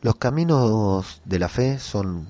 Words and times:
Los 0.00 0.14
caminos 0.14 1.20
de 1.24 1.40
la 1.40 1.48
fe 1.48 1.80
son 1.80 2.28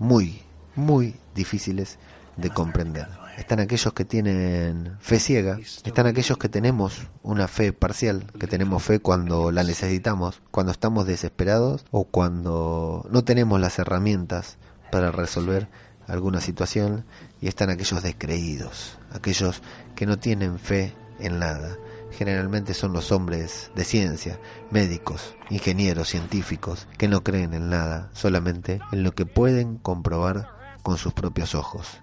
muy, 0.00 0.42
muy 0.74 1.14
difíciles 1.36 1.98
de 2.36 2.50
comprender. 2.50 3.06
Están 3.38 3.60
aquellos 3.60 3.92
que 3.92 4.04
tienen 4.04 4.96
fe 4.98 5.20
ciega, 5.20 5.58
están 5.84 6.06
aquellos 6.08 6.36
que 6.36 6.48
tenemos 6.48 7.06
una 7.22 7.46
fe 7.46 7.72
parcial, 7.72 8.32
que 8.40 8.48
tenemos 8.48 8.82
fe 8.82 8.98
cuando 8.98 9.52
la 9.52 9.62
necesitamos, 9.62 10.42
cuando 10.50 10.72
estamos 10.72 11.06
desesperados 11.06 11.84
o 11.92 12.04
cuando 12.04 13.06
no 13.08 13.22
tenemos 13.22 13.60
las 13.60 13.78
herramientas 13.78 14.56
para 14.90 15.12
resolver 15.12 15.68
alguna 16.08 16.40
situación 16.40 17.04
y 17.40 17.46
están 17.46 17.70
aquellos 17.70 18.02
descreídos, 18.02 18.98
aquellos 19.12 19.62
que 19.94 20.06
no 20.06 20.18
tienen 20.18 20.58
fe 20.58 20.92
en 21.20 21.38
nada. 21.38 21.76
Generalmente 22.10 22.72
son 22.74 22.92
los 22.92 23.12
hombres 23.12 23.70
de 23.74 23.84
ciencia, 23.84 24.38
médicos, 24.70 25.34
ingenieros, 25.50 26.08
científicos, 26.08 26.88
que 26.98 27.08
no 27.08 27.22
creen 27.22 27.52
en 27.52 27.68
nada, 27.68 28.10
solamente 28.12 28.80
en 28.92 29.02
lo 29.02 29.12
que 29.12 29.26
pueden 29.26 29.76
comprobar 29.76 30.48
con 30.82 30.98
sus 30.98 31.12
propios 31.12 31.54
ojos. 31.54 31.98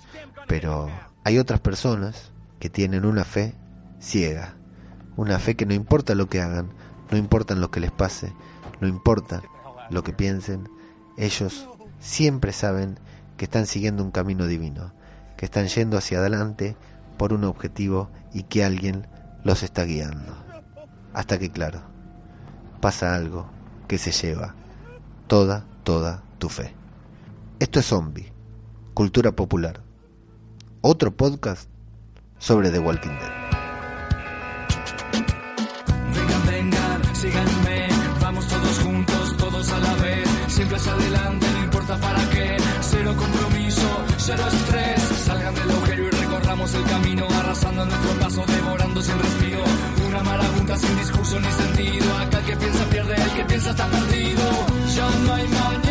Pero 0.48 0.90
hay 1.24 1.40
otras 1.40 1.62
personas 1.62 2.32
que 2.60 2.70
tienen 2.70 3.06
una 3.06 3.24
fe 3.24 3.56
ciega, 4.00 4.56
una 5.16 5.40
fe 5.40 5.56
que 5.56 5.66
no 5.66 5.74
importa 5.74 6.16
lo 6.16 6.28
que 6.28 6.42
hagan, 6.42 6.74
no 7.10 7.18
importa 7.18 7.56
lo 7.56 7.72
que 7.72 7.80
les 7.80 7.92
pase, 7.92 8.34
no 8.82 8.88
importa 8.88 9.42
lo 9.90 10.04
que 10.04 10.14
piensen, 10.14 10.70
ellos 11.18 11.70
siempre 12.00 12.52
saben 12.52 13.00
que 13.38 13.46
están 13.46 13.66
siguiendo 13.66 14.04
un 14.04 14.12
camino 14.12 14.48
divino, 14.48 14.94
que 15.38 15.46
están 15.46 15.68
yendo 15.68 15.98
hacia 15.98 16.20
adelante 16.20 16.76
por 17.18 17.34
un 17.34 17.44
objetivo 17.44 18.10
y 18.34 18.44
que 18.44 18.64
alguien 18.64 19.08
los 19.44 19.64
está 19.64 19.84
guiando. 19.84 20.36
Hasta 21.14 21.38
que, 21.38 21.52
claro, 21.52 21.82
pasa 22.82 23.16
algo 23.16 23.50
que 23.88 23.98
se 23.98 24.12
lleva 24.12 24.56
toda, 25.28 25.66
toda 25.84 26.24
tu 26.40 26.50
fe. 26.50 26.74
Esto 27.60 27.80
es 27.80 27.86
Zombie, 27.86 28.32
Cultura 28.94 29.32
Popular. 29.32 29.82
Otro 30.82 31.16
podcast 31.16 31.70
sobre 32.40 32.72
The 32.72 32.80
Walking 32.80 33.10
Dead. 33.10 33.32
Vengan, 36.14 36.46
vengan, 36.46 37.16
síganme, 37.16 37.88
vamos 38.20 38.48
todos 38.48 38.80
juntos, 38.80 39.38
todos 39.38 39.72
a 39.72 39.80
la 39.80 39.94
vez, 39.96 40.28
siempre 40.48 40.78
hacia 40.78 40.92
adelante, 40.94 41.48
no 41.54 41.64
importa 41.64 41.98
para 42.00 42.30
qué, 42.32 42.58
cero 42.82 43.16
compromiso, 43.18 44.06
cero 44.18 44.44
estrés, 44.52 45.02
salgan 45.26 45.56
del 45.56 45.72
agujero 45.72 46.08
y 46.08 46.10
recorramos 46.10 46.74
el 46.74 46.84
camino, 46.84 47.28
arrasando 47.30 47.86
nuestro 47.86 48.20
paso, 48.20 48.44
devorando 48.46 48.83
sin 49.04 49.20
respiro, 49.20 49.64
una 50.08 50.24
marabunta 50.24 50.78
sin 50.78 50.98
discurso 50.98 51.40
ni 51.40 51.52
sentido, 51.52 52.18
acá 52.18 52.40
el 52.40 52.46
que 52.46 52.56
piensa 52.56 52.86
pierde, 52.86 53.16
el 53.16 53.32
que 53.32 53.46
piensa 53.46 53.70
está 53.72 53.86
perdido, 53.88 54.44
ya 54.96 55.10
no 55.26 55.34
hay 55.34 55.48
mañana 55.48 55.83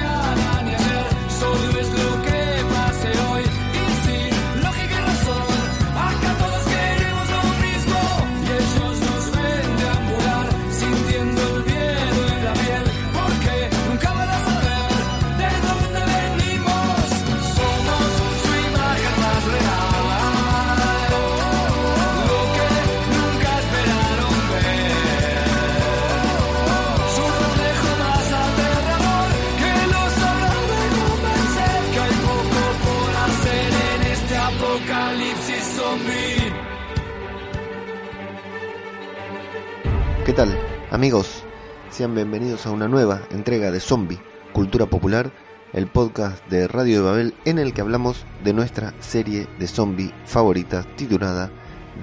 amigos? 40.93 41.43
Sean 41.91 42.15
bienvenidos 42.15 42.67
a 42.67 42.71
una 42.71 42.87
nueva 42.87 43.23
entrega 43.31 43.71
de 43.71 43.81
Zombie, 43.81 44.21
Cultura 44.53 44.85
Popular, 44.85 45.33
el 45.73 45.87
podcast 45.87 46.47
de 46.49 46.69
Radio 46.69 46.99
de 46.99 47.03
Babel 47.03 47.35
en 47.47 47.59
el 47.59 47.73
que 47.73 47.81
hablamos 47.81 48.27
de 48.45 48.53
nuestra 48.53 48.93
serie 49.01 49.49
de 49.59 49.69
zombie 49.69 50.13
favorita 50.27 50.85
titulada 50.97 51.51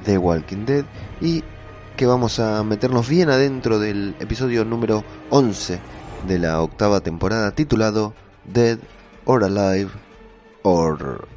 The 0.05 0.17
Walking 0.17 0.65
Dead 0.65 0.85
y 1.21 1.43
que 1.97 2.07
vamos 2.07 2.39
a 2.39 2.63
meternos 2.63 3.07
bien 3.07 3.29
adentro 3.29 3.77
del 3.77 4.15
episodio 4.19 4.65
número 4.65 5.03
11 5.29 5.79
de 6.27 6.39
la 6.39 6.59
octava 6.59 7.01
temporada 7.01 7.51
titulado 7.51 8.15
Dead 8.45 8.79
or 9.25 9.43
Alive 9.43 9.91
or 10.63 11.27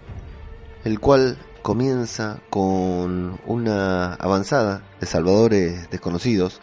el 0.84 1.00
cual 1.00 1.36
comienza 1.60 2.40
con 2.48 3.38
una 3.46 4.14
avanzada 4.14 4.82
de 5.00 5.06
salvadores 5.06 5.90
desconocidos 5.90 6.62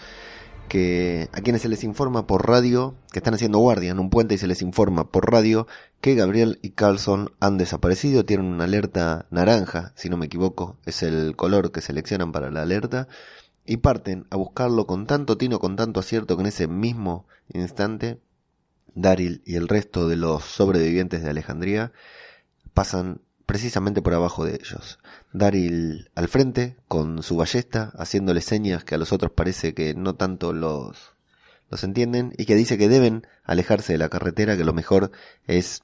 que 0.69 1.28
a 1.34 1.41
quienes 1.41 1.63
se 1.63 1.68
les 1.69 1.84
informa 1.84 2.28
por 2.28 2.47
radio 2.47 2.96
que 3.12 3.19
están 3.19 3.34
haciendo 3.34 3.57
guardia 3.57 3.91
en 3.91 4.00
un 4.00 4.09
puente 4.09 4.35
y 4.35 4.38
se 4.38 4.47
les 4.47 4.62
informa 4.62 5.12
por 5.12 5.30
radio 5.30 5.68
que 6.00 6.16
Gabriel 6.16 6.59
y 6.62 6.69
Carlson 6.69 7.31
han 7.41 7.57
desaparecido, 7.57 8.24
tienen 8.24 8.46
una 8.46 8.63
alerta 8.63 9.25
naranja, 9.31 9.91
si 9.96 10.09
no 10.09 10.16
me 10.16 10.28
equivoco, 10.28 10.78
es 10.85 11.03
el 11.03 11.35
color 11.35 11.72
que 11.72 11.81
seleccionan 11.81 12.31
para 12.31 12.52
la 12.52 12.62
alerta 12.62 13.09
y 13.66 13.78
parten 13.78 14.25
a 14.30 14.38
buscarlo 14.38 14.88
con 14.88 15.06
tanto 15.06 15.38
tino, 15.38 15.59
con 15.59 15.75
tanto 15.75 16.00
acierto 16.00 16.38
que 16.38 16.41
en 16.41 16.47
ese 16.47 16.68
mismo 16.68 17.28
instante 17.51 18.22
Daryl 18.96 19.41
y 19.46 19.56
el 19.56 19.68
resto 19.68 20.07
de 20.07 20.16
los 20.16 20.44
sobrevivientes 20.44 21.24
de 21.24 21.30
Alejandría 21.30 21.91
pasan 22.74 23.22
precisamente 23.49 24.03
por 24.03 24.13
abajo 24.13 24.45
de 24.45 24.59
ellos. 24.61 24.99
Daryl 25.33 26.11
al 26.13 26.27
frente, 26.27 26.77
con 26.87 27.23
su 27.23 27.35
ballesta, 27.35 27.91
haciéndole 27.97 28.41
señas 28.41 28.83
que 28.83 28.93
a 28.93 28.99
los 28.99 29.11
otros 29.11 29.31
parece 29.31 29.73
que 29.73 29.95
no 29.95 30.13
tanto 30.13 30.53
los, 30.53 31.15
los 31.71 31.83
entienden, 31.83 32.31
y 32.38 32.45
que 32.45 32.53
dice 32.53 32.77
que 32.77 32.88
deben 32.88 33.25
alejarse 33.43 33.93
de 33.93 33.97
la 33.97 34.09
carretera, 34.09 34.55
que 34.55 34.63
lo 34.63 34.73
mejor 34.73 35.09
es 35.47 35.81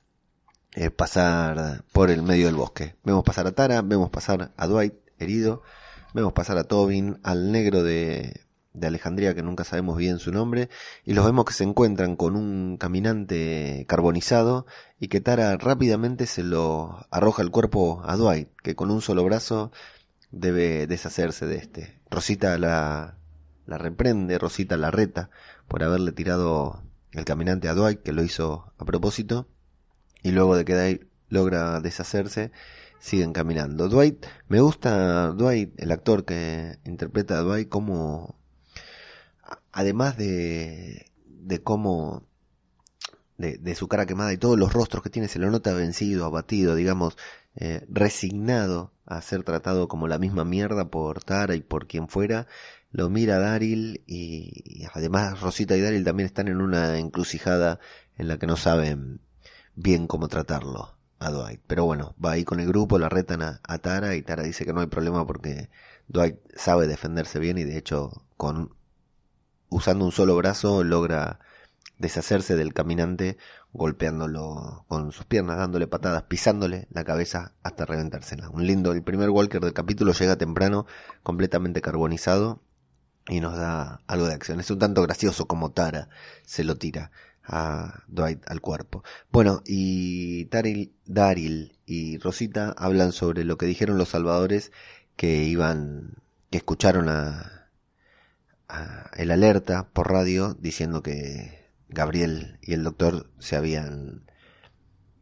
eh, 0.75 0.91
pasar 0.91 1.83
por 1.91 2.11
el 2.11 2.21
medio 2.21 2.45
del 2.45 2.55
bosque. 2.55 2.97
Vemos 3.03 3.23
pasar 3.23 3.47
a 3.47 3.53
Tara, 3.53 3.81
vemos 3.81 4.11
pasar 4.11 4.53
a 4.55 4.67
Dwight 4.67 4.93
herido, 5.17 5.63
vemos 6.13 6.33
pasar 6.33 6.59
a 6.59 6.65
Tobin, 6.65 7.17
al 7.23 7.51
negro 7.51 7.81
de, 7.81 8.44
de 8.75 8.87
Alejandría, 8.87 9.33
que 9.33 9.43
nunca 9.43 9.63
sabemos 9.63 9.97
bien 9.97 10.19
su 10.19 10.31
nombre, 10.31 10.69
y 11.03 11.13
los 11.13 11.25
vemos 11.25 11.45
que 11.45 11.53
se 11.53 11.63
encuentran 11.63 12.15
con 12.15 12.35
un 12.35 12.77
caminante 12.77 13.85
carbonizado 13.87 14.65
y 14.99 15.07
que 15.07 15.21
Tara 15.21 15.57
rápidamente 15.57 16.25
se 16.25 16.43
lo 16.43 17.05
arroja 17.11 17.41
el 17.41 17.51
cuerpo 17.51 18.01
a 18.05 18.15
Dwight, 18.15 18.49
que 18.63 18.75
con 18.75 18.91
un 18.91 19.01
solo 19.01 19.23
brazo 19.23 19.71
debe 20.31 20.87
deshacerse 20.87 21.45
de 21.45 21.57
este. 21.57 21.99
Rosita 22.09 22.57
la, 22.57 23.17
la 23.65 23.77
reprende, 23.77 24.37
Rosita 24.37 24.77
la 24.77 24.91
reta 24.91 25.29
por 25.67 25.83
haberle 25.83 26.11
tirado 26.11 26.83
el 27.11 27.25
caminante 27.25 27.69
a 27.69 27.73
Dwight, 27.73 28.01
que 28.01 28.13
lo 28.13 28.23
hizo 28.23 28.73
a 28.77 28.85
propósito, 28.85 29.47
y 30.21 30.31
luego 30.31 30.57
de 30.57 30.65
que 30.65 30.75
Dwight 30.75 31.01
logra 31.29 31.79
deshacerse, 31.81 32.51
siguen 32.99 33.33
caminando. 33.33 33.87
Dwight, 33.87 34.25
me 34.47 34.59
gusta 34.59 35.29
Dwight, 35.29 35.79
el 35.79 35.91
actor 35.91 36.25
que 36.25 36.79
interpreta 36.85 37.37
a 37.37 37.41
Dwight, 37.41 37.69
como 37.69 38.35
además 39.71 40.17
de, 40.17 41.11
de 41.25 41.61
cómo 41.61 42.23
de, 43.37 43.75
su 43.75 43.87
cara 43.87 44.05
quemada 44.05 44.33
y 44.33 44.37
todos 44.37 44.57
los 44.57 44.73
rostros 44.73 45.03
que 45.03 45.09
tiene 45.09 45.27
se 45.27 45.39
lo 45.39 45.49
nota 45.49 45.73
vencido, 45.73 46.25
abatido, 46.25 46.75
digamos, 46.75 47.17
eh, 47.55 47.85
resignado 47.89 48.93
a 49.05 49.21
ser 49.21 49.43
tratado 49.43 49.87
como 49.87 50.07
la 50.07 50.17
misma 50.17 50.45
mierda 50.45 50.89
por 50.89 51.23
Tara 51.23 51.55
y 51.55 51.61
por 51.61 51.87
quien 51.87 52.07
fuera, 52.07 52.47
lo 52.91 53.09
mira 53.09 53.39
Daryl 53.39 54.01
y, 54.07 54.85
además 54.93 55.41
Rosita 55.41 55.75
y 55.75 55.81
Daryl 55.81 56.03
también 56.03 56.27
están 56.27 56.47
en 56.47 56.61
una 56.61 56.97
encrucijada 56.97 57.79
en 58.17 58.27
la 58.27 58.37
que 58.37 58.47
no 58.47 58.55
saben 58.55 59.19
bien 59.75 60.07
cómo 60.07 60.27
tratarlo 60.27 60.97
a 61.19 61.29
Dwight. 61.29 61.61
Pero 61.67 61.85
bueno, 61.85 62.15
va 62.23 62.31
ahí 62.31 62.45
con 62.45 62.59
el 62.59 62.67
grupo, 62.67 62.97
la 62.97 63.09
retan 63.09 63.41
a 63.41 63.77
Tara 63.79 64.15
y 64.15 64.21
Tara 64.21 64.43
dice 64.43 64.65
que 64.65 64.73
no 64.73 64.81
hay 64.81 64.87
problema 64.87 65.27
porque 65.27 65.69
Dwight 66.07 66.37
sabe 66.55 66.87
defenderse 66.87 67.39
bien 67.39 67.57
y 67.57 67.63
de 67.63 67.77
hecho 67.77 68.23
con 68.37 68.73
usando 69.75 70.05
un 70.05 70.13
solo 70.13 70.37
brazo 70.37 70.85
logra 70.85 71.39
deshacerse 71.97 72.55
del 72.55 72.73
caminante 72.73 73.37
golpeándolo 73.73 74.85
con 74.87 75.11
sus 75.11 75.25
piernas, 75.25 75.57
dándole 75.57 75.85
patadas, 75.85 76.23
pisándole 76.23 76.87
la 76.91 77.03
cabeza 77.03 77.51
hasta 77.61 77.85
reventársela. 77.85 78.49
Un 78.49 78.65
lindo, 78.65 78.93
el 78.93 79.03
primer 79.03 79.29
Walker 79.29 79.59
del 79.59 79.73
capítulo 79.73 80.13
llega 80.13 80.37
temprano, 80.37 80.85
completamente 81.23 81.81
carbonizado 81.81 82.61
y 83.27 83.41
nos 83.41 83.57
da 83.57 84.01
algo 84.07 84.27
de 84.27 84.33
acción. 84.33 84.61
Es 84.61 84.71
un 84.71 84.79
tanto 84.79 85.01
gracioso 85.01 85.45
como 85.45 85.71
Tara 85.71 86.07
se 86.45 86.63
lo 86.63 86.77
tira 86.77 87.11
a 87.43 88.03
Dwight 88.07 88.49
al 88.49 88.61
cuerpo. 88.61 89.03
Bueno, 89.29 89.61
y 89.65 90.45
Taril, 90.45 90.93
Daryl 91.05 91.77
y 91.85 92.17
Rosita 92.19 92.73
hablan 92.77 93.11
sobre 93.11 93.43
lo 93.43 93.57
que 93.57 93.65
dijeron 93.65 93.97
los 93.97 94.09
salvadores 94.09 94.71
que 95.17 95.43
iban, 95.43 96.13
que 96.49 96.59
escucharon 96.59 97.09
a, 97.09 97.55
el 99.15 99.31
alerta 99.31 99.89
por 99.93 100.11
radio 100.11 100.55
diciendo 100.59 101.01
que 101.03 101.71
Gabriel 101.89 102.57
y 102.61 102.73
el 102.73 102.83
doctor 102.83 103.31
se 103.39 103.55
habían 103.55 104.25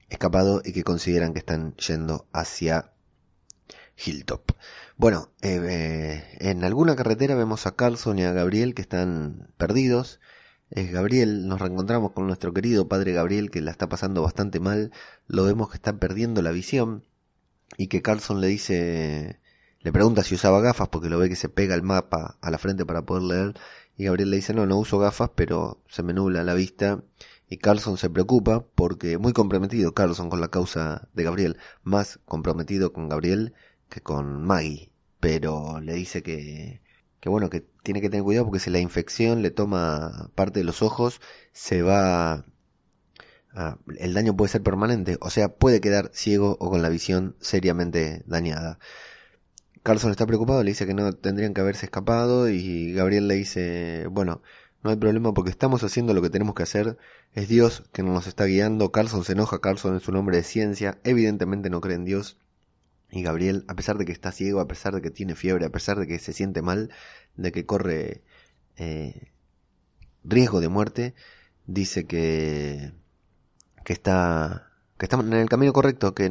escapado 0.09 0.61
y 0.63 0.73
que 0.73 0.83
consideran 0.83 1.33
que 1.33 1.39
están 1.39 1.75
yendo 1.75 2.27
hacia 2.31 2.93
Hilltop. 3.97 4.51
Bueno, 4.97 5.31
eh, 5.41 5.59
eh, 5.61 6.37
en 6.39 6.63
alguna 6.63 6.95
carretera 6.95 7.35
vemos 7.35 7.67
a 7.67 7.75
Carlson 7.75 8.19
y 8.19 8.23
a 8.23 8.33
Gabriel 8.33 8.73
que 8.75 8.81
están 8.81 9.51
perdidos. 9.57 10.19
Gabriel, 10.75 11.47
nos 11.47 11.61
reencontramos 11.61 12.13
con 12.13 12.25
nuestro 12.25 12.51
querido 12.51 12.87
padre 12.87 13.13
Gabriel 13.13 13.51
que 13.51 13.61
la 13.61 13.69
está 13.69 13.89
pasando 13.89 14.23
bastante 14.23 14.59
mal. 14.59 14.91
Lo 15.27 15.43
vemos 15.43 15.69
que 15.69 15.75
está 15.75 15.99
perdiendo 15.99 16.41
la 16.41 16.49
visión 16.49 17.05
y 17.77 17.87
que 17.87 18.01
Carlson 18.01 18.41
le 18.41 18.47
dice, 18.47 19.39
le 19.83 19.91
pregunta 19.91 20.23
si 20.23 20.35
usaba 20.35 20.61
gafas 20.61 20.89
porque 20.89 21.09
lo 21.09 21.19
ve 21.19 21.29
que 21.29 21.35
se 21.35 21.49
pega 21.49 21.75
el 21.75 21.83
mapa 21.83 22.37
a 22.41 22.51
la 22.51 22.57
frente 22.57 22.85
para 22.85 23.03
poder 23.03 23.23
leer 23.23 23.53
y 23.95 24.05
Gabriel 24.05 24.31
le 24.31 24.37
dice 24.37 24.53
no, 24.53 24.65
no 24.65 24.77
uso 24.77 24.97
gafas 24.97 25.31
pero 25.35 25.83
se 25.87 26.03
me 26.03 26.13
nubla 26.13 26.43
la 26.43 26.53
vista 26.53 27.03
y 27.47 27.57
Carlson 27.57 27.97
se 27.97 28.09
preocupa 28.09 28.65
porque 28.75 29.17
muy 29.17 29.33
comprometido 29.33 29.93
Carlson 29.93 30.29
con 30.29 30.41
la 30.41 30.47
causa 30.47 31.07
de 31.13 31.23
Gabriel, 31.23 31.57
más 31.83 32.19
comprometido 32.25 32.93
con 32.93 33.09
Gabriel 33.09 33.53
que 33.89 34.01
con 34.01 34.43
Maggie, 34.43 34.91
pero 35.19 35.79
le 35.79 35.93
dice 35.93 36.23
que, 36.23 36.81
que 37.19 37.29
bueno, 37.29 37.49
que 37.49 37.61
tiene 37.83 38.01
que 38.01 38.09
tener 38.09 38.23
cuidado 38.23 38.45
porque 38.45 38.59
si 38.59 38.71
la 38.71 38.79
infección 38.79 39.43
le 39.43 39.51
toma 39.51 40.31
parte 40.33 40.61
de 40.61 40.63
los 40.65 40.81
ojos, 40.81 41.21
se 41.51 41.83
va 41.83 42.45
el 43.99 44.13
daño 44.15 44.35
puede 44.35 44.49
ser 44.49 44.63
permanente, 44.63 45.17
o 45.21 45.29
sea, 45.29 45.49
puede 45.55 45.79
quedar 45.79 46.09
ciego 46.11 46.57
o 46.59 46.71
con 46.71 46.81
la 46.81 46.89
visión 46.89 47.35
seriamente 47.39 48.23
dañada. 48.25 48.79
Carlson 49.83 50.11
está 50.11 50.25
preocupado, 50.25 50.63
le 50.63 50.71
dice 50.71 50.87
que 50.87 50.93
no 50.93 51.13
tendrían 51.13 51.53
que 51.53 51.61
haberse 51.61 51.85
escapado 51.85 52.49
y 52.49 52.93
Gabriel 52.93 53.27
le 53.27 53.35
dice, 53.35 54.07
bueno, 54.09 54.41
no 54.81 54.89
hay 54.89 54.95
problema 54.95 55.33
porque 55.33 55.51
estamos 55.51 55.83
haciendo 55.83 56.13
lo 56.13 56.21
que 56.21 56.29
tenemos 56.29 56.55
que 56.55 56.63
hacer, 56.63 56.97
es 57.33 57.49
Dios 57.49 57.83
que 57.91 58.03
nos 58.03 58.27
está 58.27 58.45
guiando, 58.45 58.91
Carlson 58.91 59.23
se 59.23 59.33
enoja, 59.33 59.59
Carlson 59.59 59.97
es 59.97 60.07
un 60.07 60.15
hombre 60.15 60.37
de 60.37 60.43
ciencia, 60.43 60.99
evidentemente 61.03 61.69
no 61.69 61.81
cree 61.81 61.95
en 61.95 62.05
Dios. 62.05 62.37
Y 63.11 63.21
Gabriel, 63.21 63.63
a 63.67 63.75
pesar 63.75 63.97
de 63.97 64.05
que 64.05 64.11
está 64.11 64.31
ciego, 64.31 64.59
a 64.59 64.67
pesar 64.67 64.95
de 64.95 65.01
que 65.01 65.11
tiene 65.11 65.35
fiebre, 65.35 65.65
a 65.65 65.69
pesar 65.69 65.99
de 65.99 66.07
que 66.07 66.17
se 66.17 66.33
siente 66.33 66.61
mal, 66.61 66.89
de 67.35 67.51
que 67.51 67.65
corre 67.65 68.23
eh, 68.77 69.31
riesgo 70.23 70.61
de 70.61 70.69
muerte, 70.69 71.13
dice 71.67 72.05
que 72.05 72.93
que 73.83 73.93
está 73.93 74.72
que 74.97 75.05
estamos 75.05 75.25
en 75.25 75.33
el 75.33 75.49
camino 75.49 75.73
correcto, 75.73 76.13
que 76.13 76.25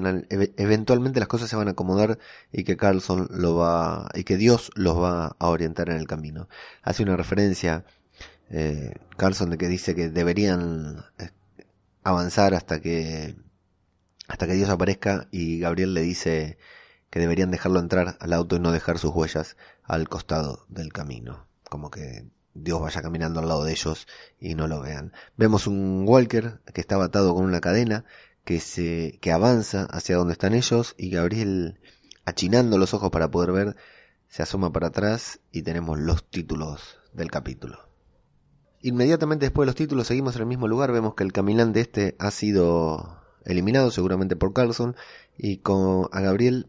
eventualmente 0.56 1.20
las 1.20 1.28
cosas 1.28 1.50
se 1.50 1.56
van 1.56 1.68
a 1.68 1.72
acomodar 1.72 2.18
y 2.52 2.64
que 2.64 2.76
Carlson 2.76 3.28
lo 3.30 3.56
va 3.56 4.08
y 4.14 4.24
que 4.24 4.36
Dios 4.36 4.70
los 4.74 4.96
va 5.00 5.36
a 5.38 5.48
orientar 5.48 5.90
en 5.90 5.96
el 5.96 6.06
camino. 6.06 6.48
Hace 6.82 7.02
una 7.02 7.16
referencia 7.16 7.84
eh, 8.50 8.94
Carlson 9.16 9.50
de 9.50 9.58
que 9.58 9.68
dice 9.68 9.94
que 9.94 10.10
deberían 10.10 11.04
eh, 11.18 11.30
avanzar 12.04 12.54
hasta 12.54 12.80
que 12.80 13.34
hasta 14.28 14.46
que 14.46 14.54
Dios 14.54 14.70
aparezca 14.70 15.26
y 15.30 15.58
Gabriel 15.58 15.94
le 15.94 16.02
dice 16.02 16.58
que 17.10 17.20
deberían 17.20 17.50
dejarlo 17.50 17.80
entrar 17.80 18.16
al 18.20 18.32
auto 18.32 18.56
y 18.56 18.60
no 18.60 18.72
dejar 18.72 18.98
sus 18.98 19.14
huellas 19.14 19.56
al 19.82 20.08
costado 20.08 20.64
del 20.68 20.92
camino, 20.92 21.46
como 21.68 21.90
que 21.90 22.26
Dios 22.54 22.80
vaya 22.80 23.02
caminando 23.02 23.40
al 23.40 23.48
lado 23.48 23.64
de 23.64 23.72
ellos 23.72 24.06
y 24.38 24.54
no 24.54 24.68
lo 24.68 24.80
vean. 24.80 25.12
Vemos 25.36 25.66
un 25.66 26.04
Walker 26.06 26.60
que 26.72 26.80
está 26.80 27.02
atado 27.02 27.34
con 27.34 27.44
una 27.44 27.60
cadena 27.60 28.04
que 28.44 28.60
se 28.60 29.18
que 29.20 29.32
avanza 29.32 29.84
hacia 29.90 30.16
donde 30.16 30.32
están 30.32 30.54
ellos 30.54 30.94
y 30.98 31.10
Gabriel 31.10 31.80
achinando 32.24 32.78
los 32.78 32.94
ojos 32.94 33.10
para 33.10 33.30
poder 33.30 33.52
ver 33.52 33.76
se 34.28 34.42
asoma 34.42 34.72
para 34.72 34.88
atrás 34.88 35.40
y 35.50 35.62
tenemos 35.62 35.98
los 35.98 36.28
títulos 36.28 36.98
del 37.12 37.30
capítulo. 37.30 37.78
Inmediatamente 38.80 39.46
después 39.46 39.66
de 39.66 39.68
los 39.68 39.76
títulos 39.76 40.06
seguimos 40.06 40.34
en 40.34 40.42
el 40.42 40.48
mismo 40.48 40.66
lugar, 40.66 40.90
vemos 40.90 41.14
que 41.14 41.22
el 41.22 41.32
caminante 41.32 41.80
este 41.80 42.16
ha 42.18 42.30
sido 42.30 43.22
eliminado 43.44 43.90
seguramente 43.90 44.34
por 44.34 44.52
Carlson 44.52 44.96
y 45.36 45.58
con 45.58 46.08
a 46.12 46.20
Gabriel 46.20 46.68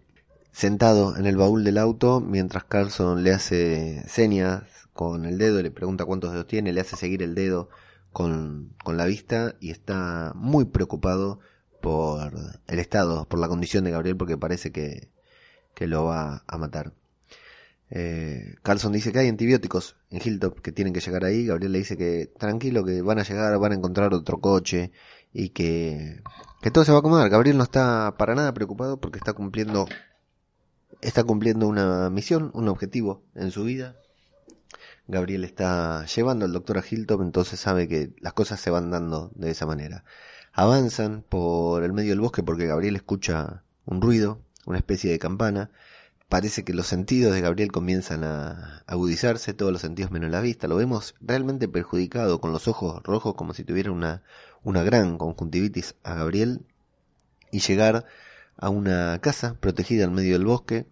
sentado 0.51 1.17
en 1.17 1.25
el 1.25 1.37
baúl 1.37 1.63
del 1.63 1.77
auto 1.77 2.21
mientras 2.21 2.65
Carlson 2.65 3.23
le 3.23 3.31
hace 3.31 4.03
señas 4.07 4.63
con 4.93 5.25
el 5.25 5.39
dedo, 5.39 5.61
le 5.61 5.71
pregunta 5.71 6.05
cuántos 6.05 6.33
dedos 6.33 6.47
tiene, 6.47 6.71
le 6.71 6.81
hace 6.81 6.95
seguir 6.95 7.23
el 7.23 7.33
dedo 7.33 7.69
con, 8.11 8.75
con 8.83 8.95
la 8.95 9.05
vista 9.05 9.55
y 9.59 9.71
está 9.71 10.33
muy 10.35 10.65
preocupado 10.65 11.39
por 11.83 12.31
el 12.65 12.79
estado, 12.79 13.25
por 13.25 13.39
la 13.39 13.49
condición 13.49 13.83
de 13.83 13.91
Gabriel, 13.91 14.15
porque 14.15 14.37
parece 14.37 14.71
que, 14.71 15.09
que 15.75 15.85
lo 15.85 16.05
va 16.05 16.45
a 16.47 16.57
matar. 16.57 16.93
Eh, 17.89 18.55
Carlson 18.63 18.93
dice 18.93 19.11
que 19.11 19.19
hay 19.19 19.27
antibióticos 19.27 19.97
en 20.09 20.21
Hilltop 20.23 20.61
que 20.61 20.71
tienen 20.71 20.93
que 20.93 21.01
llegar 21.01 21.25
ahí. 21.25 21.45
Gabriel 21.45 21.73
le 21.73 21.79
dice 21.79 21.97
que 21.97 22.31
tranquilo, 22.39 22.85
que 22.85 23.01
van 23.01 23.19
a 23.19 23.23
llegar, 23.23 23.59
van 23.59 23.73
a 23.73 23.75
encontrar 23.75 24.13
otro 24.13 24.39
coche 24.39 24.93
y 25.33 25.49
que, 25.49 26.23
que 26.61 26.71
todo 26.71 26.85
se 26.85 26.91
va 26.91 26.99
a 26.99 27.01
acomodar. 27.01 27.29
Gabriel 27.29 27.57
no 27.57 27.63
está 27.63 28.15
para 28.17 28.33
nada 28.33 28.53
preocupado 28.53 29.01
porque 29.01 29.17
está 29.17 29.33
cumpliendo, 29.33 29.85
está 31.01 31.25
cumpliendo 31.25 31.67
una 31.67 32.09
misión, 32.09 32.49
un 32.53 32.69
objetivo 32.69 33.25
en 33.35 33.51
su 33.51 33.65
vida 33.65 33.97
Gabriel 35.07 35.43
está 35.43 36.05
llevando 36.05 36.45
al 36.45 36.53
doctor 36.53 36.77
a 36.77 36.83
Hilltop, 36.89 37.21
entonces 37.21 37.59
sabe 37.59 37.87
que 37.87 38.13
las 38.21 38.33
cosas 38.33 38.59
se 38.59 38.69
van 38.69 38.89
dando 38.89 39.31
de 39.35 39.51
esa 39.51 39.65
manera. 39.65 40.05
Avanzan 40.55 41.23
por 41.27 41.83
el 41.83 41.93
medio 41.93 42.11
del 42.11 42.19
bosque 42.19 42.43
porque 42.43 42.67
Gabriel 42.67 42.95
escucha 42.95 43.63
un 43.85 44.01
ruido, 44.01 44.39
una 44.67 44.77
especie 44.77 45.11
de 45.11 45.17
campana. 45.17 45.71
Parece 46.29 46.63
que 46.63 46.73
los 46.73 46.85
sentidos 46.85 47.33
de 47.33 47.41
Gabriel 47.41 47.71
comienzan 47.71 48.23
a 48.23 48.83
agudizarse, 48.85 49.55
todos 49.55 49.71
los 49.71 49.81
sentidos 49.81 50.11
menos 50.11 50.29
la 50.29 50.41
vista. 50.41 50.67
Lo 50.67 50.75
vemos 50.75 51.15
realmente 51.21 51.67
perjudicado, 51.67 52.39
con 52.39 52.51
los 52.51 52.67
ojos 52.67 53.01
rojos 53.03 53.33
como 53.33 53.55
si 53.55 53.63
tuviera 53.63 53.91
una, 53.91 54.21
una 54.61 54.83
gran 54.83 55.17
conjuntivitis 55.17 55.95
a 56.03 56.13
Gabriel. 56.13 56.61
Y 57.49 57.59
llegar 57.59 58.05
a 58.55 58.69
una 58.69 59.19
casa 59.21 59.55
protegida 59.59 60.03
en 60.05 60.13
medio 60.13 60.33
del 60.33 60.45
bosque 60.45 60.85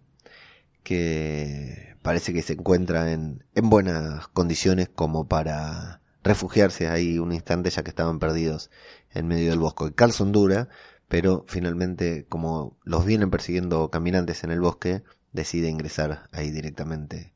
que 0.82 1.96
parece 2.02 2.32
que 2.32 2.42
se 2.42 2.54
encuentra 2.54 3.12
en, 3.12 3.44
en 3.54 3.70
buenas 3.70 4.26
condiciones 4.28 4.88
como 4.88 5.28
para 5.28 6.00
refugiarse 6.24 6.88
ahí 6.88 7.18
un 7.18 7.32
instante 7.32 7.70
ya 7.70 7.82
que 7.82 7.90
estaban 7.90 8.18
perdidos 8.18 8.70
en 9.14 9.28
medio 9.28 9.50
del 9.50 9.58
bosque. 9.58 9.94
Carlson 9.94 10.32
dura, 10.32 10.68
pero 11.08 11.44
finalmente 11.48 12.26
como 12.28 12.78
los 12.84 13.04
vienen 13.04 13.30
persiguiendo 13.30 13.90
caminantes 13.90 14.44
en 14.44 14.50
el 14.50 14.60
bosque, 14.60 15.02
decide 15.32 15.68
ingresar 15.68 16.28
ahí 16.32 16.50
directamente 16.50 17.34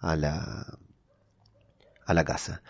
a 0.00 0.16
la, 0.16 0.78
a 2.06 2.14
la 2.14 2.24
casa. 2.24 2.62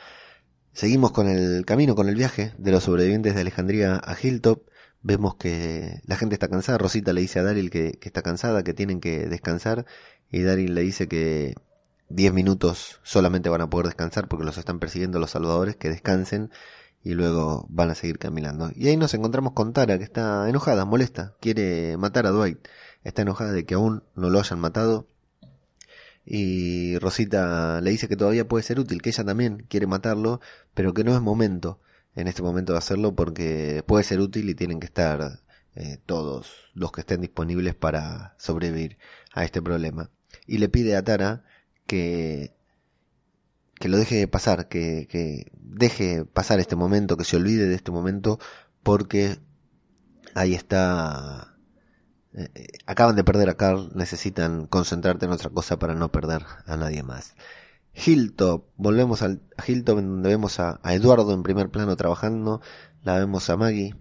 Seguimos 0.73 1.13
con 1.13 1.29
el 1.29 1.65
camino, 1.65 1.95
con 1.95 2.09
el 2.09 2.17
viaje 2.17 2.53
de 2.59 2.73
los 2.73 2.85
sobrevivientes 2.85 3.35
de 3.35 3.41
Alejandría 3.41 4.01
a 4.03 4.17
Hilltop. 4.21 4.69
Vemos 5.03 5.37
que 5.37 6.01
la 6.05 6.17
gente 6.17 6.35
está 6.35 6.49
cansada. 6.49 6.79
Rosita 6.79 7.13
le 7.13 7.21
dice 7.21 7.39
a 7.39 7.45
Daryl 7.45 7.71
que, 7.71 7.93
que 7.93 8.09
está 8.09 8.23
cansada, 8.23 8.65
que 8.65 8.75
tienen 8.75 9.01
que 9.01 9.29
descansar 9.29 9.87
y 10.31 10.43
Daryl 10.43 10.75
le 10.75 10.81
dice 10.81 11.07
que 11.07 11.55
10 12.09 12.33
minutos 12.33 13.01
solamente 13.03 13.49
van 13.49 13.61
a 13.61 13.71
poder 13.71 13.87
descansar 13.87 14.29
porque 14.29 14.45
los 14.45 14.59
están 14.59 14.79
persiguiendo 14.81 15.19
los 15.19 15.31
salvadores, 15.31 15.77
que 15.77 15.91
descansen 15.91 16.51
y 17.05 17.15
luego 17.15 17.67
van 17.71 17.91
a 17.91 17.95
seguir 17.95 18.19
caminando. 18.19 18.71
Y 18.75 18.89
ahí 18.89 18.97
nos 18.97 19.15
encontramos 19.15 19.53
con 19.53 19.73
Tara, 19.73 19.99
que 19.99 20.05
está 20.05 20.49
enojada, 20.49 20.85
molesta, 20.85 21.35
quiere 21.41 21.97
matar 21.99 22.27
a 22.27 22.31
Dwight. 22.31 22.59
Está 23.05 23.23
enojada 23.23 23.53
de 23.53 23.67
que 23.67 23.75
aún 23.75 24.03
no 24.17 24.31
lo 24.31 24.41
hayan 24.41 24.59
matado. 24.59 25.07
Y 26.25 26.99
Rosita 26.99 27.81
le 27.83 27.91
dice 27.91 28.09
que 28.09 28.17
todavía 28.17 28.49
puede 28.49 28.65
ser 28.65 28.81
útil, 28.81 29.03
que 29.03 29.11
ella 29.11 29.25
también 29.25 29.67
quiere 29.69 29.87
matarlo, 29.87 30.41
pero 30.73 30.95
que 30.95 31.05
no 31.05 31.15
es 31.15 31.21
momento 31.21 31.81
en 32.15 32.29
este 32.29 32.43
momento 32.43 32.73
de 32.73 32.79
hacerlo 32.79 33.15
porque 33.15 33.85
puede 33.87 34.05
ser 34.05 34.21
útil 34.21 34.49
y 34.49 34.55
tienen 34.55 34.81
que 34.81 34.87
estar 34.87 35.41
eh, 35.75 35.99
todos 36.07 36.71
los 36.73 36.93
que 36.93 37.03
estén 37.03 37.21
disponibles 37.21 37.75
para 37.75 38.35
sobrevivir 38.39 38.99
a 39.33 39.45
este 39.45 39.61
problema 39.61 40.11
y 40.47 40.59
le 40.59 40.69
pide 40.69 40.97
a 40.97 41.03
Tara 41.03 41.45
que, 41.87 42.54
que 43.79 43.89
lo 43.89 43.99
deje 43.99 44.27
pasar, 44.29 44.69
que, 44.69 45.07
que 45.11 45.51
deje 45.55 46.25
pasar 46.25 46.61
este 46.61 46.77
momento, 46.77 47.17
que 47.17 47.25
se 47.25 47.37
olvide 47.37 47.67
de 47.67 47.75
este 47.75 47.91
momento, 47.91 48.39
porque 48.83 49.39
ahí 50.35 50.55
está 50.55 51.55
eh, 52.35 52.49
acaban 52.87 53.15
de 53.17 53.25
perder 53.25 53.49
a 53.49 53.57
Carl, 53.57 53.91
necesitan 53.95 54.67
concentrarte 54.67 55.27
en 55.27 55.33
otra 55.33 55.51
cosa 55.51 55.79
para 55.79 55.95
no 55.95 56.11
perder 56.11 56.45
a 56.67 56.77
nadie 56.77 57.03
más. 57.03 57.35
Hilltop, 57.95 58.67
volvemos 58.77 59.23
al, 59.23 59.43
a 59.57 59.63
Hilltop 59.67 59.97
donde 59.99 60.29
vemos 60.29 60.59
a, 60.59 60.81
a, 60.83 60.95
Eduardo 60.95 61.33
en 61.33 61.45
primer 61.45 61.71
plano 61.71 61.97
trabajando, 61.97 62.61
la 63.05 63.19
vemos 63.19 63.49
a 63.51 63.57
Maggie 63.57 63.95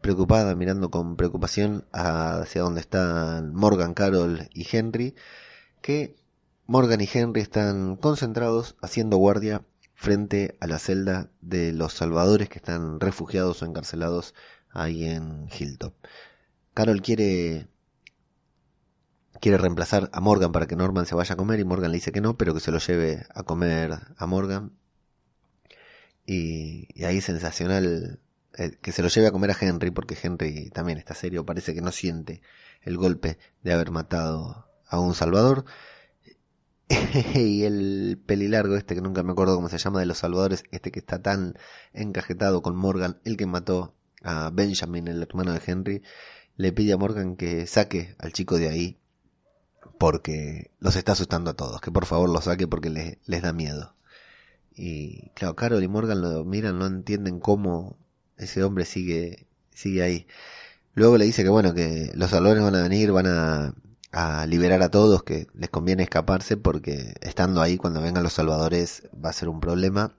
preocupada, 0.00 0.54
mirando 0.56 0.90
con 0.90 1.16
preocupación 1.16 1.84
hacia 1.92 2.62
donde 2.62 2.80
están 2.80 3.54
Morgan, 3.54 3.94
Carol 3.94 4.48
y 4.52 4.66
Henry, 4.70 5.14
que 5.80 6.16
Morgan 6.66 7.00
y 7.00 7.08
Henry 7.12 7.40
están 7.40 7.96
concentrados 7.96 8.76
haciendo 8.82 9.16
guardia 9.16 9.64
frente 9.94 10.56
a 10.60 10.66
la 10.66 10.78
celda 10.78 11.30
de 11.40 11.72
los 11.72 11.92
salvadores 11.94 12.48
que 12.48 12.58
están 12.58 13.00
refugiados 13.00 13.62
o 13.62 13.66
encarcelados 13.66 14.34
ahí 14.70 15.04
en 15.04 15.48
Hilltop. 15.48 15.94
Carol 16.74 17.02
quiere 17.02 17.68
quiere 19.40 19.58
reemplazar 19.58 20.10
a 20.12 20.20
Morgan 20.20 20.52
para 20.52 20.66
que 20.66 20.76
Norman 20.76 21.06
se 21.06 21.14
vaya 21.14 21.34
a 21.34 21.36
comer 21.36 21.60
y 21.60 21.64
Morgan 21.64 21.90
le 21.92 21.98
dice 21.98 22.12
que 22.12 22.20
no, 22.20 22.36
pero 22.36 22.54
que 22.54 22.60
se 22.60 22.72
lo 22.72 22.78
lleve 22.78 23.26
a 23.34 23.42
comer 23.44 23.92
a 24.16 24.26
Morgan. 24.26 24.72
y, 26.26 26.88
y 26.94 27.04
ahí 27.04 27.20
sensacional 27.20 28.20
eh, 28.58 28.78
que 28.80 28.92
se 28.92 29.02
lo 29.02 29.08
lleve 29.08 29.26
a 29.28 29.32
comer 29.32 29.50
a 29.50 29.56
Henry, 29.60 29.90
porque 29.90 30.16
Henry 30.20 30.70
también 30.70 30.98
está 30.98 31.14
serio, 31.14 31.44
parece 31.44 31.74
que 31.74 31.82
no 31.82 31.92
siente 31.92 32.40
el 32.82 32.96
golpe 32.96 33.38
de 33.62 33.72
haber 33.72 33.90
matado 33.90 34.66
a 34.88 34.98
un 35.00 35.14
salvador. 35.14 35.64
y 37.34 37.64
el 37.64 38.20
pelilargo 38.24 38.76
este 38.76 38.94
que 38.94 39.00
nunca 39.00 39.22
me 39.22 39.32
acuerdo 39.32 39.56
cómo 39.56 39.68
se 39.68 39.78
llama 39.78 40.00
de 40.00 40.06
los 40.06 40.18
salvadores, 40.18 40.64
este 40.70 40.92
que 40.92 41.00
está 41.00 41.20
tan 41.20 41.58
encajetado 41.92 42.62
con 42.62 42.76
Morgan, 42.76 43.18
el 43.24 43.36
que 43.36 43.46
mató 43.46 43.94
a 44.22 44.50
Benjamin, 44.50 45.08
el 45.08 45.22
hermano 45.22 45.52
de 45.52 45.60
Henry, 45.64 46.02
le 46.56 46.72
pide 46.72 46.92
a 46.92 46.96
Morgan 46.96 47.36
que 47.36 47.66
saque 47.66 48.14
al 48.18 48.32
chico 48.32 48.56
de 48.56 48.68
ahí 48.68 48.98
porque 49.98 50.70
los 50.78 50.96
está 50.96 51.12
asustando 51.12 51.50
a 51.50 51.54
todos, 51.54 51.80
que 51.80 51.90
por 51.90 52.06
favor 52.06 52.28
lo 52.28 52.40
saque 52.40 52.68
porque 52.68 52.90
les, 52.90 53.18
les 53.26 53.42
da 53.42 53.52
miedo. 53.52 53.94
Y 54.74 55.30
claro, 55.30 55.56
Carol 55.56 55.82
y 55.82 55.88
Morgan 55.88 56.20
lo 56.20 56.44
miran, 56.44 56.78
no 56.78 56.86
entienden 56.86 57.40
cómo 57.40 57.96
ese 58.36 58.62
hombre 58.62 58.84
sigue, 58.84 59.46
sigue 59.70 60.02
ahí. 60.02 60.26
Luego 60.94 61.18
le 61.18 61.24
dice 61.24 61.42
que 61.42 61.48
bueno, 61.48 61.74
que 61.74 62.12
los 62.14 62.30
salvadores 62.30 62.62
van 62.62 62.74
a 62.74 62.82
venir, 62.82 63.10
van 63.12 63.26
a, 63.26 63.74
a 64.18 64.46
liberar 64.46 64.82
a 64.82 64.90
todos, 64.90 65.22
que 65.24 65.46
les 65.52 65.68
conviene 65.68 66.02
escaparse 66.02 66.56
porque 66.56 67.12
estando 67.20 67.60
ahí 67.60 67.76
cuando 67.76 68.00
vengan 68.00 68.22
los 68.22 68.32
salvadores 68.32 69.02
va 69.22 69.28
a 69.28 69.34
ser 69.34 69.50
un 69.50 69.60
problema. 69.60 70.16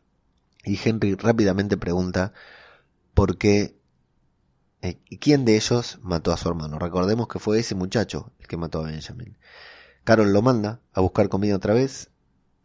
Y 0.64 0.80
Henry 0.84 1.16
rápidamente 1.16 1.78
pregunta 1.78 2.32
por 3.16 3.40
qué 3.40 3.76
eh, 4.84 5.00
quién 5.20 5.46
de 5.46 5.56
ellos 5.56 5.98
mató 6.04 6.32
a 6.32 6.38
su 6.38 6.48
hermano. 6.48 6.78
Recordemos 6.78 7.28
que 7.28 7.40
fue 7.40 7.58
ese 7.58 7.74
muchacho 7.74 8.32
el 8.40 8.46
que 8.46 8.56
mató 8.56 8.82
a 8.82 8.84
Benjamin. 8.84 9.36
Carol 10.04 10.32
lo 10.32 10.44
manda 10.44 10.80
a 10.94 11.02
buscar 11.02 11.28
comida 11.28 11.56
otra 11.56 11.74
vez. 11.74 12.12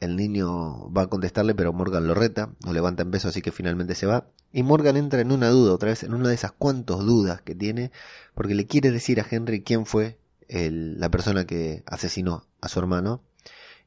El 0.01 0.17
niño 0.17 0.93
va 0.93 1.03
a 1.03 1.07
contestarle, 1.07 1.55
pero 1.55 1.73
Morgan 1.73 2.07
lo 2.07 2.13
reta, 2.13 2.51
lo 2.63 2.75
levanta 2.75 3.05
en 3.05 3.11
beso, 3.11 3.29
así 3.29 3.41
que 3.41 3.53
finalmente 3.53 3.95
se 3.95 4.05
va. 4.05 4.27
Y 4.53 4.65
Morgan 4.65 4.99
entra 4.99 5.23
en 5.23 5.33
una 5.33 5.49
duda, 5.49 5.73
otra 5.73 5.89
vez, 5.89 6.03
en 6.03 6.13
una 6.13 6.29
de 6.29 6.35
esas 6.35 6.53
cuantas 6.53 6.99
dudas 6.99 7.41
que 7.41 7.55
tiene, 7.55 7.91
porque 8.35 8.55
le 8.55 8.67
quiere 8.67 8.91
decir 8.91 9.19
a 9.19 9.27
Henry 9.31 9.63
quién 9.63 9.87
fue 9.87 10.19
el, 10.49 10.99
la 11.01 11.11
persona 11.11 11.47
que 11.47 11.83
asesinó 11.87 12.47
a 12.61 12.69
su 12.69 12.79
hermano. 12.79 13.23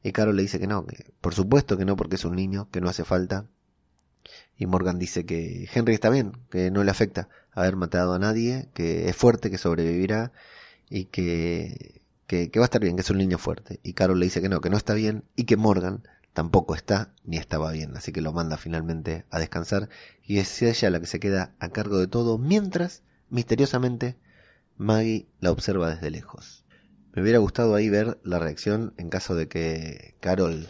Y 0.02 0.12
Carol 0.12 0.36
le 0.36 0.42
dice 0.42 0.60
que 0.60 0.66
no, 0.66 0.86
que 0.86 1.12
por 1.20 1.34
supuesto 1.34 1.76
que 1.76 1.84
no, 1.84 1.96
porque 1.96 2.16
es 2.16 2.24
un 2.24 2.36
niño, 2.36 2.68
que 2.70 2.80
no 2.80 2.88
hace 2.88 3.04
falta. 3.04 3.46
Y 4.58 4.66
Morgan 4.66 4.98
dice 4.98 5.26
que 5.26 5.68
Henry 5.72 5.94
está 5.94 6.10
bien, 6.10 6.32
que 6.50 6.70
no 6.70 6.84
le 6.84 6.90
afecta 6.90 7.28
haber 7.52 7.76
matado 7.76 8.14
a 8.14 8.18
nadie, 8.18 8.68
que 8.74 9.08
es 9.08 9.16
fuerte, 9.16 9.50
que 9.50 9.58
sobrevivirá 9.58 10.32
y 10.88 11.06
que, 11.06 12.02
que, 12.26 12.50
va 12.56 12.64
a 12.64 12.64
estar 12.64 12.80
bien, 12.80 12.96
que 12.96 13.02
es 13.02 13.10
un 13.10 13.18
niño 13.18 13.38
fuerte. 13.38 13.80
Y 13.82 13.94
Carol 13.94 14.18
le 14.18 14.26
dice 14.26 14.40
que 14.40 14.48
no, 14.48 14.60
que 14.60 14.70
no 14.70 14.76
está 14.76 14.94
bien 14.94 15.24
y 15.36 15.44
que 15.44 15.56
Morgan 15.56 16.02
tampoco 16.32 16.74
está 16.74 17.14
ni 17.24 17.38
estaba 17.38 17.72
bien, 17.72 17.96
así 17.96 18.12
que 18.12 18.20
lo 18.20 18.30
manda 18.30 18.58
finalmente 18.58 19.24
a 19.30 19.38
descansar 19.38 19.88
y 20.22 20.38
es 20.38 20.60
ella 20.60 20.90
la 20.90 21.00
que 21.00 21.06
se 21.06 21.18
queda 21.18 21.54
a 21.60 21.70
cargo 21.70 21.96
de 21.96 22.08
todo, 22.08 22.36
mientras, 22.36 23.02
misteriosamente, 23.30 24.16
Maggie 24.78 25.28
la 25.40 25.50
observa 25.50 25.90
desde 25.90 26.10
lejos. 26.10 26.64
Me 27.14 27.22
hubiera 27.22 27.38
gustado 27.38 27.74
ahí 27.74 27.88
ver 27.88 28.18
la 28.24 28.38
reacción 28.38 28.92
en 28.98 29.08
caso 29.08 29.34
de 29.34 29.48
que 29.48 30.16
Carol 30.20 30.68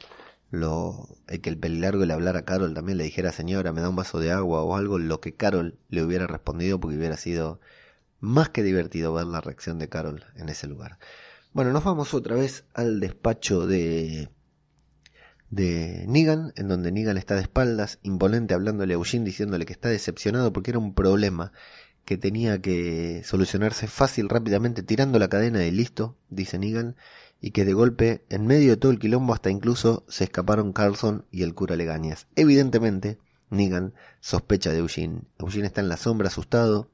lo 0.50 1.08
el 1.26 1.40
que 1.40 1.50
el 1.50 1.58
pelilargo 1.58 2.04
le 2.04 2.12
hablara 2.12 2.40
a 2.40 2.44
Carol 2.44 2.72
también 2.72 2.98
le 2.98 3.04
dijera 3.04 3.32
señora 3.32 3.72
me 3.72 3.80
da 3.80 3.88
un 3.88 3.96
vaso 3.96 4.20
de 4.20 4.30
agua 4.30 4.62
o 4.62 4.76
algo 4.76 4.98
lo 4.98 5.20
que 5.20 5.34
Carol 5.34 5.78
le 5.88 6.04
hubiera 6.04 6.26
respondido 6.26 6.78
porque 6.78 6.96
hubiera 6.96 7.16
sido 7.16 7.60
más 8.20 8.50
que 8.50 8.62
divertido 8.62 9.12
ver 9.12 9.26
la 9.26 9.40
reacción 9.40 9.78
de 9.78 9.88
Carol 9.88 10.24
en 10.36 10.48
ese 10.48 10.68
lugar 10.68 10.98
bueno 11.52 11.72
nos 11.72 11.82
vamos 11.82 12.14
otra 12.14 12.36
vez 12.36 12.64
al 12.74 13.00
despacho 13.00 13.66
de 13.66 14.28
de 15.50 16.04
Negan 16.06 16.52
en 16.56 16.68
donde 16.68 16.92
Negan 16.92 17.18
está 17.18 17.34
de 17.34 17.42
espaldas 17.42 17.98
imponente 18.02 18.54
hablándole 18.54 18.94
a 18.94 18.96
Eugene 18.96 19.24
diciéndole 19.24 19.66
que 19.66 19.72
está 19.72 19.88
decepcionado 19.88 20.52
porque 20.52 20.70
era 20.70 20.78
un 20.78 20.94
problema 20.94 21.52
que 22.06 22.16
tenía 22.16 22.62
que 22.62 23.22
solucionarse 23.24 23.88
fácil, 23.88 24.28
rápidamente, 24.28 24.84
tirando 24.84 25.18
la 25.18 25.28
cadena 25.28 25.64
y 25.64 25.72
listo, 25.72 26.16
dice 26.30 26.56
Negan, 26.56 26.94
y 27.40 27.50
que 27.50 27.64
de 27.64 27.74
golpe, 27.74 28.24
en 28.28 28.46
medio 28.46 28.70
de 28.70 28.76
todo 28.76 28.92
el 28.92 29.00
quilombo, 29.00 29.34
hasta 29.34 29.50
incluso 29.50 30.04
se 30.08 30.24
escaparon 30.24 30.72
Carlson 30.72 31.26
y 31.32 31.42
el 31.42 31.52
cura 31.54 31.74
Legañas. 31.74 32.28
Evidentemente, 32.36 33.18
Negan 33.50 33.92
sospecha 34.20 34.70
de 34.70 34.78
Eugene. 34.78 35.22
Eugene 35.40 35.66
está 35.66 35.80
en 35.80 35.88
la 35.88 35.96
sombra, 35.96 36.28
asustado. 36.28 36.88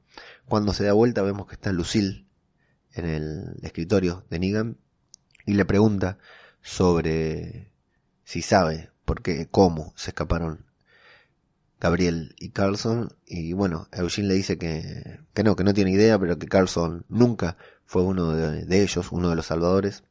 Cuando 0.47 0.73
se 0.73 0.83
da 0.83 0.93
vuelta 0.93 1.21
vemos 1.21 1.45
que 1.45 1.53
está 1.53 1.71
Lucille 1.71 2.25
en 2.93 3.05
el 3.05 3.59
escritorio 3.61 4.25
de 4.31 4.39
Negan 4.39 4.77
y 5.45 5.53
le 5.53 5.65
pregunta 5.65 6.17
sobre 6.63 7.71
si 8.23 8.41
sabe 8.41 8.89
por 9.05 9.21
qué, 9.21 9.47
cómo 9.49 9.93
se 9.95 10.09
escaparon 10.09 10.65
Gabriel 11.83 12.33
y 12.39 12.51
Carlson. 12.51 13.09
Y 13.27 13.51
bueno, 13.51 13.89
Eugene 13.91 14.29
le 14.29 14.35
dice 14.35 14.57
que, 14.57 15.19
que 15.33 15.43
no, 15.43 15.57
que 15.57 15.65
no 15.65 15.73
tiene 15.73 15.91
idea, 15.91 16.17
pero 16.17 16.39
que 16.39 16.47
Carlson 16.47 17.05
nunca 17.09 17.57
fue 17.85 18.03
uno 18.03 18.31
de, 18.31 18.81
ellos, 18.81 19.11
uno 19.11 19.29
de 19.29 19.35
los 19.35 19.47
salvadores. 19.47 20.05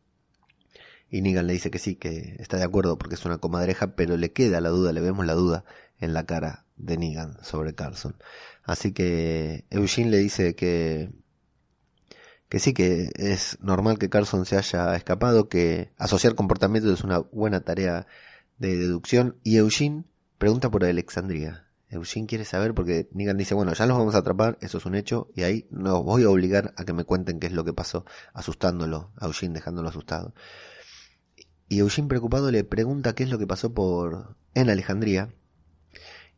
Y 1.08 1.22
Negan 1.22 1.46
le 1.46 1.54
dice 1.54 1.70
que 1.70 1.78
sí, 1.78 1.96
que 1.96 2.36
está 2.38 2.58
de 2.58 2.64
acuerdo 2.64 2.98
porque 2.98 3.14
es 3.14 3.24
una 3.24 3.38
comadreja, 3.38 3.96
pero 3.96 4.18
le 4.18 4.32
queda 4.32 4.60
la 4.60 4.68
duda, 4.68 4.92
le 4.92 5.00
vemos 5.00 5.24
la 5.24 5.32
duda 5.32 5.64
en 5.98 6.12
la 6.12 6.26
cara 6.26 6.66
de 6.76 6.98
Negan 6.98 7.42
sobre 7.42 7.74
Carlson. 7.74 8.16
Así 8.64 8.92
que 8.92 9.64
Eugene 9.70 10.10
le 10.10 10.18
dice 10.18 10.54
que 10.54 11.10
que 12.50 12.58
sí 12.58 12.74
que 12.74 13.08
es 13.14 13.56
normal 13.62 13.98
que 13.98 14.10
Carlson 14.10 14.44
se 14.44 14.58
haya 14.58 14.94
escapado, 14.94 15.48
que 15.48 15.90
asociar 15.96 16.34
comportamientos 16.34 16.92
es 16.92 17.02
una 17.02 17.20
buena 17.20 17.60
tarea 17.60 18.06
de 18.58 18.76
deducción 18.76 19.36
y 19.42 19.56
Eugene 19.56 20.04
pregunta 20.36 20.70
por 20.70 20.84
Alexandria. 20.84 21.61
Eugene 21.92 22.26
quiere 22.26 22.44
saber 22.46 22.72
porque 22.72 23.08
Negan 23.12 23.36
dice, 23.36 23.54
bueno, 23.54 23.74
ya 23.74 23.86
los 23.86 23.98
vamos 23.98 24.14
a 24.14 24.18
atrapar, 24.18 24.56
eso 24.62 24.78
es 24.78 24.86
un 24.86 24.94
hecho, 24.94 25.28
y 25.34 25.42
ahí 25.42 25.66
no 25.70 26.02
voy 26.02 26.24
a 26.24 26.30
obligar 26.30 26.72
a 26.78 26.84
que 26.84 26.94
me 26.94 27.04
cuenten 27.04 27.38
qué 27.38 27.48
es 27.48 27.52
lo 27.52 27.64
que 27.64 27.74
pasó, 27.74 28.06
asustándolo, 28.32 29.12
a 29.16 29.26
Eugene 29.26 29.54
dejándolo 29.54 29.90
asustado. 29.90 30.34
Y 31.68 31.80
Eugene 31.80 32.08
preocupado 32.08 32.50
le 32.50 32.64
pregunta 32.64 33.14
qué 33.14 33.24
es 33.24 33.30
lo 33.30 33.38
que 33.38 33.46
pasó 33.46 33.74
por 33.74 34.36
en 34.54 34.70
Alejandría, 34.70 35.34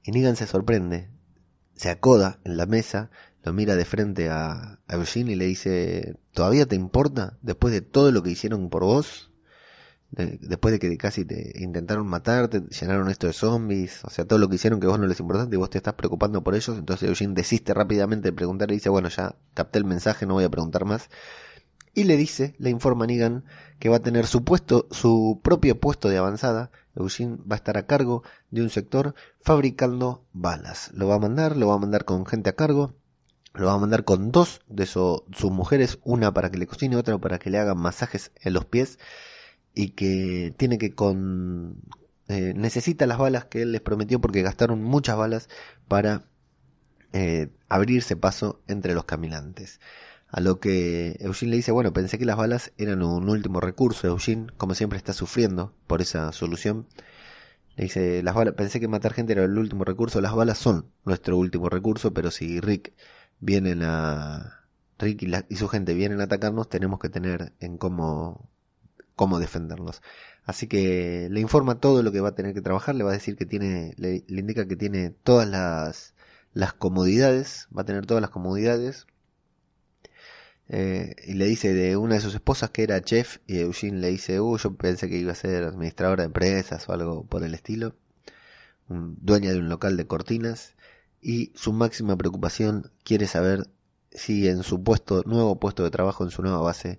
y 0.02 0.10
Negan 0.10 0.34
se 0.34 0.48
sorprende, 0.48 1.08
se 1.74 1.88
acoda 1.88 2.40
en 2.44 2.56
la 2.56 2.66
mesa, 2.66 3.10
lo 3.44 3.52
mira 3.52 3.76
de 3.76 3.84
frente 3.84 4.30
a, 4.30 4.80
a 4.88 4.94
Eugene 4.94 5.32
y 5.32 5.36
le 5.36 5.46
dice, 5.46 6.16
¿todavía 6.32 6.66
te 6.66 6.74
importa 6.74 7.38
después 7.42 7.72
de 7.72 7.80
todo 7.80 8.10
lo 8.10 8.22
que 8.24 8.30
hicieron 8.30 8.70
por 8.70 8.82
vos? 8.82 9.30
Después 10.14 10.72
de 10.72 10.78
que 10.78 10.96
casi 10.96 11.24
te 11.24 11.52
intentaron 11.56 12.06
matarte, 12.06 12.62
llenaron 12.80 13.10
esto 13.10 13.26
de 13.26 13.32
zombies, 13.32 14.04
o 14.04 14.10
sea, 14.10 14.24
todo 14.24 14.38
lo 14.38 14.48
que 14.48 14.56
hicieron 14.56 14.80
que 14.80 14.86
vos 14.86 14.98
no 14.98 15.06
les 15.06 15.20
importante 15.20 15.56
y 15.56 15.58
vos 15.58 15.70
te 15.70 15.78
estás 15.78 15.94
preocupando 15.94 16.42
por 16.42 16.54
ellos, 16.54 16.76
entonces 16.78 17.08
Eugene 17.08 17.34
desiste 17.34 17.74
rápidamente 17.74 18.28
de 18.28 18.32
preguntar 18.32 18.70
y 18.70 18.74
dice, 18.74 18.88
bueno, 18.88 19.08
ya 19.08 19.34
capté 19.54 19.78
el 19.78 19.84
mensaje, 19.84 20.26
no 20.26 20.34
voy 20.34 20.44
a 20.44 20.50
preguntar 20.50 20.84
más. 20.84 21.10
Y 21.96 22.04
le 22.04 22.16
dice, 22.16 22.56
le 22.58 22.70
informa 22.70 23.04
a 23.04 23.06
Negan 23.06 23.44
que 23.78 23.88
va 23.88 23.96
a 23.96 24.02
tener 24.02 24.26
su 24.26 24.44
puesto, 24.44 24.88
su 24.90 25.40
propio 25.44 25.78
puesto 25.78 26.08
de 26.08 26.18
avanzada. 26.18 26.72
Eugene 26.96 27.36
va 27.48 27.54
a 27.54 27.56
estar 27.56 27.76
a 27.76 27.86
cargo 27.86 28.24
de 28.50 28.62
un 28.62 28.70
sector 28.70 29.14
fabricando 29.40 30.24
balas. 30.32 30.90
Lo 30.92 31.06
va 31.06 31.16
a 31.16 31.20
mandar, 31.20 31.56
lo 31.56 31.68
va 31.68 31.74
a 31.74 31.78
mandar 31.78 32.04
con 32.04 32.26
gente 32.26 32.50
a 32.50 32.56
cargo, 32.56 32.94
lo 33.52 33.66
va 33.66 33.74
a 33.74 33.78
mandar 33.78 34.04
con 34.04 34.32
dos 34.32 34.62
de 34.66 34.86
sus 34.86 35.22
mujeres, 35.52 36.00
una 36.02 36.34
para 36.34 36.50
que 36.50 36.58
le 36.58 36.66
cocine, 36.66 36.96
otra 36.96 37.16
para 37.18 37.38
que 37.38 37.50
le 37.50 37.58
hagan 37.58 37.78
masajes 37.78 38.32
en 38.40 38.54
los 38.54 38.64
pies 38.64 38.98
y 39.74 39.90
que 39.90 40.54
tiene 40.56 40.78
que 40.78 40.94
con 40.94 41.82
eh, 42.28 42.54
necesita 42.56 43.06
las 43.06 43.18
balas 43.18 43.44
que 43.46 43.62
él 43.62 43.72
les 43.72 43.82
prometió 43.82 44.20
porque 44.20 44.42
gastaron 44.42 44.82
muchas 44.82 45.16
balas 45.16 45.48
para 45.88 46.24
eh, 47.12 47.50
abrirse 47.68 48.16
paso 48.16 48.62
entre 48.68 48.94
los 48.94 49.04
caminantes. 49.04 49.80
A 50.28 50.40
lo 50.40 50.58
que 50.60 51.16
Eugene 51.20 51.50
le 51.50 51.56
dice, 51.58 51.72
bueno, 51.72 51.92
pensé 51.92 52.18
que 52.18 52.24
las 52.24 52.36
balas 52.36 52.72
eran 52.78 53.02
un 53.02 53.28
último 53.28 53.60
recurso. 53.60 54.08
Eugene, 54.08 54.48
como 54.56 54.74
siempre, 54.74 54.98
está 54.98 55.12
sufriendo 55.12 55.74
por 55.86 56.02
esa 56.02 56.32
solución. 56.32 56.88
Le 57.76 57.84
dice, 57.84 58.22
las 58.22 58.34
balas, 58.34 58.54
pensé 58.54 58.80
que 58.80 58.88
matar 58.88 59.12
gente 59.14 59.32
era 59.34 59.44
el 59.44 59.58
último 59.58 59.84
recurso. 59.84 60.20
Las 60.20 60.34
balas 60.34 60.58
son 60.58 60.86
nuestro 61.04 61.36
último 61.38 61.68
recurso, 61.68 62.14
pero 62.14 62.30
si 62.30 62.60
Rick 62.60 62.94
vienen 63.40 63.82
a... 63.82 64.66
Rick 64.98 65.22
y, 65.22 65.32
y 65.48 65.56
su 65.56 65.68
gente 65.68 65.94
vienen 65.94 66.20
a 66.20 66.24
atacarnos, 66.24 66.68
tenemos 66.68 66.98
que 67.00 67.08
tener 67.10 67.52
en 67.60 67.78
cómo 67.78 68.50
cómo 69.16 69.38
defenderlos. 69.40 70.02
Así 70.44 70.66
que 70.66 71.28
le 71.30 71.40
informa 71.40 71.80
todo 71.80 72.02
lo 72.02 72.12
que 72.12 72.20
va 72.20 72.30
a 72.30 72.34
tener 72.34 72.54
que 72.54 72.60
trabajar, 72.60 72.94
le 72.94 73.04
va 73.04 73.10
a 73.10 73.14
decir 73.14 73.36
que 73.36 73.46
tiene, 73.46 73.94
le, 73.96 74.24
indica 74.28 74.66
que 74.66 74.76
tiene 74.76 75.10
todas 75.10 75.48
las, 75.48 76.14
las 76.52 76.72
comodidades, 76.74 77.68
va 77.76 77.82
a 77.82 77.84
tener 77.86 78.06
todas 78.06 78.20
las 78.20 78.30
comodidades. 78.30 79.06
Eh, 80.68 81.14
y 81.26 81.34
le 81.34 81.46
dice 81.46 81.74
de 81.74 81.96
una 81.96 82.14
de 82.14 82.20
sus 82.22 82.34
esposas 82.34 82.70
que 82.70 82.82
era 82.82 83.00
chef 83.02 83.38
y 83.46 83.58
Eugene 83.58 83.98
le 84.00 84.08
dice, 84.08 84.40
uh, 84.40 84.56
yo 84.56 84.74
pensé 84.76 85.08
que 85.08 85.18
iba 85.18 85.32
a 85.32 85.34
ser 85.34 85.64
administradora 85.64 86.22
de 86.22 86.26
empresas 86.26 86.88
o 86.88 86.92
algo 86.92 87.26
por 87.26 87.44
el 87.44 87.54
estilo, 87.54 87.96
un, 88.88 89.16
dueña 89.20 89.52
de 89.52 89.58
un 89.58 89.68
local 89.68 89.96
de 89.96 90.06
cortinas 90.06 90.74
y 91.20 91.52
su 91.54 91.72
máxima 91.72 92.16
preocupación 92.16 92.92
quiere 93.04 93.26
saber 93.26 93.68
si 94.10 94.48
en 94.48 94.62
su 94.62 94.82
puesto, 94.82 95.22
nuevo 95.26 95.58
puesto 95.58 95.82
de 95.84 95.90
trabajo 95.90 96.24
en 96.24 96.30
su 96.30 96.42
nueva 96.42 96.60
base 96.60 96.98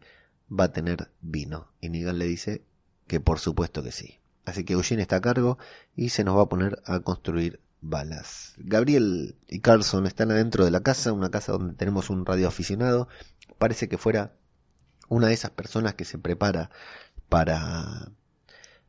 va 0.51 0.65
a 0.65 0.73
tener 0.73 1.09
vino. 1.21 1.67
Y 1.81 1.89
Negan 1.89 2.19
le 2.19 2.25
dice 2.25 2.63
que 3.07 3.19
por 3.19 3.39
supuesto 3.39 3.83
que 3.83 3.91
sí. 3.91 4.19
Así 4.45 4.63
que 4.63 4.73
Eugene 4.73 5.01
está 5.01 5.17
a 5.17 5.21
cargo 5.21 5.57
y 5.95 6.09
se 6.09 6.23
nos 6.23 6.37
va 6.37 6.43
a 6.43 6.49
poner 6.49 6.81
a 6.85 6.99
construir 6.99 7.59
balas. 7.81 8.53
Gabriel 8.57 9.35
y 9.47 9.59
Carlson 9.59 10.05
están 10.07 10.31
adentro 10.31 10.65
de 10.65 10.71
la 10.71 10.81
casa, 10.81 11.13
una 11.13 11.31
casa 11.31 11.51
donde 11.51 11.73
tenemos 11.73 12.09
un 12.09 12.25
radioaficionado. 12.25 13.07
Parece 13.57 13.87
que 13.87 13.97
fuera 13.97 14.33
una 15.09 15.27
de 15.27 15.33
esas 15.33 15.51
personas 15.51 15.95
que 15.95 16.05
se 16.05 16.17
prepara 16.17 16.69
para 17.29 18.11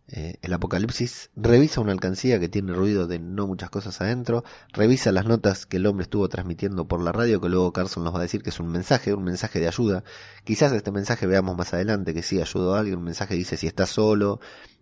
eh, 0.09 0.39
el 0.43 0.53
apocalipsis, 0.53 1.31
revisa 1.35 1.81
una 1.81 1.91
alcancía 1.91 2.39
que 2.39 2.49
tiene 2.49 2.73
ruido 2.73 3.09
de 3.09 3.19
no 3.19 3.49
muchas 3.49 3.71
cosas 3.71 4.01
adentro, 4.01 4.45
revisa 4.73 5.11
las 5.11 5.27
notas 5.27 5.67
que 5.67 5.79
el 5.79 5.87
hombre 5.87 6.05
estuvo 6.05 6.29
transmitiendo 6.29 6.87
por 6.87 7.03
la 7.03 7.11
radio, 7.11 7.41
que 7.41 7.49
luego 7.49 7.73
Carson 7.73 8.05
nos 8.05 8.15
va 8.15 8.21
a 8.21 8.23
decir 8.23 8.43
que 8.43 8.51
es 8.51 8.61
un 8.61 8.69
mensaje, 8.69 9.15
un 9.15 9.25
mensaje 9.25 9.59
de 9.59 9.67
ayuda. 9.67 10.05
Quizás 10.45 10.73
este 10.73 10.93
mensaje 10.93 11.27
veamos 11.27 11.57
más 11.57 11.75
adelante 11.75 12.15
que 12.15 12.23
sí 12.23 12.41
ayudó 12.41 12.77
a 12.77 12.81
alguien, 12.81 12.99
un 12.99 13.05
mensaje 13.05 13.35
dice 13.35 13.57
si 13.57 13.67
estás 13.67 13.91
solo, 13.91 14.39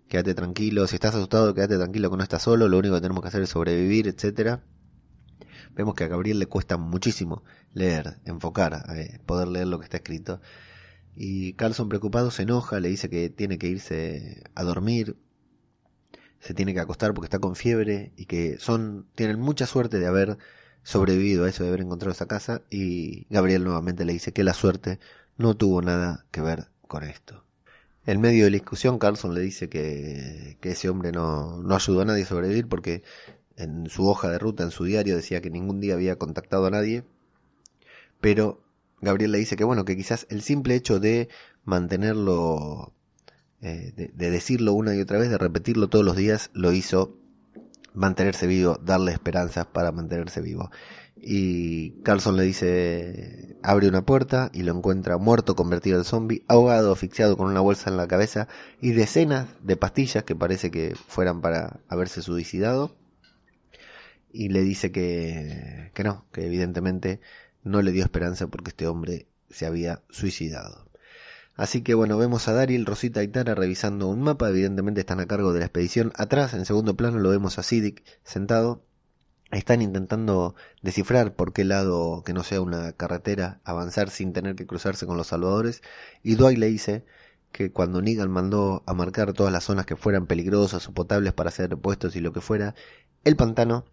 quédate 0.09 0.35
tranquilo, 0.35 0.87
si 0.87 0.97
estás 0.97 1.15
asustado, 1.15 1.55
quédate 1.55 1.79
tranquilo 1.79 2.11
que 2.11 2.17
no 2.19 2.23
estás 2.23 2.43
solo, 2.43 2.69
lo 2.69 2.79
único 2.79 2.97
que 2.97 3.01
tenemos 3.01 3.23
que 3.23 3.29
hacer 3.29 3.43
es 3.43 3.49
sobrevivir, 3.49 4.09
etcétera. 4.09 4.63
Vemos 5.75 5.95
que 5.95 6.05
a 6.05 6.09
Gabriel 6.09 6.39
le 6.39 6.47
cuesta 6.47 6.77
muchísimo 6.77 7.43
leer, 7.73 8.19
enfocar, 8.27 8.85
eh, 8.95 9.21
poder 9.25 9.49
leer 9.49 9.69
lo 9.69 9.79
que 9.79 9.85
está 9.85 9.97
escrito. 9.97 10.41
Y 11.17 11.55
Carlson 11.55 11.89
preocupado 11.89 12.31
se 12.31 12.43
enoja, 12.43 12.81
le 12.81 12.89
dice 12.89 13.09
que 13.09 13.31
tiene 13.31 13.59
que 13.59 13.69
irse 13.69 14.43
a 14.55 14.65
dormir, 14.65 15.17
se 16.41 16.55
tiene 16.55 16.75
que 16.75 16.81
acostar 16.81 17.15
porque 17.15 17.27
está 17.27 17.39
con 17.39 17.57
fiebre 17.57 18.13
y 18.17 18.27
que 18.27 18.59
son 18.59 19.07
tienen 19.15 19.41
mucha 19.41 19.67
suerte 19.67 19.99
de 19.99 20.07
haber 20.07 20.39
sobrevivido 20.83 21.45
a 21.45 21.49
eso, 21.49 21.63
de 21.63 21.71
haber 21.71 21.81
encontrado 21.81 22.13
esa 22.13 22.27
casa 22.27 22.63
y 22.71 23.27
Gabriel 23.31 23.65
nuevamente 23.65 24.05
le 24.05 24.13
dice 24.13 24.33
que 24.33 24.45
la 24.45 24.55
suerte 24.55 24.99
no 25.39 25.57
tuvo 25.57 25.83
nada 25.83 26.27
que 26.31 26.41
ver 26.41 26.69
con 26.87 27.05
esto. 27.05 27.45
En 28.07 28.21
medio 28.21 28.45
de 28.45 28.51
la 28.51 28.57
discusión, 28.57 28.99
Carlson 28.99 29.35
le 29.35 29.41
dice 29.41 29.69
que, 29.71 30.59
ese 30.63 30.89
hombre 30.91 31.11
no, 31.13 31.63
no 31.63 31.75
ayudó 31.75 32.03
a 32.03 32.05
nadie 32.05 32.25
a 32.25 32.27
sobrevivir 32.27 32.69
porque 32.69 33.03
en 33.57 33.89
su 33.89 34.07
hoja 34.07 34.29
de 34.29 34.39
ruta, 34.39 34.65
en 34.65 34.71
su 34.71 34.85
diario, 34.85 35.17
decía 35.17 35.41
que 35.41 35.51
ningún 35.51 35.81
día 35.81 35.95
había 35.95 36.17
contactado 36.17 36.67
a 36.67 36.71
nadie, 36.71 37.05
pero 38.21 38.64
Gabriel 39.05 39.33
le 39.33 39.39
dice 39.39 39.57
que 39.57 39.65
bueno, 39.65 39.85
que 39.85 39.97
quizás 39.97 40.27
el 40.31 40.43
simple 40.43 40.75
hecho 40.75 40.99
de 40.99 41.29
mantenerlo, 41.65 42.93
eh, 43.61 43.93
de, 43.97 44.31
decirlo 44.31 44.73
una 44.73 44.95
y 44.95 45.01
otra 45.01 45.19
vez, 45.19 45.31
de 45.31 45.39
repetirlo 45.39 45.89
todos 45.89 46.05
los 46.05 46.17
días, 46.17 46.51
lo 46.53 46.73
hizo 46.73 47.17
mantenerse 47.95 48.47
vivo, 48.47 48.79
darle 48.83 49.13
esperanzas 49.13 49.67
para 49.67 49.93
mantenerse 49.93 50.41
vivo. 50.41 50.71
Y 51.17 52.03
Carlson 52.03 52.37
le 52.37 52.43
dice, 52.43 53.57
abre 53.63 53.89
una 53.89 54.05
puerta 54.05 54.51
y 54.53 54.63
lo 54.63 54.77
encuentra 54.77 55.17
muerto, 55.17 55.55
convertido 55.55 55.97
en 55.99 56.05
zombie, 56.05 56.45
ahogado, 56.49 56.93
asfixiado 56.93 57.37
con 57.37 57.49
una 57.49 57.61
bolsa 57.61 57.89
en 57.89 57.97
la 57.97 58.09
cabeza 58.09 58.49
y 58.81 58.93
decenas 58.93 59.47
de 59.63 59.77
pastillas 59.77 60.25
que 60.25 60.37
parece 60.37 60.71
que 60.71 60.95
fueran 61.07 61.41
para 61.41 61.81
haberse 61.89 62.21
suicidado. 62.21 62.97
Y 64.33 64.49
le 64.49 64.63
dice 64.63 64.91
que, 64.91 65.93
que 65.95 66.03
no, 66.03 66.27
que 66.33 66.45
evidentemente 66.45 67.21
no 67.65 67.83
le 67.83 67.93
dio 67.93 68.05
esperanza 68.05 68.47
porque 68.47 68.71
este 68.71 68.87
hombre 68.87 69.27
se 69.51 69.67
había 69.67 70.03
suicidado. 70.11 70.85
Así 71.57 71.83
que 71.83 71.95
bueno, 71.95 72.19
vemos 72.19 72.49
a 72.49 72.53
Daryl, 72.53 72.85
Rosita 72.85 73.23
y 73.23 73.29
Tara 73.29 73.55
revisando 73.55 74.09
un 74.09 74.23
mapa, 74.23 74.49
evidentemente 74.49 75.01
están 75.01 75.21
a 75.21 75.27
cargo 75.27 75.53
de 75.53 75.61
la 75.61 75.67
expedición. 75.67 76.13
Atrás, 76.17 76.53
en 76.55 76.65
segundo 76.65 76.97
plano, 76.97 77.19
lo 77.19 77.31
vemos 77.31 77.59
a 77.59 77.63
Siddiq 77.63 78.03
sentado. 78.25 78.85
Están 79.53 79.83
intentando 79.83 80.57
descifrar 80.83 81.35
por 81.35 81.53
qué 81.53 81.65
lado, 81.65 82.25
que 82.25 82.33
no 82.33 82.43
sea 82.43 82.61
una 82.61 82.93
carretera, 82.93 83.61
avanzar 83.65 84.11
sin 84.11 84.33
tener 84.33 84.57
que 84.57 84.67
cruzarse 84.67 85.07
con 85.07 85.17
los 85.17 85.29
salvadores. 85.29 85.81
Y 86.25 86.35
Dwight 86.35 86.59
le 86.59 86.67
dice 86.67 87.05
que 87.53 87.71
cuando 87.71 88.03
Negan 88.03 88.31
mandó 88.31 88.83
a 88.87 88.95
marcar 88.95 89.33
todas 89.33 89.53
las 89.53 89.63
zonas 89.63 89.87
que 89.87 89.95
fueran 89.95 90.27
peligrosas 90.27 90.89
o 90.89 90.93
potables 90.93 91.35
para 91.35 91.53
ser 91.53 91.77
puestos 91.77 92.17
y 92.17 92.21
lo 92.21 92.33
que 92.33 92.41
fuera, 92.41 92.75
el 93.23 93.37
pantano 93.37 93.85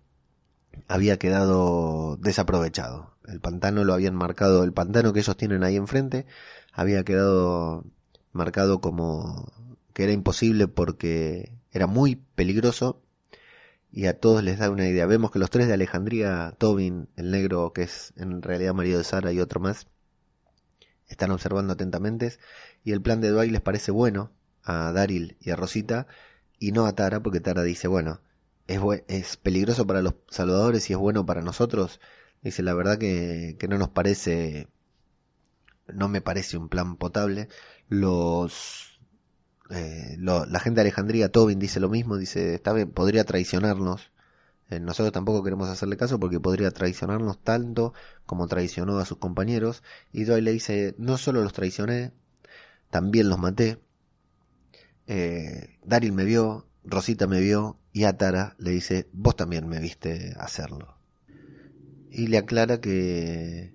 había 0.88 1.18
quedado 1.18 2.18
desaprovechado. 2.18 3.16
El 3.26 3.40
pantano 3.40 3.84
lo 3.84 3.94
habían 3.94 4.16
marcado, 4.16 4.64
el 4.64 4.74
pantano 4.74 5.14
que 5.14 5.20
ellos 5.20 5.38
tienen 5.38 5.64
ahí 5.64 5.76
enfrente, 5.76 6.26
había 6.74 7.04
quedado 7.04 7.86
marcado 8.34 8.82
como 8.82 9.52
que 9.94 10.04
era 10.04 10.12
imposible 10.14 10.68
porque 10.68 11.52
era 11.72 11.88
muy 11.88 12.16
peligroso 12.36 13.02
y 13.92 14.06
a 14.06 14.20
todos 14.20 14.44
les 14.44 14.60
da 14.60 14.70
una 14.70 14.88
idea. 14.88 15.06
Vemos 15.06 15.32
que 15.32 15.40
los 15.40 15.50
tres 15.50 15.68
de 15.68 15.74
Alejandría, 15.74 16.56
Tobin, 16.58 17.10
el 17.16 17.32
negro 17.32 17.74
que 17.74 17.84
es 17.84 18.14
en 18.18 18.42
realidad 18.42 18.74
marido 18.74 18.98
de 18.98 19.04
Sara 19.04 19.32
y 19.32 19.40
otro 19.40 19.60
más, 19.60 19.88
están 21.08 21.32
observando 21.32 21.74
atentamente 21.74 22.34
y 22.84 22.94
el 22.94 23.02
plan 23.02 23.22
de 23.22 23.30
Dwight 23.30 23.52
les 23.52 23.62
parece 23.62 23.92
bueno 23.92 24.32
a 24.64 24.92
Daryl 24.94 25.38
y 25.42 25.52
a 25.52 25.56
Rosita 25.56 26.08
y 26.58 26.72
no 26.72 26.86
a 26.86 26.96
Tara 26.96 27.22
porque 27.22 27.42
Tara 27.42 27.64
dice, 27.64 27.88
bueno, 27.88 28.22
es, 28.68 29.38
peligroso 29.38 29.86
para 29.88 30.02
los 30.02 30.16
salvadores 30.30 30.90
y 30.90 30.94
es 30.94 31.00
bueno 31.00 31.26
para 31.26 31.42
nosotros. 31.42 32.00
Dice, 32.42 32.64
la 32.64 32.74
verdad 32.74 32.98
que, 32.98 33.58
no 33.70 33.78
nos 33.78 33.90
parece, 33.90 34.68
no 35.88 36.10
me 36.10 36.22
parece 36.22 36.58
un 36.58 36.70
plan 36.70 36.96
potable. 36.98 37.48
Los, 37.90 39.00
eh, 39.70 40.18
la 40.20 40.60
gente 40.60 40.78
de 40.78 40.82
Alejandría, 40.82 41.32
Tobin 41.32 41.60
dice 41.60 41.80
lo 41.80 41.90
mismo, 41.90 42.18
dice, 42.18 42.56
está 42.56 42.74
bien, 42.74 42.92
podría 42.92 43.26
traicionarnos. 43.26 44.12
Eh, 44.70 44.80
nosotros 44.80 45.12
tampoco 45.12 45.44
queremos 45.44 45.68
hacerle 45.68 45.98
caso 45.98 46.18
porque 46.20 46.40
podría 46.40 46.72
traicionarnos 46.72 47.44
tanto 47.44 47.94
como 48.26 48.48
traicionó 48.48 49.00
a 49.00 49.06
sus 49.06 49.18
compañeros. 49.18 49.84
Y 50.14 50.24
Doyle 50.24 50.46
le 50.46 50.52
dice, 50.54 50.96
no 50.98 51.18
solo 51.18 51.44
los 51.44 51.54
traicioné, 51.54 52.14
también 52.90 53.30
los 53.30 53.40
maté. 53.40 53.80
Eh, 55.08 55.78
Daryl 55.84 56.14
me 56.14 56.24
vio, 56.24 56.68
Rosita 56.86 57.28
me 57.28 57.42
vio 57.42 57.81
y 57.94 58.06
a 58.06 58.18
Tara 58.18 58.56
le 58.58 58.72
dice, 58.72 59.08
vos 59.12 59.36
también 59.36 59.68
me 59.68 59.80
viste 59.80 60.34
hacerlo. 60.40 60.98
Y 62.10 62.28
le 62.28 62.38
aclara 62.38 62.80
que, 62.80 63.74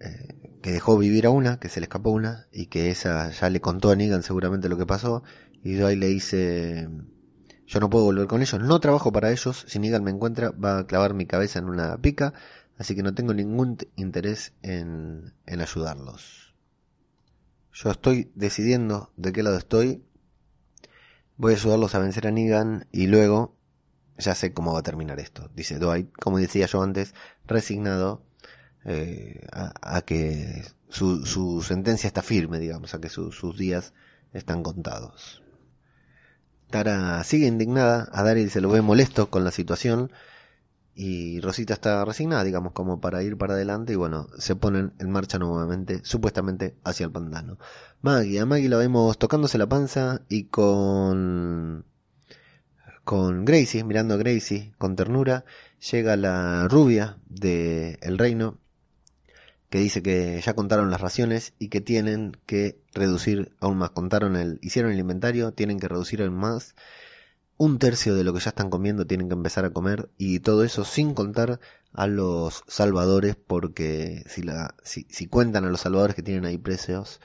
eh, 0.00 0.58
que 0.62 0.72
dejó 0.72 0.98
vivir 0.98 1.26
a 1.26 1.30
una, 1.30 1.58
que 1.58 1.68
se 1.68 1.80
le 1.80 1.84
escapó 1.84 2.10
una, 2.10 2.46
y 2.52 2.66
que 2.66 2.90
esa 2.90 3.30
ya 3.30 3.50
le 3.50 3.60
contó 3.60 3.90
a 3.90 3.96
Negan 3.96 4.22
seguramente 4.22 4.68
lo 4.68 4.78
que 4.78 4.86
pasó. 4.86 5.22
Y 5.62 5.74
Dwight 5.74 5.98
le 5.98 6.08
dice, 6.08 6.88
yo 7.66 7.80
no 7.80 7.90
puedo 7.90 8.04
volver 8.04 8.26
con 8.26 8.42
ellos, 8.42 8.60
no 8.60 8.80
trabajo 8.80 9.12
para 9.12 9.30
ellos, 9.30 9.64
si 9.68 9.78
Negan 9.78 10.04
me 10.04 10.10
encuentra 10.10 10.50
va 10.50 10.80
a 10.80 10.86
clavar 10.86 11.14
mi 11.14 11.26
cabeza 11.26 11.58
en 11.58 11.66
una 11.66 11.96
pica, 11.98 12.34
así 12.78 12.94
que 12.94 13.02
no 13.02 13.14
tengo 13.14 13.32
ningún 13.32 13.78
interés 13.96 14.52
en, 14.62 15.32
en 15.46 15.60
ayudarlos. 15.60 16.54
Yo 17.72 17.90
estoy 17.90 18.30
decidiendo 18.34 19.12
de 19.16 19.32
qué 19.32 19.42
lado 19.42 19.56
estoy 19.56 20.04
Voy 21.36 21.52
a 21.52 21.56
ayudarlos 21.56 21.94
a 21.94 21.98
vencer 21.98 22.26
a 22.26 22.30
Negan 22.30 22.86
y 22.92 23.06
luego 23.06 23.56
ya 24.18 24.34
sé 24.34 24.52
cómo 24.52 24.72
va 24.72 24.80
a 24.80 24.84
terminar 24.84 25.18
esto. 25.18 25.50
Dice 25.54 25.78
Dwight, 25.78 26.12
como 26.12 26.38
decía 26.38 26.66
yo 26.66 26.82
antes, 26.82 27.14
resignado 27.46 28.22
eh, 28.84 29.46
a, 29.50 30.02
que 30.02 30.62
su, 30.88 31.26
su, 31.26 31.62
sentencia 31.62 32.06
está 32.06 32.22
firme, 32.22 32.58
digamos, 32.58 32.94
a 32.94 33.00
que 33.00 33.08
sus 33.08 33.58
días 33.58 33.92
están 34.32 34.62
contados. 34.62 35.42
Tara 36.70 37.22
sigue 37.24 37.46
indignada, 37.46 38.08
a 38.12 38.22
Daryl 38.22 38.50
se 38.50 38.60
lo 38.60 38.68
ve 38.68 38.82
molesto 38.82 39.30
con 39.30 39.44
la 39.44 39.50
situación 39.50 40.10
y 40.94 41.40
Rosita 41.40 41.74
está 41.74 42.04
resignada, 42.04 42.44
digamos, 42.44 42.72
como 42.72 43.00
para 43.00 43.22
ir 43.22 43.36
para 43.36 43.54
adelante 43.54 43.92
y 43.92 43.96
bueno, 43.96 44.28
se 44.38 44.54
ponen 44.56 44.92
en 44.98 45.10
marcha 45.10 45.38
nuevamente, 45.38 46.00
supuestamente 46.04 46.76
hacia 46.84 47.06
el 47.06 47.12
pantano. 47.12 47.58
Maggie, 48.00 48.40
a 48.40 48.46
Maggie 48.46 48.68
la 48.68 48.76
vemos 48.76 49.18
tocándose 49.18 49.58
la 49.58 49.68
panza 49.68 50.22
y 50.28 50.44
con 50.44 51.84
con 53.04 53.44
Gracie, 53.44 53.84
mirando 53.84 54.14
a 54.14 54.16
Gracie 54.16 54.72
con 54.78 54.96
ternura, 54.96 55.44
llega 55.90 56.16
la 56.16 56.68
rubia 56.68 57.18
de 57.28 57.98
el 58.02 58.16
reino 58.18 58.58
que 59.68 59.78
dice 59.78 60.02
que 60.02 60.40
ya 60.40 60.54
contaron 60.54 60.90
las 60.90 61.00
raciones 61.00 61.52
y 61.58 61.68
que 61.68 61.80
tienen 61.80 62.36
que 62.46 62.78
reducir 62.94 63.52
aún 63.58 63.78
más. 63.78 63.90
Contaron 63.90 64.36
el, 64.36 64.60
hicieron 64.62 64.92
el 64.92 65.00
inventario, 65.00 65.52
tienen 65.52 65.80
que 65.80 65.88
reducir 65.88 66.22
aún 66.22 66.34
más 66.34 66.76
un 67.56 67.78
tercio 67.78 68.14
de 68.14 68.24
lo 68.24 68.32
que 68.32 68.40
ya 68.40 68.50
están 68.50 68.70
comiendo 68.70 69.06
tienen 69.06 69.28
que 69.28 69.34
empezar 69.34 69.64
a 69.64 69.70
comer 69.70 70.10
y 70.18 70.40
todo 70.40 70.64
eso 70.64 70.84
sin 70.84 71.14
contar 71.14 71.60
a 71.92 72.06
los 72.06 72.64
salvadores 72.66 73.36
porque 73.36 74.24
si, 74.26 74.42
la, 74.42 74.74
si, 74.82 75.06
si 75.08 75.26
cuentan 75.26 75.64
a 75.64 75.70
los 75.70 75.80
salvadores 75.80 76.16
que 76.16 76.22
tienen 76.22 76.44
ahí 76.44 76.58
precios 76.58 77.20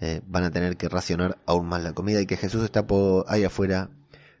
eh, 0.00 0.22
van 0.26 0.44
a 0.44 0.50
tener 0.50 0.76
que 0.76 0.88
racionar 0.88 1.38
aún 1.46 1.66
más 1.66 1.82
la 1.82 1.92
comida 1.92 2.20
y 2.20 2.26
que 2.26 2.36
Jesús 2.36 2.64
está 2.64 2.86
por 2.86 3.26
ahí 3.28 3.44
afuera 3.44 3.90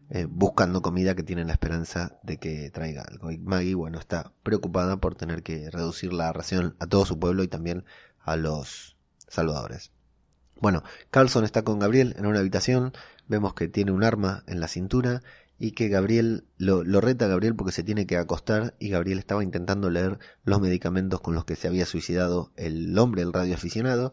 eh, 0.08 0.26
buscando 0.28 0.82
comida 0.82 1.14
que 1.14 1.22
tienen 1.22 1.46
la 1.46 1.52
esperanza 1.52 2.18
de 2.24 2.38
que 2.38 2.70
traiga 2.70 3.02
algo. 3.02 3.30
Y 3.30 3.38
Maggie, 3.38 3.76
bueno, 3.76 4.00
está 4.00 4.32
preocupada 4.42 4.96
por 4.96 5.14
tener 5.14 5.44
que 5.44 5.70
reducir 5.70 6.12
la 6.12 6.32
ración 6.32 6.74
a 6.80 6.86
todo 6.86 7.04
su 7.06 7.20
pueblo 7.20 7.44
y 7.44 7.48
también 7.48 7.84
a 8.18 8.34
los 8.36 8.96
salvadores. 9.28 9.92
Bueno, 10.56 10.82
Carlson 11.10 11.44
está 11.44 11.62
con 11.62 11.78
Gabriel 11.78 12.14
en 12.18 12.26
una 12.26 12.40
habitación, 12.40 12.92
vemos 13.30 13.54
que 13.54 13.68
tiene 13.68 13.92
un 13.92 14.04
arma 14.04 14.44
en 14.46 14.60
la 14.60 14.68
cintura 14.68 15.22
y 15.58 15.72
que 15.72 15.88
Gabriel 15.88 16.44
lo, 16.58 16.82
reta 17.00 17.26
a 17.26 17.28
Gabriel 17.28 17.54
porque 17.54 17.72
se 17.72 17.82
tiene 17.82 18.06
que 18.06 18.16
acostar 18.16 18.74
y 18.78 18.88
Gabriel 18.90 19.18
estaba 19.18 19.44
intentando 19.44 19.88
leer 19.88 20.18
los 20.44 20.60
medicamentos 20.60 21.20
con 21.20 21.34
los 21.34 21.44
que 21.44 21.56
se 21.56 21.68
había 21.68 21.86
suicidado 21.86 22.50
el 22.56 22.98
hombre, 22.98 23.22
el 23.22 23.32
radioaficionado. 23.32 24.12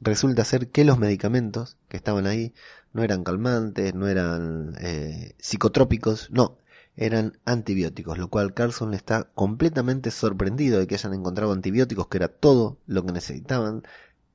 Resulta 0.00 0.44
ser 0.44 0.68
que 0.68 0.84
los 0.84 0.98
medicamentos 0.98 1.76
que 1.88 1.96
estaban 1.96 2.26
ahí 2.26 2.54
no 2.92 3.02
eran 3.02 3.24
calmantes, 3.24 3.94
no 3.94 4.08
eran 4.08 4.74
eh, 4.80 5.34
psicotrópicos, 5.38 6.30
no, 6.30 6.58
eran 6.96 7.38
antibióticos, 7.44 8.18
lo 8.18 8.28
cual 8.28 8.54
Carlson 8.54 8.92
está 8.92 9.30
completamente 9.34 10.10
sorprendido 10.10 10.80
de 10.80 10.88
que 10.88 10.96
hayan 10.96 11.14
encontrado 11.14 11.52
antibióticos, 11.52 12.08
que 12.08 12.16
era 12.16 12.28
todo 12.28 12.78
lo 12.86 13.04
que 13.04 13.12
necesitaban. 13.12 13.82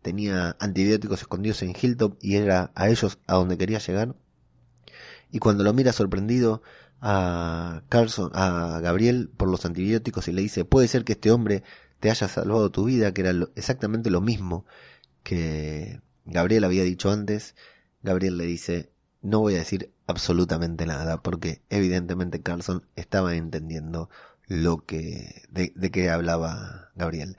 Tenía 0.04 0.56
antibióticos 0.60 1.22
escondidos 1.22 1.64
en 1.64 1.74
Hilltop 1.80 2.18
y 2.22 2.36
era 2.36 2.72
a 2.76 2.90
ellos 2.90 3.18
a 3.26 3.36
donde 3.36 3.58
quería 3.58 3.80
llegar. 3.80 4.16
Y 5.32 5.40
cuando 5.40 5.64
lo 5.64 5.74
mira 5.74 5.94
sorprendido 5.94 6.62
a 7.02 7.82
Carlson, 7.90 8.30
a 8.34 8.80
Gabriel 8.82 9.32
por 9.36 9.50
los 9.50 9.66
antibióticos 9.66 10.28
y 10.28 10.34
le 10.34 10.44
dice, 10.44 10.66
puede 10.66 10.88
ser 10.88 11.04
que 11.04 11.14
este 11.14 11.32
hombre 11.32 11.64
te 12.00 12.12
haya 12.12 12.28
salvado 12.28 12.70
tu 12.70 12.86
vida, 12.86 13.14
que 13.14 13.22
era 13.22 13.34
exactamente 13.56 14.10
lo 14.10 14.22
mismo 14.22 14.66
que 15.24 16.02
Gabriel 16.26 16.66
había 16.66 16.84
dicho 16.84 17.10
antes. 17.10 17.56
Gabriel 18.04 18.38
le 18.38 18.46
dice, 18.46 18.92
no 19.22 19.40
voy 19.40 19.56
a 19.56 19.60
decir 19.60 19.94
absolutamente 20.06 20.86
nada 20.86 21.22
porque 21.22 21.62
evidentemente 21.70 22.42
Carlson 22.42 22.86
estaba 22.96 23.36
entendiendo 23.36 24.10
lo 24.48 24.86
que 24.86 25.44
de, 25.50 25.72
de 25.76 25.92
qué 25.92 26.10
hablaba 26.10 26.92
Gabriel. 26.96 27.38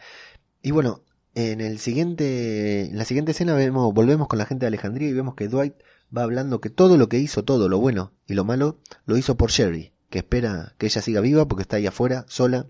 Y 0.63 0.71
bueno, 0.71 1.03
en 1.35 1.61
el 1.61 1.79
siguiente 1.79 2.87
en 2.87 2.99
la 2.99 3.05
siguiente 3.05 3.33
escena 3.33 3.55
vemos 3.55 3.93
volvemos 3.93 4.29
con 4.29 4.39
la 4.39 4.47
gente 4.47 4.65
de 4.65 4.69
Alejandría 4.69 5.09
y 5.09 5.13
vemos 5.13 5.35
que 5.35 5.49
Dwight 5.49 5.75
va 6.17 6.23
hablando 6.23 6.61
que 6.61 6.71
todo 6.71 6.97
lo 6.97 7.09
que 7.09 7.19
hizo, 7.19 7.45
todo 7.45 7.69
lo 7.69 7.79
bueno 7.79 8.13
y 8.27 8.35
lo 8.35 8.45
malo, 8.45 8.79
lo 9.07 9.17
hizo 9.17 9.37
por 9.37 9.51
Sherry, 9.51 9.93
que 10.11 10.19
espera 10.19 10.75
que 10.79 10.87
ella 10.87 11.03
siga 11.03 11.21
viva 11.21 11.49
porque 11.49 11.63
está 11.63 11.77
ahí 11.77 11.87
afuera 11.87 12.25
sola 12.29 12.67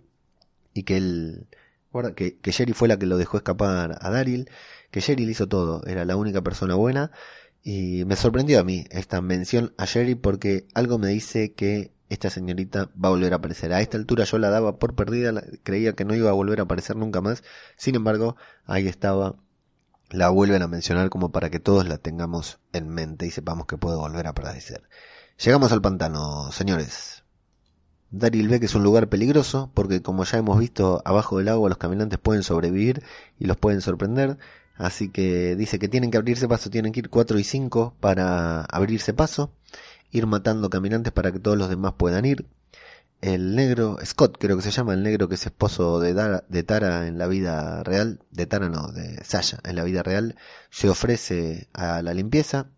y 0.72 0.84
que 0.84 0.96
él 0.96 1.46
que, 2.16 2.38
que 2.38 2.50
Sherry 2.50 2.72
fue 2.72 2.88
la 2.88 2.98
que 2.98 3.06
lo 3.06 3.16
dejó 3.18 3.36
escapar 3.36 3.98
a 4.00 4.10
Daryl, 4.10 4.50
que 4.90 5.00
Sherry 5.00 5.24
hizo 5.24 5.46
todo, 5.46 5.84
era 5.86 6.04
la 6.04 6.16
única 6.16 6.42
persona 6.42 6.74
buena 6.74 7.12
y 7.62 8.04
me 8.04 8.16
sorprendió 8.16 8.60
a 8.60 8.64
mí 8.64 8.84
esta 8.90 9.20
mención 9.20 9.72
a 9.78 9.84
Sherry 9.84 10.14
porque 10.16 10.66
algo 10.74 10.98
me 10.98 11.08
dice 11.08 11.52
que 11.52 11.93
esta 12.08 12.30
señorita 12.30 12.90
va 13.02 13.08
a 13.08 13.12
volver 13.12 13.32
a 13.32 13.36
aparecer. 13.36 13.72
A 13.72 13.80
esta 13.80 13.96
altura 13.96 14.24
yo 14.24 14.38
la 14.38 14.50
daba 14.50 14.78
por 14.78 14.94
perdida, 14.94 15.32
creía 15.62 15.94
que 15.94 16.04
no 16.04 16.14
iba 16.14 16.30
a 16.30 16.34
volver 16.34 16.60
a 16.60 16.64
aparecer 16.64 16.96
nunca 16.96 17.20
más. 17.20 17.42
Sin 17.76 17.94
embargo, 17.94 18.36
ahí 18.66 18.88
estaba. 18.88 19.36
La 20.10 20.28
vuelven 20.28 20.62
a 20.62 20.68
mencionar 20.68 21.08
como 21.08 21.32
para 21.32 21.50
que 21.50 21.58
todos 21.58 21.88
la 21.88 21.98
tengamos 21.98 22.60
en 22.72 22.88
mente 22.88 23.26
y 23.26 23.30
sepamos 23.30 23.66
que 23.66 23.78
puede 23.78 23.96
volver 23.96 24.26
a 24.26 24.30
aparecer. 24.30 24.82
Llegamos 25.42 25.72
al 25.72 25.82
pantano, 25.82 26.52
señores. 26.52 27.24
Daryl 28.10 28.48
ve 28.48 28.60
que 28.60 28.66
es 28.66 28.74
un 28.76 28.84
lugar 28.84 29.08
peligroso 29.08 29.72
porque 29.74 30.02
como 30.02 30.24
ya 30.24 30.38
hemos 30.38 30.58
visto 30.60 31.02
abajo 31.04 31.38
del 31.38 31.48
agua 31.48 31.68
los 31.68 31.78
caminantes 31.78 32.20
pueden 32.20 32.44
sobrevivir 32.44 33.02
y 33.40 33.46
los 33.46 33.56
pueden 33.56 33.80
sorprender. 33.80 34.38
Así 34.76 35.08
que 35.08 35.56
dice 35.56 35.78
que 35.78 35.88
tienen 35.88 36.10
que 36.10 36.18
abrirse 36.18 36.48
paso, 36.48 36.70
tienen 36.70 36.92
que 36.92 37.00
ir 37.00 37.10
4 37.10 37.38
y 37.38 37.44
5 37.44 37.94
para 38.00 38.62
abrirse 38.62 39.14
paso, 39.14 39.52
ir 40.14 40.26
matando 40.26 40.70
caminantes 40.70 41.12
para 41.12 41.32
que 41.32 41.40
todos 41.40 41.58
los 41.58 41.68
demás 41.68 41.94
puedan 41.98 42.24
ir. 42.24 42.46
El 43.20 43.56
negro, 43.56 43.98
Scott 44.04 44.36
creo 44.38 44.56
que 44.56 44.62
se 44.62 44.70
llama, 44.70 44.94
el 44.94 45.02
negro 45.02 45.28
que 45.28 45.34
es 45.34 45.44
esposo 45.44 45.98
de, 45.98 46.14
Tara 46.62 47.06
en 47.08 47.18
la 47.18 47.26
vida 47.26 47.82
real, 47.82 48.20
de 48.30 48.46
Tara 48.46 48.68
no, 48.68 48.92
de 48.92 49.22
Sasha 49.24 49.58
en 49.64 49.76
la 49.76 49.84
vida 49.84 50.02
real, 50.02 50.36
se 50.70 50.88
ofrece 50.88 51.68
a 51.72 52.00
la 52.02 52.14
limpieza. 52.14 52.70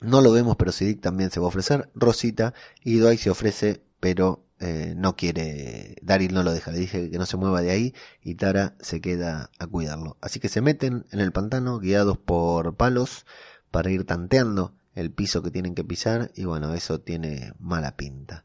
No 0.00 0.20
lo 0.20 0.32
vemos, 0.32 0.56
pero 0.56 0.72
Sidic 0.72 1.00
también 1.00 1.30
se 1.30 1.40
va 1.40 1.46
a 1.46 1.48
ofrecer. 1.48 1.90
Rosita 1.94 2.54
y 2.82 2.98
Dwight 2.98 3.20
se 3.20 3.30
ofrece, 3.30 3.82
pero 4.00 4.46
eh, 4.58 4.94
no 4.96 5.14
quiere, 5.14 5.96
Daryl 6.02 6.32
no 6.32 6.42
lo 6.42 6.52
deja, 6.52 6.70
le 6.70 6.78
dije 6.78 7.10
que 7.10 7.18
no 7.18 7.26
se 7.26 7.36
mueva 7.36 7.60
de 7.60 7.70
ahí 7.70 7.94
y 8.22 8.36
Tara 8.36 8.76
se 8.80 9.00
queda 9.00 9.50
a 9.58 9.66
cuidarlo. 9.66 10.16
Así 10.22 10.40
que 10.40 10.48
se 10.48 10.62
meten 10.62 11.04
en 11.10 11.20
el 11.20 11.32
pantano 11.32 11.78
guiados 11.80 12.16
por 12.16 12.76
palos 12.76 13.26
para 13.70 13.90
ir 13.90 14.04
tanteando 14.04 14.74
el 14.94 15.10
piso 15.12 15.42
que 15.42 15.50
tienen 15.50 15.74
que 15.74 15.84
pisar 15.84 16.30
y 16.34 16.44
bueno, 16.44 16.74
eso 16.74 17.00
tiene 17.00 17.52
mala 17.58 17.96
pinta. 17.96 18.44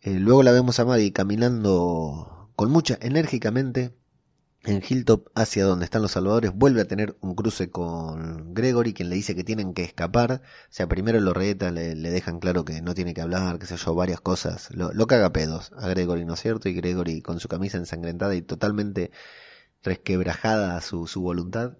Eh, 0.00 0.14
luego 0.14 0.42
la 0.42 0.52
vemos 0.52 0.78
a 0.80 0.84
Maggie 0.84 1.12
caminando 1.12 2.50
con 2.56 2.70
mucha 2.70 2.98
enérgicamente 3.00 3.94
en 4.64 4.82
Hilltop 4.86 5.28
hacia 5.34 5.64
donde 5.64 5.84
están 5.84 6.02
los 6.02 6.12
salvadores, 6.12 6.52
vuelve 6.52 6.80
a 6.80 6.86
tener 6.86 7.16
un 7.20 7.34
cruce 7.34 7.70
con 7.70 8.54
Gregory, 8.54 8.92
quien 8.92 9.08
le 9.08 9.16
dice 9.16 9.34
que 9.34 9.44
tienen 9.44 9.72
que 9.72 9.84
escapar. 9.84 10.42
O 10.42 10.68
sea, 10.68 10.88
primero 10.88 11.20
lo 11.20 11.32
reta, 11.32 11.70
le, 11.70 11.94
dejan 11.94 12.40
claro 12.40 12.64
que 12.64 12.82
no 12.82 12.94
tiene 12.94 13.14
que 13.14 13.20
hablar, 13.20 13.58
que 13.58 13.66
sé 13.66 13.76
yo, 13.76 13.94
varias 13.94 14.20
cosas. 14.20 14.68
Lo, 14.74 14.92
lo 14.92 15.06
caga 15.06 15.32
pedos 15.32 15.72
a 15.76 15.88
Gregory, 15.88 16.24
¿no 16.24 16.34
es 16.34 16.40
cierto? 16.40 16.68
Y 16.68 16.74
Gregory 16.74 17.22
con 17.22 17.40
su 17.40 17.48
camisa 17.48 17.78
ensangrentada 17.78 18.34
y 18.34 18.42
totalmente 18.42 19.10
resquebrajada 19.82 20.80
su, 20.80 21.06
su 21.06 21.22
voluntad, 21.22 21.78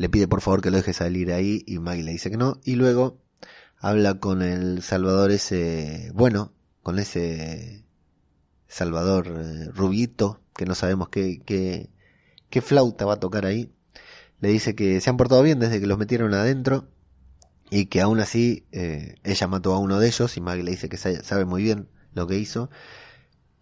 le 0.00 0.08
pide 0.08 0.26
por 0.26 0.40
favor 0.40 0.62
que 0.62 0.70
lo 0.70 0.78
deje 0.78 0.94
salir 0.94 1.30
ahí 1.30 1.62
y 1.66 1.78
Maggie 1.78 2.02
le 2.02 2.12
dice 2.12 2.30
que 2.30 2.38
no. 2.38 2.58
Y 2.64 2.76
luego 2.76 3.20
habla 3.76 4.14
con 4.14 4.40
el 4.40 4.80
Salvador 4.80 5.30
ese, 5.30 6.10
bueno, 6.14 6.54
con 6.82 6.98
ese 6.98 7.84
Salvador 8.66 9.26
eh, 9.26 9.66
Rubito, 9.74 10.40
que 10.56 10.64
no 10.64 10.74
sabemos 10.74 11.10
qué, 11.10 11.42
qué, 11.44 11.90
qué 12.48 12.62
flauta 12.62 13.04
va 13.04 13.14
a 13.14 13.20
tocar 13.20 13.44
ahí. 13.44 13.74
Le 14.40 14.48
dice 14.48 14.74
que 14.74 15.02
se 15.02 15.10
han 15.10 15.18
portado 15.18 15.42
bien 15.42 15.58
desde 15.58 15.80
que 15.80 15.86
los 15.86 15.98
metieron 15.98 16.32
adentro 16.32 16.88
y 17.68 17.84
que 17.84 18.00
aún 18.00 18.20
así 18.20 18.64
eh, 18.72 19.16
ella 19.22 19.48
mató 19.48 19.74
a 19.74 19.80
uno 19.80 20.00
de 20.00 20.06
ellos 20.06 20.34
y 20.34 20.40
Maggie 20.40 20.64
le 20.64 20.70
dice 20.70 20.88
que 20.88 20.96
sabe 20.96 21.44
muy 21.44 21.62
bien 21.62 21.90
lo 22.14 22.26
que 22.26 22.38
hizo. 22.38 22.70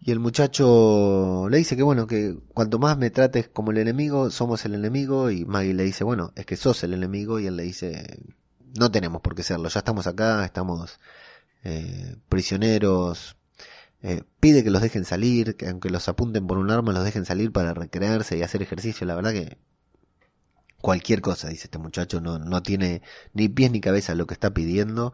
Y 0.01 0.11
el 0.11 0.19
muchacho 0.19 1.47
le 1.49 1.57
dice 1.57 1.75
que 1.75 1.83
bueno, 1.83 2.07
que 2.07 2.37
cuanto 2.53 2.79
más 2.79 2.97
me 2.97 3.09
trates 3.09 3.49
como 3.49 3.71
el 3.71 3.77
enemigo, 3.79 4.29
somos 4.29 4.65
el 4.65 4.75
enemigo. 4.75 5.29
Y 5.31 5.45
Maggie 5.45 5.73
le 5.73 5.83
dice, 5.83 6.03
bueno, 6.03 6.31
es 6.35 6.45
que 6.45 6.55
sos 6.55 6.83
el 6.83 6.93
enemigo. 6.93 7.39
Y 7.39 7.47
él 7.47 7.57
le 7.57 7.63
dice, 7.63 8.19
no 8.77 8.91
tenemos 8.91 9.21
por 9.21 9.35
qué 9.35 9.43
serlo, 9.43 9.69
ya 9.69 9.79
estamos 9.79 10.07
acá, 10.07 10.45
estamos 10.45 10.99
eh, 11.63 12.15
prisioneros, 12.29 13.37
eh, 14.01 14.23
pide 14.39 14.63
que 14.63 14.71
los 14.71 14.81
dejen 14.81 15.05
salir, 15.05 15.55
que 15.55 15.67
aunque 15.67 15.89
los 15.89 16.07
apunten 16.07 16.47
por 16.47 16.57
un 16.57 16.71
arma, 16.71 16.93
los 16.93 17.03
dejen 17.03 17.25
salir 17.25 17.51
para 17.51 17.73
recrearse 17.73 18.37
y 18.37 18.43
hacer 18.43 18.61
ejercicio. 18.61 19.05
La 19.07 19.15
verdad 19.15 19.33
que 19.33 19.57
cualquier 20.81 21.21
cosa, 21.21 21.49
dice 21.49 21.65
este 21.65 21.77
muchacho, 21.77 22.21
no, 22.21 22.39
no 22.39 22.63
tiene 22.63 23.01
ni 23.33 23.49
pies 23.49 23.71
ni 23.71 23.81
cabeza 23.81 24.15
lo 24.15 24.27
que 24.27 24.33
está 24.33 24.53
pidiendo. 24.53 25.13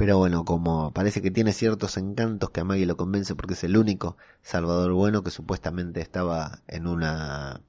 Pero 0.00 0.16
bueno, 0.16 0.46
como 0.46 0.94
parece 0.94 1.20
que 1.20 1.30
tiene 1.30 1.52
ciertos 1.52 1.98
encantos 1.98 2.48
que 2.48 2.60
a 2.60 2.64
Maggie 2.64 2.86
lo 2.86 2.96
convence 2.96 3.34
porque 3.34 3.52
es 3.52 3.64
el 3.64 3.76
único 3.76 4.16
Salvador 4.40 4.94
bueno 4.94 5.22
que 5.22 5.30
supuestamente 5.30 6.00
estaba 6.00 6.62
en 6.68 6.86
una 6.86 7.60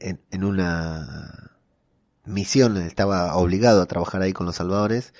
en, 0.00 0.44
una 0.44 1.52
misión, 2.24 2.78
estaba 2.78 3.36
obligado 3.36 3.80
a 3.80 3.86
trabajar 3.86 4.22
ahí 4.22 4.32
con 4.32 4.44
los 4.44 4.56
salvadores 4.56 5.14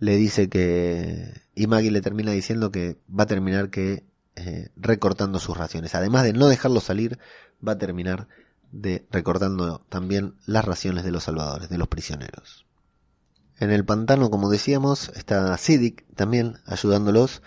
le 0.00 0.16
dice 0.16 0.48
que... 0.48 1.40
Y 1.54 1.68
Maggie 1.68 1.92
le 1.92 2.00
termina 2.00 2.32
diciendo 2.32 2.72
que 2.72 2.98
va 3.08 3.22
a 3.24 3.26
terminar 3.28 3.70
que 3.70 4.04
eh, 4.34 4.70
recortando 4.74 5.38
sus 5.38 5.56
raciones. 5.56 5.94
Además 5.94 6.24
de 6.24 6.32
no 6.32 6.48
dejarlo 6.48 6.80
salir, 6.80 7.20
va 7.66 7.72
a 7.72 7.78
terminar 7.78 8.26
de 8.72 9.06
recortando 9.12 9.86
también 9.88 10.34
las 10.46 10.64
raciones 10.64 11.04
de 11.04 11.12
los 11.12 11.22
salvadores, 11.22 11.68
de 11.68 11.78
los 11.78 11.86
prisioneros. 11.86 12.65
En 13.58 13.70
el 13.70 13.84
pantano, 13.84 14.30
como 14.30 14.50
decíamos, 14.50 15.10
está 15.16 15.56
Sidic 15.56 16.04
también 16.14 16.58
ayudándolos. 16.66 17.42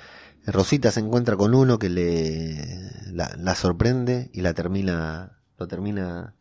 Rosita 0.46 0.92
se 0.92 1.02
encuentra 1.02 1.36
con 1.36 1.54
uno 1.54 1.78
que 1.78 1.90
le 1.90 2.92
la, 3.12 3.56
sorprende 3.56 4.30
y 4.34 4.42
la 4.42 4.54
termina 4.54 5.40
lo 5.58 5.68
termina 5.68 6.36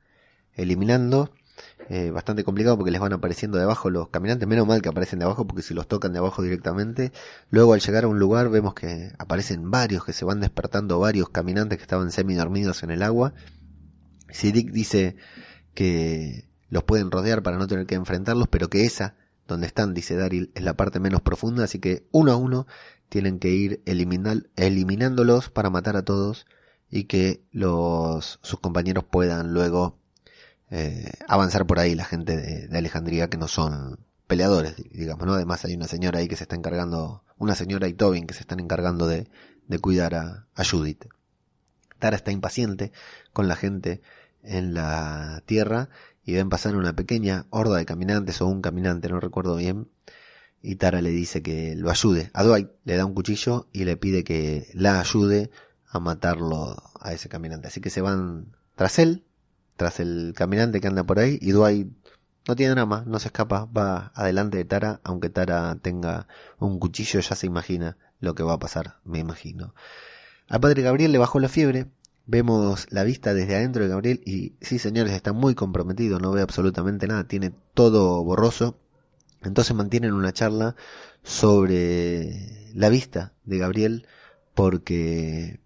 eliminando 0.55 1.31
eh, 1.89 2.11
bastante 2.11 2.45
complicado 2.45 2.77
porque 2.77 2.93
les 2.93 3.01
van 3.01 3.13
apareciendo 3.13 3.59
de 3.59 3.65
abajo 3.65 3.91
los 3.91 4.09
caminantes, 4.09 4.49
menos 4.49 4.67
mal 4.67 4.81
que 4.81 4.89
aparecen 4.89 5.19
de 5.19 5.25
abajo 5.25 5.47
porque 5.47 5.63
si 5.63 5.75
los 5.75 5.89
tocan 5.89 6.13
de 6.13 6.21
abajo 6.21 6.43
directamente, 6.43 7.13
luego 7.51 7.73
al 7.75 7.81
llegar 7.81 8.05
a 8.05 8.09
un 8.09 8.19
lugar 8.19 8.49
vemos 8.49 8.75
que 8.75 9.13
aparecen 9.19 9.71
varios, 9.71 10.05
que 10.05 10.13
se 10.13 10.25
van 10.25 10.41
despertando 10.41 10.99
varios 10.99 11.29
caminantes 11.31 11.79
que 11.79 11.83
estaban 11.83 12.13
semi 12.13 12.35
dormidos 12.35 12.83
en 12.83 12.91
el 12.91 13.03
agua. 13.03 13.35
Sidic 14.31 14.71
dice 14.71 15.17
que 15.75 16.49
los 16.69 16.85
pueden 16.85 17.11
rodear 17.11 17.43
para 17.43 17.59
no 17.59 17.67
tener 17.67 17.87
que 17.87 17.97
enfrentarlos, 17.97 18.49
pero 18.49 18.69
que 18.69 18.85
esa, 18.85 19.17
donde 19.49 19.67
están, 19.67 19.95
dice 19.95 20.15
Daryl, 20.15 20.53
es 20.55 20.63
la 20.63 20.75
parte 20.75 21.01
menos 21.01 21.23
profunda, 21.23 21.65
así 21.65 21.81
que 21.81 22.07
uno 22.13 22.31
a 22.31 22.37
uno 22.37 22.67
tienen 23.09 23.39
que 23.39 23.49
ir 23.49 23.83
eliminándolos 23.87 25.49
para 25.49 25.71
matar 25.71 25.97
a 25.97 26.05
todos 26.05 26.47
y 26.91 27.05
que 27.05 27.43
los 27.51 28.39
sus 28.43 28.61
compañeros 28.61 29.05
puedan 29.05 29.53
luego 29.55 29.99
eh, 30.71 31.11
avanzar 31.27 31.67
por 31.67 31.79
ahí 31.79 31.95
la 31.95 32.05
gente 32.05 32.37
de, 32.37 32.79
Alejandría 32.79 33.29
que 33.29 33.39
no 33.39 33.49
son 33.49 33.99
peleadores, 34.27 34.77
digamos, 34.93 35.27
¿no? 35.27 35.33
Además 35.33 35.65
hay 35.65 35.75
una 35.75 35.89
señora 35.89 36.19
ahí 36.19 36.29
que 36.29 36.37
se 36.37 36.45
está 36.45 36.55
encargando, 36.55 37.25
una 37.39 37.55
señora 37.55 37.89
y 37.89 37.95
Tobin 37.95 38.27
que 38.27 38.35
se 38.35 38.41
están 38.41 38.61
encargando 38.61 39.07
de, 39.07 39.29
cuidar 39.81 40.15
a, 40.15 40.47
a 40.55 40.65
Judith. 40.65 41.07
Tara 41.99 42.17
está 42.17 42.31
impaciente 42.33 42.93
con 43.33 43.49
la 43.49 43.57
gente 43.57 44.03
en 44.43 44.75
la 44.75 45.43
tierra 45.47 45.89
y 46.29 46.35
ven 46.35 46.51
pasar 46.51 46.77
una 46.77 46.95
pequeña 46.95 47.47
horda 47.49 47.79
de 47.79 47.87
caminantes 47.87 48.43
o 48.43 48.47
un 48.47 48.61
caminante, 48.61 49.09
no 49.09 49.19
recuerdo 49.19 49.57
bien, 49.57 49.89
y 50.61 50.77
Tara 50.77 51.01
le 51.01 51.09
dice 51.09 51.43
que 51.43 51.75
lo 51.75 51.91
ayude. 51.91 52.31
A 52.35 52.45
Dwight 52.45 52.69
le 52.85 52.97
da 52.99 53.07
un 53.07 53.15
cuchillo 53.15 53.67
y 53.73 53.87
le 53.87 53.97
pide 53.97 54.25
que 54.25 54.69
la 54.75 55.01
ayude 55.01 55.51
a 55.87 56.01
matarlo 56.01 56.77
a 57.01 57.15
ese 57.15 57.31
caminante. 57.31 57.69
Así 57.69 57.81
que 57.81 57.89
se 57.89 58.03
van 58.03 58.55
tras 58.77 58.99
él 58.99 59.25
tras 59.77 60.01
el 60.01 60.35
caminante 60.37 60.83
que 60.83 60.89
anda 60.89 61.03
por 61.03 61.19
ahí 61.19 61.39
y 61.41 61.53
Dwight 61.53 61.89
no 62.47 62.57
tiene 62.57 62.85
más, 62.85 63.07
no 63.07 63.19
se 63.21 63.29
escapa, 63.29 63.65
va 63.65 64.13
adelante 64.15 64.59
de 64.59 64.67
Tara, 64.67 65.01
aunque 65.05 65.31
Tara 65.31 65.79
tenga 65.81 66.29
un 66.59 66.79
cuchillo, 66.79 67.21
ya 67.21 67.37
se 67.37 67.47
imagina 67.47 67.97
lo 68.21 68.35
que 68.35 68.43
va 68.43 68.53
a 68.53 68.59
pasar, 68.59 68.97
me 69.03 69.19
imagino. 69.19 69.75
Al 70.47 70.61
padre 70.61 70.83
Gabriel 70.83 71.11
le 71.11 71.17
bajó 71.17 71.41
la 71.41 71.49
fiebre, 71.49 71.87
vemos 72.29 72.87
la 72.91 73.05
vista 73.05 73.35
desde 73.35 73.57
adentro 73.57 73.83
de 73.83 73.89
Gabriel 73.89 74.21
y 74.25 74.53
sí 74.61 74.79
señores, 74.79 75.15
está 75.15 75.33
muy 75.33 75.55
comprometido, 75.55 76.21
no 76.21 76.31
ve 76.31 76.43
absolutamente 76.43 77.09
nada, 77.09 77.25
tiene 77.27 77.53
todo 77.75 78.23
borroso. 78.23 78.79
Entonces 79.43 79.75
mantienen 79.75 80.13
una 80.13 80.33
charla 80.33 80.77
sobre 81.23 82.71
la 82.75 82.91
vista 82.91 83.33
de 83.45 83.59
Gabriel 83.59 84.07
porque 84.55 85.59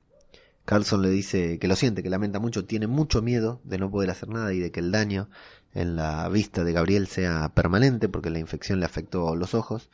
Carlson 0.65 1.03
le 1.03 1.11
dice 1.11 1.59
que 1.59 1.67
lo 1.67 1.75
siente, 1.75 2.03
que 2.03 2.11
lamenta 2.11 2.39
mucho, 2.39 2.65
tiene 2.65 2.87
mucho 2.87 3.23
miedo 3.23 3.61
de 3.65 3.79
no 3.79 3.91
poder 3.91 4.11
hacer 4.11 4.29
nada 4.29 4.53
y 4.53 4.61
de 4.61 4.71
que 4.71 4.81
el 4.81 4.93
daño 4.93 5.29
en 5.75 5.97
la 5.97 6.29
vista 6.29 6.63
de 6.63 6.73
Gabriel 6.73 7.09
sea 7.09 7.51
permanente 7.55 8.09
porque 8.09 8.31
la 8.31 8.39
infección 8.39 8.79
le 8.79 8.87
afectó 8.87 9.35
los 9.35 9.55
ojos 9.55 9.91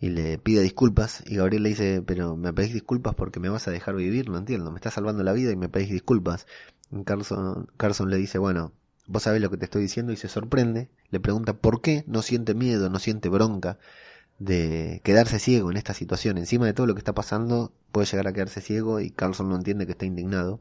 y 0.00 0.10
le 0.10 0.38
pide 0.38 0.62
disculpas 0.62 1.22
y 1.26 1.36
Gabriel 1.36 1.62
le 1.62 1.70
dice, 1.70 2.02
pero 2.04 2.36
me 2.36 2.52
pedís 2.52 2.74
disculpas 2.74 3.14
porque 3.14 3.40
me 3.40 3.48
vas 3.48 3.66
a 3.68 3.70
dejar 3.70 3.96
vivir, 3.96 4.28
no 4.28 4.38
entiendo, 4.38 4.70
me 4.70 4.78
estás 4.78 4.94
salvando 4.94 5.22
la 5.22 5.32
vida 5.32 5.50
y 5.52 5.56
me 5.56 5.68
pedís 5.68 5.90
disculpas. 5.90 6.46
Carlson, 7.04 7.68
Carlson 7.76 8.10
le 8.10 8.16
dice, 8.16 8.38
bueno, 8.38 8.72
vos 9.06 9.22
sabés 9.22 9.40
lo 9.40 9.50
que 9.50 9.56
te 9.56 9.64
estoy 9.64 9.82
diciendo 9.82 10.12
y 10.12 10.16
se 10.16 10.28
sorprende, 10.28 10.90
le 11.10 11.20
pregunta 11.20 11.54
por 11.54 11.80
qué 11.80 12.04
no 12.06 12.22
siente 12.22 12.54
miedo, 12.54 12.90
no 12.90 12.98
siente 12.98 13.28
bronca 13.28 13.78
de 14.38 15.00
quedarse 15.02 15.38
ciego 15.38 15.70
en 15.70 15.76
esta 15.76 15.94
situación. 15.94 16.38
Encima 16.38 16.66
de 16.66 16.74
todo 16.74 16.86
lo 16.86 16.94
que 16.94 17.00
está 17.00 17.14
pasando, 17.14 17.72
puede 17.92 18.06
llegar 18.06 18.28
a 18.28 18.32
quedarse 18.32 18.60
ciego 18.60 19.00
y 19.00 19.10
Carlson 19.10 19.48
no 19.48 19.56
entiende 19.56 19.86
que 19.86 19.92
está 19.92 20.04
indignado. 20.04 20.60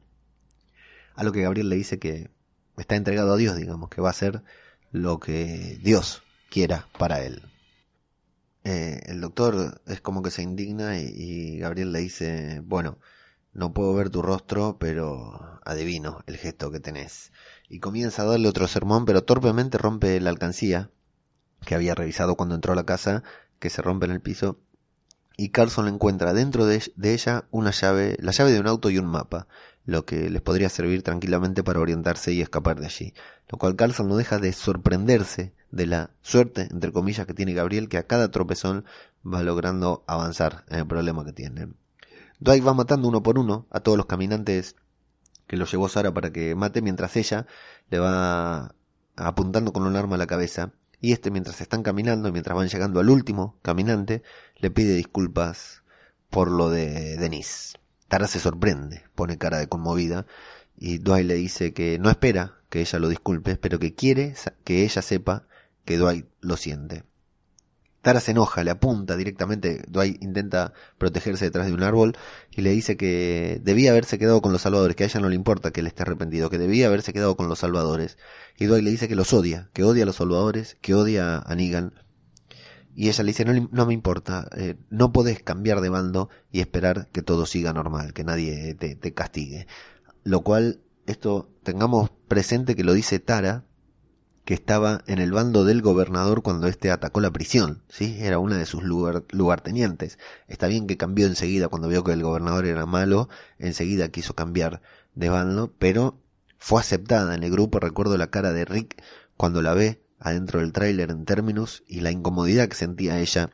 A 1.15 1.23
lo 1.23 1.31
que 1.31 1.41
Gabriel 1.41 1.69
le 1.69 1.75
dice 1.75 1.99
que 1.99 2.29
está 2.77 2.95
entregado 2.95 3.33
a 3.33 3.37
Dios, 3.37 3.55
digamos, 3.57 3.89
que 3.89 4.01
va 4.01 4.09
a 4.09 4.11
hacer 4.11 4.43
lo 4.91 5.19
que 5.19 5.79
Dios 5.81 6.23
quiera 6.49 6.87
para 6.97 7.21
él. 7.21 7.41
Eh, 8.65 9.03
el 9.05 9.21
doctor 9.21 9.81
es 9.85 10.01
como 10.01 10.23
que 10.23 10.31
se 10.31 10.41
indigna 10.41 10.97
y, 10.99 11.59
Gabriel 11.59 11.91
le 11.91 11.99
dice, 11.99 12.61
bueno, 12.65 12.97
no 13.53 13.73
puedo 13.73 13.93
ver 13.93 14.09
tu 14.09 14.23
rostro, 14.23 14.77
pero 14.79 15.61
adivino 15.63 16.23
el 16.25 16.37
gesto 16.37 16.71
que 16.71 16.79
tenés. 16.79 17.31
Y 17.69 17.79
comienza 17.79 18.23
a 18.23 18.25
darle 18.25 18.49
otro 18.49 18.67
sermón, 18.67 19.05
pero 19.05 19.23
torpemente 19.23 19.77
rompe 19.77 20.19
la 20.19 20.31
alcancía 20.31 20.89
que 21.65 21.75
había 21.75 21.95
revisado 21.95 22.35
cuando 22.35 22.55
entró 22.55 22.73
a 22.73 22.75
la 22.75 22.85
casa, 22.85 23.23
que 23.59 23.69
se 23.69 23.83
rompe 23.83 24.07
en 24.07 24.11
el 24.13 24.21
piso, 24.21 24.59
y 25.37 25.49
Carlson 25.49 25.87
encuentra 25.87 26.33
dentro 26.33 26.65
de, 26.65 26.91
de 26.95 27.13
ella 27.13 27.45
una 27.51 27.71
llave, 27.71 28.17
la 28.19 28.31
llave 28.31 28.51
de 28.51 28.59
un 28.59 28.67
auto 28.67 28.89
y 28.89 28.97
un 28.97 29.05
mapa 29.05 29.47
lo 29.85 30.05
que 30.05 30.29
les 30.29 30.41
podría 30.41 30.69
servir 30.69 31.03
tranquilamente 31.03 31.63
para 31.63 31.79
orientarse 31.79 32.33
y 32.33 32.41
escapar 32.41 32.79
de 32.79 32.87
allí. 32.87 33.13
Lo 33.49 33.57
cual 33.57 33.75
Carlson 33.75 34.07
no 34.07 34.17
deja 34.17 34.39
de 34.39 34.51
sorprenderse 34.51 35.53
de 35.75 35.85
la 35.85 36.09
suerte, 36.21 36.69
entre 36.71 36.93
comillas, 36.93 37.27
que 37.27 37.33
tiene 37.33 37.53
Gabriel, 37.53 37.89
que 37.89 37.97
a 37.97 38.07
cada 38.07 38.31
tropezón 38.31 38.85
va 39.25 39.43
logrando 39.43 40.05
avanzar 40.07 40.63
en 40.69 40.79
el 40.79 40.87
problema 40.87 41.25
que 41.25 41.33
tiene. 41.33 41.67
Dwight 42.39 42.65
va 42.65 42.73
matando 42.73 43.09
uno 43.09 43.21
por 43.21 43.37
uno 43.37 43.67
a 43.69 43.81
todos 43.81 43.97
los 43.97 44.05
caminantes 44.05 44.77
que 45.47 45.57
lo 45.57 45.65
llevó 45.65 45.89
Sara 45.89 46.13
para 46.13 46.31
que 46.31 46.55
mate, 46.55 46.81
mientras 46.81 47.15
ella 47.17 47.45
le 47.89 47.99
va 47.99 48.73
apuntando 49.17 49.73
con 49.73 49.83
un 49.83 49.97
arma 49.97 50.15
a 50.15 50.17
la 50.17 50.27
cabeza. 50.27 50.71
Y 51.01 51.11
este, 51.11 51.29
mientras 51.29 51.59
están 51.59 51.83
caminando, 51.83 52.31
mientras 52.31 52.55
van 52.55 52.69
llegando 52.69 53.01
al 53.01 53.09
último 53.09 53.59
caminante, 53.61 54.23
le 54.55 54.71
pide 54.71 54.95
disculpas 54.95 55.83
por 56.29 56.49
lo 56.49 56.69
de 56.69 57.17
Denise. 57.17 57.77
Tara 58.07 58.27
se 58.27 58.39
sorprende, 58.39 59.03
pone 59.13 59.37
cara 59.37 59.57
de 59.57 59.67
conmovida 59.67 60.25
y 60.77 60.99
Dwight 60.99 61.27
le 61.27 61.33
dice 61.33 61.73
que 61.73 61.99
no 61.99 62.09
espera 62.09 62.59
que 62.69 62.79
ella 62.79 62.99
lo 62.99 63.09
disculpe, 63.09 63.57
pero 63.57 63.77
que 63.77 63.93
quiere 63.93 64.35
que 64.63 64.85
ella 64.85 65.01
sepa 65.01 65.47
que 65.85 65.97
Dwight 65.97 66.27
lo 66.41 66.57
siente. 66.57 67.03
Tara 68.01 68.19
se 68.19 68.31
enoja, 68.31 68.63
le 68.63 68.69
apunta 68.69 69.17
directamente, 69.17 69.83
Dwight 69.87 70.21
intenta 70.21 70.73
protegerse 70.99 71.45
detrás 71.45 71.65
de 71.65 71.73
un 71.73 71.81
árbol 71.81 72.15
y 72.51 72.61
le 72.61 72.69
dice 72.69 72.97
que 72.97 73.59
debía 73.63 73.89
haberse 73.89 74.19
quedado 74.19 74.43
con 74.43 74.51
los 74.51 74.61
salvadores, 74.61 74.95
que 74.95 75.05
a 75.05 75.07
ella 75.07 75.21
no 75.21 75.29
le 75.29 75.35
importa 75.35 75.71
que 75.71 75.81
él 75.81 75.87
esté 75.87 76.03
arrepentido, 76.03 76.51
que 76.51 76.59
debía 76.59 76.85
haberse 76.85 77.13
quedado 77.13 77.35
con 77.35 77.49
los 77.49 77.57
salvadores. 77.57 78.19
Y 78.57 78.65
Dwight 78.65 78.83
le 78.83 78.91
dice 78.91 79.07
que 79.07 79.15
los 79.15 79.33
odia, 79.33 79.71
que 79.73 79.83
odia 79.83 80.03
a 80.03 80.05
los 80.05 80.17
salvadores, 80.17 80.77
que 80.81 80.93
odia 80.93 81.39
a 81.39 81.55
Negan, 81.55 81.93
y 82.95 83.09
ella 83.09 83.23
le 83.23 83.31
dice, 83.31 83.43
no, 83.43 83.69
no 83.71 83.85
me 83.85 83.93
importa, 83.93 84.47
eh, 84.55 84.75
no 84.89 85.11
podés 85.11 85.43
cambiar 85.43 85.81
de 85.81 85.89
bando 85.89 86.29
y 86.51 86.61
esperar 86.61 87.09
que 87.11 87.21
todo 87.21 87.45
siga 87.45 87.73
normal, 87.73 88.13
que 88.13 88.23
nadie 88.23 88.73
te, 88.75 88.95
te 88.95 89.13
castigue. 89.13 89.67
Lo 90.23 90.41
cual, 90.41 90.79
esto 91.05 91.49
tengamos 91.63 92.11
presente 92.27 92.75
que 92.75 92.85
lo 92.85 92.93
dice 92.93 93.19
Tara, 93.19 93.65
que 94.45 94.53
estaba 94.53 95.03
en 95.07 95.19
el 95.19 95.31
bando 95.31 95.65
del 95.65 95.81
gobernador 95.81 96.43
cuando 96.43 96.67
éste 96.67 96.91
atacó 96.91 97.19
la 97.19 97.31
prisión, 97.31 97.81
¿sí? 97.89 98.17
Era 98.19 98.37
una 98.37 98.57
de 98.57 98.67
sus 98.67 98.83
lugar, 98.83 99.23
lugartenientes. 99.31 100.19
Está 100.47 100.67
bien 100.67 100.85
que 100.85 100.97
cambió 100.97 101.25
enseguida 101.25 101.67
cuando 101.67 101.87
vio 101.87 102.03
que 102.03 102.13
el 102.13 102.21
gobernador 102.21 102.67
era 102.67 102.85
malo, 102.85 103.27
enseguida 103.57 104.09
quiso 104.09 104.35
cambiar 104.35 104.81
de 105.15 105.29
bando, 105.29 105.73
pero 105.79 106.21
fue 106.59 106.79
aceptada 106.79 107.33
en 107.33 107.43
el 107.43 107.51
grupo. 107.51 107.79
Recuerdo 107.79 108.17
la 108.17 108.29
cara 108.29 108.53
de 108.53 108.65
Rick 108.65 109.01
cuando 109.35 109.63
la 109.63 109.73
ve 109.73 110.03
adentro 110.19 110.59
del 110.59 110.73
tráiler 110.73 111.09
en 111.09 111.25
términos 111.25 111.83
y 111.87 112.01
la 112.01 112.11
incomodidad 112.11 112.67
que 112.67 112.75
sentía 112.75 113.19
ella 113.19 113.49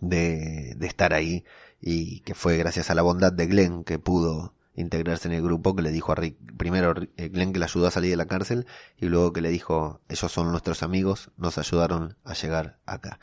de, 0.00 0.74
de 0.76 0.86
estar 0.86 1.12
ahí 1.12 1.44
y 1.80 2.20
que 2.20 2.34
fue 2.34 2.56
gracias 2.56 2.88
a 2.88 2.94
la 2.94 3.02
bondad 3.02 3.32
de 3.32 3.46
Glenn 3.46 3.84
que 3.84 3.98
pudo 3.98 4.54
integrarse 4.74 5.28
en 5.28 5.34
el 5.34 5.42
grupo 5.42 5.74
que 5.76 5.82
le 5.82 5.90
dijo 5.90 6.12
a 6.12 6.14
Rick, 6.16 6.36
primero 6.56 6.94
eh, 7.16 7.28
Glenn 7.28 7.52
que 7.52 7.58
le 7.58 7.64
ayudó 7.64 7.86
a 7.86 7.90
salir 7.90 8.10
de 8.10 8.16
la 8.16 8.26
cárcel 8.26 8.66
y 8.96 9.06
luego 9.06 9.32
que 9.32 9.40
le 9.40 9.50
dijo 9.50 10.00
ellos 10.08 10.32
son 10.32 10.50
nuestros 10.50 10.82
amigos, 10.82 11.30
nos 11.36 11.58
ayudaron 11.58 12.16
a 12.24 12.34
llegar 12.34 12.78
acá. 12.86 13.20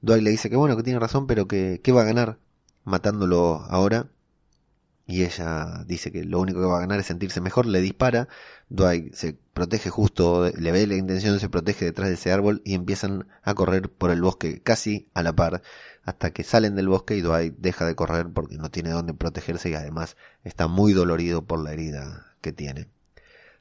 Dwight 0.00 0.22
le 0.22 0.30
dice 0.30 0.50
que 0.50 0.56
bueno, 0.56 0.76
que 0.76 0.82
tiene 0.82 0.98
razón, 0.98 1.26
pero 1.26 1.46
que, 1.48 1.80
que 1.82 1.92
va 1.92 2.02
a 2.02 2.04
ganar 2.04 2.38
matándolo 2.84 3.64
ahora 3.68 4.08
y 5.06 5.22
ella 5.22 5.84
dice 5.86 6.10
que 6.10 6.24
lo 6.24 6.40
único 6.40 6.60
que 6.60 6.66
va 6.66 6.78
a 6.78 6.80
ganar 6.80 6.98
es 6.98 7.06
sentirse 7.06 7.40
mejor, 7.40 7.66
le 7.66 7.80
dispara, 7.80 8.28
Dwight 8.68 9.14
se 9.14 9.38
protege 9.52 9.88
justo, 9.88 10.50
le 10.50 10.72
ve 10.72 10.86
la 10.88 10.96
intención, 10.96 11.38
se 11.38 11.48
protege 11.48 11.84
detrás 11.84 12.08
de 12.08 12.14
ese 12.14 12.32
árbol 12.32 12.60
y 12.64 12.74
empiezan 12.74 13.28
a 13.42 13.54
correr 13.54 13.88
por 13.88 14.10
el 14.10 14.20
bosque 14.20 14.60
casi 14.62 15.08
a 15.14 15.22
la 15.22 15.32
par, 15.32 15.62
hasta 16.06 16.30
que 16.30 16.44
salen 16.44 16.76
del 16.76 16.88
bosque 16.88 17.16
y 17.16 17.20
Dwight 17.20 17.56
deja 17.58 17.84
de 17.84 17.96
correr 17.96 18.28
porque 18.32 18.56
no 18.56 18.70
tiene 18.70 18.90
dónde 18.90 19.12
protegerse 19.12 19.70
y 19.70 19.74
además 19.74 20.16
está 20.44 20.68
muy 20.68 20.92
dolorido 20.92 21.44
por 21.44 21.62
la 21.62 21.72
herida 21.72 22.32
que 22.40 22.52
tiene. 22.52 22.88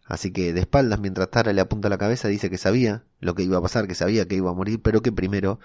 Así 0.06 0.32
que 0.32 0.54
de 0.54 0.60
espaldas, 0.62 1.00
mientras 1.00 1.32
Tara 1.32 1.54
le 1.54 1.62
apunta 1.62 1.90
la 1.90 1.98
cabeza, 1.98 2.28
dice 2.28 2.52
que 2.52 2.60
sabía 2.60 3.04
lo 3.20 3.34
que 3.34 3.42
iba 3.42 3.58
a 3.58 3.62
pasar, 3.62 3.88
que 3.88 3.96
sabía 3.96 4.28
que 4.28 4.36
iba 4.36 4.52
a 4.52 4.54
morir, 4.54 4.80
pero 4.80 5.02
que 5.02 5.12
primero 5.12 5.60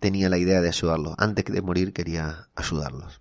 tenía 0.00 0.30
la 0.30 0.38
idea 0.38 0.62
de 0.62 0.68
ayudarlos. 0.68 1.14
Antes 1.18 1.44
de 1.44 1.60
morir 1.60 1.92
quería 1.92 2.48
ayudarlos. 2.54 3.20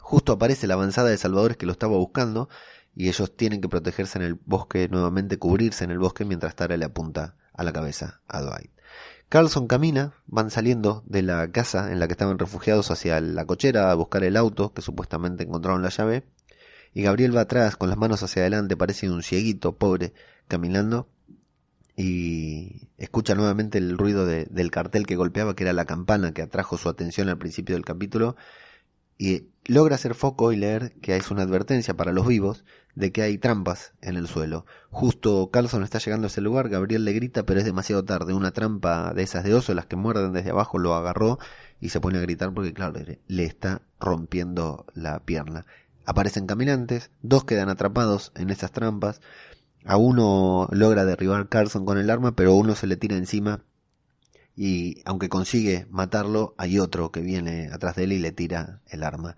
Justo 0.00 0.32
aparece 0.32 0.66
la 0.66 0.74
avanzada 0.74 1.10
de 1.10 1.16
salvadores 1.16 1.56
que 1.56 1.64
lo 1.64 1.72
estaba 1.72 1.96
buscando 1.96 2.48
y 2.96 3.08
ellos 3.08 3.36
tienen 3.36 3.60
que 3.60 3.68
protegerse 3.68 4.18
en 4.18 4.24
el 4.24 4.34
bosque, 4.34 4.88
nuevamente 4.88 5.38
cubrirse 5.38 5.84
en 5.84 5.92
el 5.92 6.00
bosque 6.00 6.24
mientras 6.24 6.56
Tara 6.56 6.76
le 6.76 6.86
apunta 6.86 7.36
a 7.52 7.62
la 7.62 7.72
cabeza 7.72 8.20
a 8.26 8.42
Dwight. 8.42 8.72
Carlson 9.28 9.66
camina, 9.66 10.14
van 10.26 10.50
saliendo 10.50 11.02
de 11.06 11.22
la 11.22 11.50
casa 11.50 11.90
en 11.92 11.98
la 11.98 12.06
que 12.06 12.12
estaban 12.12 12.38
refugiados 12.38 12.90
hacia 12.90 13.20
la 13.20 13.44
cochera 13.46 13.90
a 13.90 13.94
buscar 13.94 14.22
el 14.24 14.36
auto 14.36 14.72
que 14.72 14.82
supuestamente 14.82 15.44
encontraron 15.44 15.82
la 15.82 15.88
llave 15.88 16.24
y 16.92 17.02
Gabriel 17.02 17.36
va 17.36 17.42
atrás 17.42 17.76
con 17.76 17.88
las 17.88 17.98
manos 17.98 18.22
hacia 18.22 18.42
adelante, 18.42 18.76
parece 18.76 19.10
un 19.10 19.22
cieguito 19.22 19.76
pobre 19.76 20.12
caminando 20.46 21.08
y 21.96 22.88
escucha 22.98 23.34
nuevamente 23.34 23.78
el 23.78 23.98
ruido 23.98 24.26
del 24.26 24.70
cartel 24.70 25.06
que 25.06 25.16
golpeaba, 25.16 25.54
que 25.54 25.64
era 25.64 25.72
la 25.72 25.84
campana 25.84 26.32
que 26.32 26.42
atrajo 26.42 26.76
su 26.76 26.88
atención 26.88 27.28
al 27.28 27.38
principio 27.38 27.76
del 27.76 27.84
capítulo, 27.84 28.36
y 29.18 29.48
logra 29.66 29.94
hacer 29.94 30.14
foco 30.14 30.52
y 30.52 30.56
leer 30.56 30.92
que 31.00 31.16
es 31.16 31.30
una 31.30 31.42
advertencia 31.42 31.94
para 31.94 32.12
los 32.12 32.26
vivos 32.26 32.64
de 32.94 33.12
que 33.12 33.22
hay 33.22 33.38
trampas 33.38 33.92
en 34.02 34.16
el 34.16 34.28
suelo. 34.28 34.66
Justo 34.90 35.50
Carlson 35.50 35.82
está 35.82 35.98
llegando 35.98 36.26
a 36.26 36.28
ese 36.28 36.40
lugar, 36.40 36.68
Gabriel 36.68 37.04
le 37.04 37.12
grita, 37.12 37.44
pero 37.44 37.60
es 37.60 37.66
demasiado 37.66 38.04
tarde. 38.04 38.34
Una 38.34 38.52
trampa 38.52 39.12
de 39.14 39.22
esas 39.22 39.44
de 39.44 39.54
oso, 39.54 39.74
las 39.74 39.86
que 39.86 39.96
muerden 39.96 40.32
desde 40.32 40.50
abajo, 40.50 40.78
lo 40.78 40.94
agarró 40.94 41.38
y 41.80 41.88
se 41.88 42.00
pone 42.00 42.18
a 42.18 42.22
gritar 42.22 42.52
porque, 42.52 42.72
claro, 42.72 43.00
le 43.26 43.44
está 43.44 43.82
rompiendo 43.98 44.86
la 44.94 45.20
pierna. 45.20 45.66
Aparecen 46.06 46.46
caminantes, 46.46 47.10
dos 47.22 47.44
quedan 47.44 47.68
atrapados 47.68 48.32
en 48.36 48.50
esas 48.50 48.72
trampas. 48.72 49.20
A 49.84 49.96
uno 49.96 50.68
logra 50.70 51.04
derribar 51.04 51.48
Carlson 51.48 51.84
con 51.84 51.98
el 51.98 52.10
arma, 52.10 52.36
pero 52.36 52.54
uno 52.54 52.74
se 52.74 52.86
le 52.86 52.96
tira 52.96 53.16
encima 53.16 53.62
y 54.56 55.02
aunque 55.04 55.28
consigue 55.28 55.86
matarlo, 55.90 56.54
hay 56.58 56.78
otro 56.78 57.10
que 57.10 57.20
viene 57.20 57.68
atrás 57.72 57.96
de 57.96 58.04
él 58.04 58.12
y 58.12 58.18
le 58.18 58.32
tira 58.32 58.80
el 58.88 59.02
arma. 59.02 59.36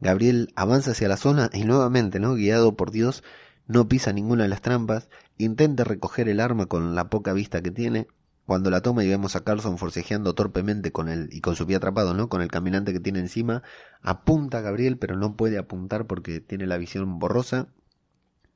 Gabriel 0.00 0.52
avanza 0.56 0.90
hacia 0.90 1.08
la 1.08 1.16
zona 1.16 1.50
y 1.52 1.64
nuevamente, 1.64 2.20
¿no? 2.20 2.34
guiado 2.34 2.76
por 2.76 2.90
Dios, 2.90 3.22
no 3.66 3.88
pisa 3.88 4.12
ninguna 4.12 4.44
de 4.44 4.48
las 4.48 4.62
trampas, 4.62 5.08
intenta 5.38 5.84
recoger 5.84 6.28
el 6.28 6.40
arma 6.40 6.66
con 6.66 6.94
la 6.94 7.08
poca 7.08 7.32
vista 7.32 7.62
que 7.62 7.70
tiene, 7.70 8.06
cuando 8.44 8.70
la 8.70 8.80
toma 8.80 9.02
y 9.02 9.08
vemos 9.08 9.34
a 9.34 9.42
Carlson 9.42 9.76
forcejeando 9.76 10.34
torpemente 10.34 10.92
con 10.92 11.08
él 11.08 11.28
y 11.32 11.40
con 11.40 11.56
su 11.56 11.66
pie 11.66 11.76
atrapado, 11.76 12.14
¿no? 12.14 12.28
Con 12.28 12.42
el 12.42 12.48
caminante 12.48 12.92
que 12.92 13.00
tiene 13.00 13.18
encima, 13.18 13.62
apunta 14.02 14.58
a 14.58 14.60
Gabriel, 14.60 14.98
pero 14.98 15.16
no 15.16 15.36
puede 15.36 15.58
apuntar 15.58 16.06
porque 16.06 16.40
tiene 16.40 16.66
la 16.66 16.78
visión 16.78 17.18
borrosa 17.18 17.68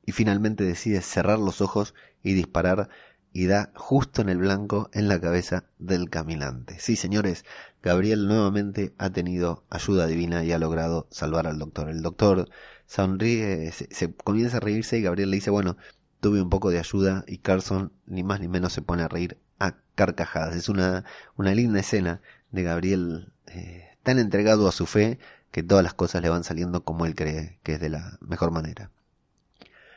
y 0.05 0.13
finalmente 0.13 0.63
decide 0.63 1.01
cerrar 1.01 1.39
los 1.39 1.59
ojos 1.59 1.93
y 2.23 2.33
disparar 2.33 2.89
y 3.33 3.47
da 3.47 3.71
justo 3.75 4.21
en 4.21 4.29
el 4.29 4.37
blanco 4.37 4.89
en 4.93 5.07
la 5.07 5.19
cabeza 5.19 5.65
del 5.79 6.09
caminante. 6.09 6.79
Sí, 6.79 6.95
señores, 6.95 7.45
Gabriel 7.81 8.27
nuevamente 8.27 8.93
ha 8.97 9.09
tenido 9.09 9.63
ayuda 9.69 10.07
divina 10.07 10.43
y 10.43 10.51
ha 10.51 10.59
logrado 10.59 11.07
salvar 11.11 11.47
al 11.47 11.57
doctor. 11.57 11.89
El 11.89 12.01
doctor 12.01 12.49
sonríe, 12.87 13.71
se, 13.71 14.13
comienza 14.13 14.57
a 14.57 14.59
reírse 14.59 14.97
y 14.97 15.01
Gabriel 15.01 15.29
le 15.29 15.37
dice, 15.37 15.49
bueno, 15.49 15.77
tuve 16.19 16.41
un 16.41 16.49
poco 16.49 16.69
de 16.69 16.79
ayuda 16.79 17.23
y 17.27 17.37
Carson 17.37 17.93
ni 18.05 18.23
más 18.23 18.41
ni 18.41 18.47
menos 18.47 18.73
se 18.73 18.81
pone 18.81 19.03
a 19.03 19.07
reír 19.07 19.37
a 19.59 19.77
carcajadas. 19.95 20.55
Es 20.55 20.69
una, 20.69 21.05
una 21.37 21.55
linda 21.55 21.79
escena 21.79 22.21
de 22.51 22.63
Gabriel 22.63 23.31
eh, 23.47 23.97
tan 24.03 24.19
entregado 24.19 24.67
a 24.67 24.71
su 24.71 24.85
fe 24.85 25.19
que 25.51 25.63
todas 25.63 25.83
las 25.83 25.93
cosas 25.93 26.21
le 26.21 26.29
van 26.29 26.43
saliendo 26.43 26.83
como 26.83 27.05
él 27.05 27.15
cree 27.15 27.59
que 27.63 27.73
es 27.73 27.79
de 27.79 27.89
la 27.89 28.17
mejor 28.21 28.51
manera. 28.51 28.91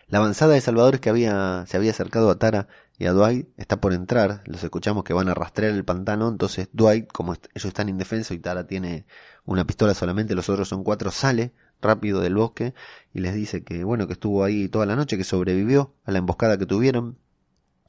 La 0.06 0.18
avanzada 0.18 0.54
de 0.54 0.60
salvadores 0.60 1.00
que 1.00 1.10
había, 1.10 1.64
se 1.66 1.76
había 1.76 1.90
acercado 1.90 2.30
a 2.30 2.38
Tara 2.38 2.68
y 2.98 3.06
a 3.06 3.12
Dwight 3.12 3.48
está 3.56 3.80
por 3.80 3.92
entrar. 3.92 4.42
Los 4.46 4.62
escuchamos 4.62 5.04
que 5.04 5.12
van 5.12 5.28
a 5.28 5.34
rastrear 5.34 5.72
el 5.74 5.84
pantano. 5.84 6.28
Entonces 6.28 6.68
Dwight, 6.72 7.10
como 7.12 7.34
ellos 7.34 7.64
están 7.64 7.88
indefensos 7.88 8.36
y 8.36 8.40
Tara 8.40 8.66
tiene 8.66 9.06
una 9.44 9.66
pistola 9.66 9.94
solamente, 9.94 10.34
los 10.34 10.48
otros 10.48 10.68
son 10.68 10.84
cuatro, 10.84 11.10
sale 11.10 11.52
rápido 11.82 12.20
del 12.20 12.34
bosque 12.34 12.74
y 13.12 13.20
les 13.20 13.34
dice 13.34 13.62
que 13.62 13.84
bueno 13.84 14.06
que 14.06 14.14
estuvo 14.14 14.42
ahí 14.44 14.68
toda 14.68 14.86
la 14.86 14.96
noche, 14.96 15.16
que 15.16 15.24
sobrevivió 15.24 15.94
a 16.04 16.12
la 16.12 16.18
emboscada 16.18 16.56
que 16.56 16.66
tuvieron, 16.66 17.18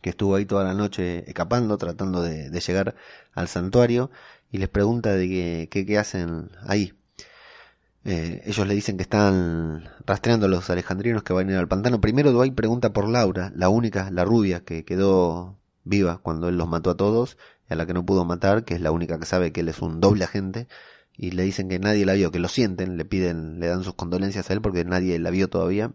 que 0.02 0.10
estuvo 0.12 0.36
ahí 0.36 0.46
toda 0.46 0.64
la 0.64 0.74
noche 0.74 1.28
escapando, 1.28 1.78
tratando 1.78 2.22
de, 2.22 2.50
llegar 2.52 2.96
al 3.34 3.48
santuario 3.48 4.12
y 4.52 4.58
les 4.58 4.70
pregunta 4.70 5.14
de 5.14 5.68
qué, 5.70 5.98
hacen 5.98 6.50
ahí. 6.62 6.94
Eh, 8.06 8.44
ellos 8.46 8.68
le 8.68 8.76
dicen 8.76 8.98
que 8.98 9.04
están 9.04 9.90
rastreando 10.06 10.46
a 10.46 10.50
los 10.50 10.70
alejandrinos 10.70 11.24
que 11.24 11.34
van 11.34 11.50
a 11.50 11.54
ir 11.54 11.58
al 11.58 11.68
pantano. 11.68 12.00
Primero 12.00 12.32
Dwight 12.32 12.54
pregunta 12.54 12.94
por 12.94 13.10
Laura, 13.10 13.52
la 13.56 13.70
única, 13.70 14.12
la 14.12 14.24
rubia, 14.24 14.64
que 14.64 14.86
quedó 14.86 15.58
viva 15.84 16.20
cuando 16.20 16.48
él 16.50 16.58
los 16.58 16.68
mató 16.68 16.92
a 16.92 16.98
todos, 16.98 17.38
y 17.70 17.74
a 17.74 17.76
la 17.76 17.88
que 17.88 17.94
no 17.96 18.06
pudo 18.06 18.24
matar, 18.24 18.64
que 18.64 18.76
es 18.76 18.82
la 18.82 18.92
única 18.92 19.20
que 19.20 19.26
sabe 19.26 19.52
que 19.52 19.62
él 19.62 19.70
es 19.70 19.82
un 19.82 20.02
doble 20.02 20.24
agente, 20.24 20.68
y 21.18 21.32
le 21.32 21.44
dicen 21.44 21.68
que 21.70 21.80
nadie 21.80 22.06
la 22.06 22.14
vio, 22.14 22.32
que 22.32 22.40
lo 22.40 22.48
sienten, 22.48 22.98
le 22.98 23.06
piden, 23.06 23.60
le 23.60 23.68
dan 23.68 23.84
sus 23.84 23.96
condolencias 23.96 24.50
a 24.50 24.54
él 24.54 24.62
porque 24.62 24.86
nadie 24.86 25.18
la 25.20 25.32
vio 25.32 25.50
todavía. 25.50 25.92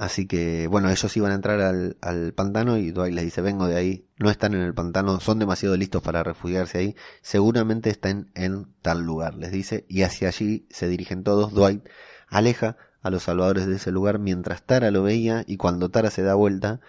Así 0.00 0.26
que, 0.26 0.66
bueno, 0.66 0.88
ellos 0.88 1.14
iban 1.18 1.30
a 1.30 1.34
entrar 1.34 1.60
al, 1.60 1.98
al, 2.00 2.32
pantano 2.32 2.78
y 2.78 2.90
Dwight 2.90 3.12
les 3.12 3.22
dice, 3.22 3.42
vengo 3.42 3.66
de 3.66 3.76
ahí, 3.76 4.06
no 4.16 4.30
están 4.30 4.54
en 4.54 4.62
el 4.62 4.72
pantano, 4.72 5.20
son 5.20 5.38
demasiado 5.38 5.76
listos 5.76 6.02
para 6.02 6.22
refugiarse 6.22 6.78
ahí, 6.78 6.96
seguramente 7.20 7.90
están 7.90 8.30
en 8.34 8.66
tal 8.80 9.02
lugar, 9.02 9.34
les 9.34 9.52
dice, 9.52 9.84
y 9.90 10.00
hacia 10.00 10.28
allí 10.28 10.66
se 10.70 10.88
dirigen 10.88 11.22
todos. 11.22 11.52
Dwight 11.52 11.86
aleja 12.28 12.78
a 13.02 13.10
los 13.10 13.24
salvadores 13.24 13.66
de 13.66 13.76
ese 13.76 13.92
lugar 13.92 14.18
mientras 14.18 14.62
Tara 14.62 14.90
lo 14.90 15.02
veía 15.02 15.44
y 15.46 15.58
cuando 15.58 15.90
Tara 15.90 16.08
se 16.08 16.22
da 16.22 16.34
vuelta, 16.34 16.80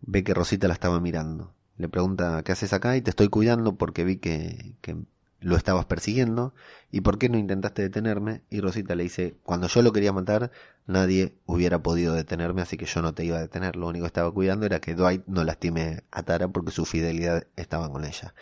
ve 0.00 0.24
que 0.24 0.34
Rosita 0.34 0.66
la 0.66 0.74
estaba 0.74 0.98
mirando. 0.98 1.54
Le 1.76 1.88
pregunta, 1.88 2.42
¿qué 2.44 2.50
haces 2.50 2.72
acá? 2.72 2.96
Y 2.96 3.02
te 3.02 3.10
estoy 3.10 3.28
cuidando 3.28 3.76
porque 3.76 4.02
vi 4.02 4.16
que, 4.16 4.74
que 4.80 4.96
lo 5.44 5.56
estabas 5.56 5.84
persiguiendo 5.84 6.54
y 6.90 7.02
por 7.02 7.18
qué 7.18 7.28
no 7.28 7.36
intentaste 7.36 7.82
detenerme 7.82 8.42
y 8.48 8.60
Rosita 8.60 8.94
le 8.94 9.02
dice 9.02 9.36
cuando 9.42 9.68
yo 9.68 9.82
lo 9.82 9.92
quería 9.92 10.12
matar 10.12 10.50
nadie 10.86 11.36
hubiera 11.44 11.82
podido 11.82 12.14
detenerme 12.14 12.62
así 12.62 12.78
que 12.78 12.86
yo 12.86 13.02
no 13.02 13.14
te 13.14 13.24
iba 13.24 13.36
a 13.36 13.40
detener. 13.40 13.76
Lo 13.76 13.88
único 13.88 14.04
que 14.04 14.08
estaba 14.08 14.32
cuidando 14.32 14.64
era 14.66 14.80
que 14.80 14.94
Dwight 14.94 15.24
no 15.26 15.44
lastime 15.44 16.02
a 16.10 16.22
Tara 16.22 16.48
porque 16.48 16.72
su 16.72 16.86
fidelidad 16.86 17.46
estaba 17.56 17.90
con 17.90 18.04
ella. 18.04 18.34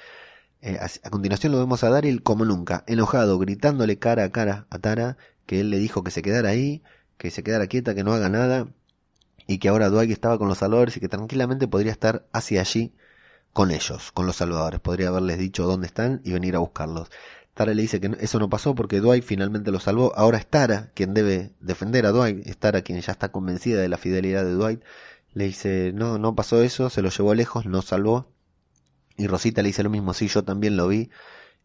Eh, 0.61 0.79
a, 0.79 1.11
continuación 1.11 1.53
lo 1.53 1.59
vemos 1.59 1.83
a 1.83 1.91
Daryl 1.91 2.23
como 2.23 2.45
nunca 2.45 2.85
enojado 2.87 3.37
gritándole 3.39 3.99
cara 3.99 4.23
a 4.25 4.31
cara 4.31 4.67
a 4.71 4.79
Tara 4.79 5.17
que 5.45 5.61
él 5.61 5.71
le 5.71 5.79
dijo 5.79 6.05
que 6.05 6.13
se 6.13 6.23
quedara 6.23 6.51
ahí 6.51 6.85
que 7.19 7.33
se 7.33 7.43
quedara 7.43 7.67
quieta 7.67 7.97
que 7.97 8.05
no 8.05 8.13
haga 8.13 8.29
nada 8.29 8.69
y 9.49 9.59
que 9.59 9.69
ahora 9.69 9.89
Dwight 9.91 10.13
estaba 10.13 10.39
con 10.39 10.47
los 10.47 10.59
salvadores 10.59 10.97
y 10.97 11.01
que 11.01 11.09
tranquilamente 11.09 11.67
podría 11.67 11.91
estar 11.91 12.27
hacia 12.33 12.61
allí 12.61 12.95
con 13.53 13.71
ellos, 13.71 14.13
con 14.13 14.27
los 14.27 14.37
salvadores. 14.37 14.81
Podría 14.81 15.09
haberles 15.09 15.39
dicho 15.39 15.65
dónde 15.65 15.87
están 15.87 16.21
y 16.25 16.33
venir 16.33 16.57
a 16.57 16.61
buscarlos. 16.61 17.11
Tara 17.55 17.75
le 17.75 17.83
dice 17.83 18.01
que 18.01 18.17
eso 18.21 18.39
no 18.39 18.49
pasó 18.49 18.75
porque 18.75 19.01
Dwight 19.01 19.25
finalmente 19.25 19.71
lo 19.71 19.79
salvó. 19.79 20.13
Ahora 20.17 20.39
es 20.39 20.47
Tara 20.47 20.91
quien 20.95 21.13
debe 21.13 21.53
defender 21.61 22.07
a 22.07 22.13
Dwight. 22.13 22.47
Es 22.47 22.57
Tara 22.57 22.81
quien 22.83 23.01
ya 23.01 23.13
está 23.13 23.31
convencida 23.31 23.81
de 23.81 23.89
la 23.89 23.99
fidelidad 23.99 24.45
de 24.45 24.53
Dwight. 24.53 24.83
Le 25.35 25.45
dice, 25.45 25.93
no, 25.95 26.19
no 26.19 26.35
pasó 26.35 26.63
eso, 26.63 26.91
se 26.91 27.03
lo 27.03 27.11
llevó 27.11 27.35
lejos, 27.35 27.67
no 27.67 27.83
salvó. 27.83 28.33
Y 29.17 29.27
Rosita 29.27 29.63
le 29.63 29.69
dice 29.69 29.83
lo 29.83 29.91
mismo, 29.91 30.15
sí, 30.15 30.29
yo 30.29 30.45
también 30.45 30.77
lo 30.77 30.89
vi. 30.89 31.11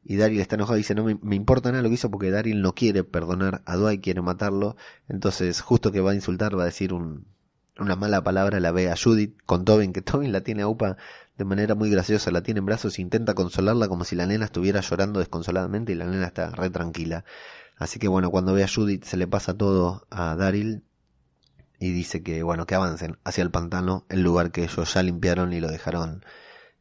Y 0.03 0.17
Daryl 0.17 0.39
está 0.39 0.55
enojado 0.55 0.77
y 0.77 0.81
dice, 0.81 0.95
no 0.95 1.03
me, 1.03 1.17
me, 1.21 1.35
importa 1.35 1.69
nada 1.71 1.83
lo 1.83 1.89
que 1.89 1.95
hizo 1.95 2.09
porque 2.11 2.31
Daryl 2.31 2.61
no 2.61 2.73
quiere 2.73 3.03
perdonar 3.03 3.61
a 3.65 3.75
Dwight, 3.75 4.01
quiere 4.01 4.21
matarlo. 4.21 4.75
Entonces, 5.07 5.61
justo 5.61 5.91
que 5.91 6.01
va 6.01 6.11
a 6.11 6.15
insultar, 6.15 6.57
va 6.57 6.63
a 6.63 6.67
decir 6.67 6.93
un, 6.93 7.27
una 7.79 7.95
mala 7.95 8.23
palabra, 8.23 8.59
la 8.59 8.71
ve 8.71 8.89
a 8.89 8.95
Judith 8.95 9.37
con 9.45 9.65
Tobin, 9.65 9.93
que 9.93 10.01
Tobin 10.03 10.31
la 10.31 10.41
tiene 10.41 10.63
a 10.63 10.67
Upa 10.67 10.97
de 11.37 11.45
manera 11.45 11.75
muy 11.75 11.89
graciosa, 11.89 12.31
la 12.31 12.41
tiene 12.41 12.59
en 12.59 12.65
brazos 12.65 12.97
e 12.97 13.01
intenta 13.01 13.35
consolarla 13.35 13.87
como 13.87 14.03
si 14.03 14.15
la 14.15 14.25
nena 14.25 14.45
estuviera 14.45 14.81
llorando 14.81 15.19
desconsoladamente 15.19 15.91
y 15.91 15.95
la 15.95 16.05
nena 16.05 16.25
está 16.25 16.49
re 16.49 16.69
tranquila. 16.69 17.25
Así 17.77 17.99
que 17.99 18.07
bueno, 18.07 18.31
cuando 18.31 18.53
ve 18.53 18.63
a 18.63 18.67
Judith 18.67 19.03
se 19.03 19.17
le 19.17 19.27
pasa 19.27 19.55
todo 19.55 20.07
a 20.09 20.35
Daryl 20.35 20.83
y 21.79 21.91
dice 21.91 22.23
que 22.23 22.41
bueno, 22.41 22.65
que 22.65 22.73
avancen 22.73 23.19
hacia 23.23 23.43
el 23.43 23.51
pantano, 23.51 24.05
el 24.09 24.23
lugar 24.23 24.51
que 24.51 24.63
ellos 24.63 24.93
ya 24.93 25.03
limpiaron 25.03 25.53
y 25.53 25.59
lo 25.59 25.69
dejaron 25.69 26.25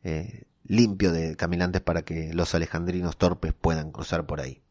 eh, 0.03 0.45
limpio 0.65 1.13
de 1.13 1.37
caminantes 1.37 1.83
para 1.83 2.03
que 2.03 2.33
los 2.33 2.55
alejandrinos 2.55 3.19
torpes 3.19 3.53
puedan 3.53 3.93
cruzar 3.93 4.27
por 4.27 4.41
ahí. 4.41 4.63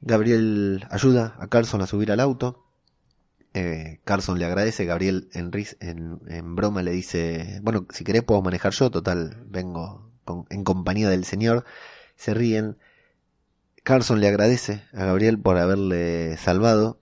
Gabriel 0.00 0.86
ayuda 0.90 1.36
a 1.38 1.46
Carson 1.48 1.82
a 1.82 1.86
subir 1.86 2.10
al 2.10 2.20
auto 2.20 2.71
eh, 3.54 4.00
Carson 4.04 4.38
le 4.38 4.46
agradece, 4.46 4.86
Gabriel 4.86 5.28
en, 5.32 6.56
broma 6.56 6.82
le 6.82 6.92
dice, 6.92 7.60
bueno, 7.62 7.86
si 7.90 8.04
querés 8.04 8.22
puedo 8.22 8.40
manejar 8.42 8.72
yo, 8.72 8.90
total, 8.90 9.44
vengo 9.46 10.10
en 10.50 10.64
compañía 10.64 11.10
del 11.10 11.24
señor. 11.24 11.64
Se 12.16 12.34
ríen. 12.34 12.78
Carson 13.82 14.20
le 14.20 14.28
agradece 14.28 14.84
a 14.92 15.04
Gabriel 15.06 15.38
por 15.38 15.58
haberle 15.58 16.36
salvado. 16.36 17.00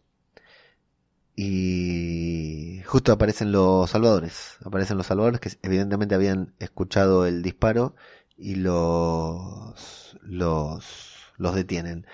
Y 1.37 2.83
justo 2.87 3.13
aparecen 3.13 3.53
los 3.53 3.91
salvadores. 3.91 4.57
Aparecen 4.65 4.97
los 4.97 5.07
salvadores 5.07 5.41
que 5.41 5.51
evidentemente 5.63 6.15
habían 6.15 6.55
escuchado 6.59 7.27
el 7.27 7.43
disparo 7.43 7.95
y 8.37 8.57
los, 8.57 10.19
los, 10.23 11.17
los 11.37 11.55
detienen. 11.55 12.07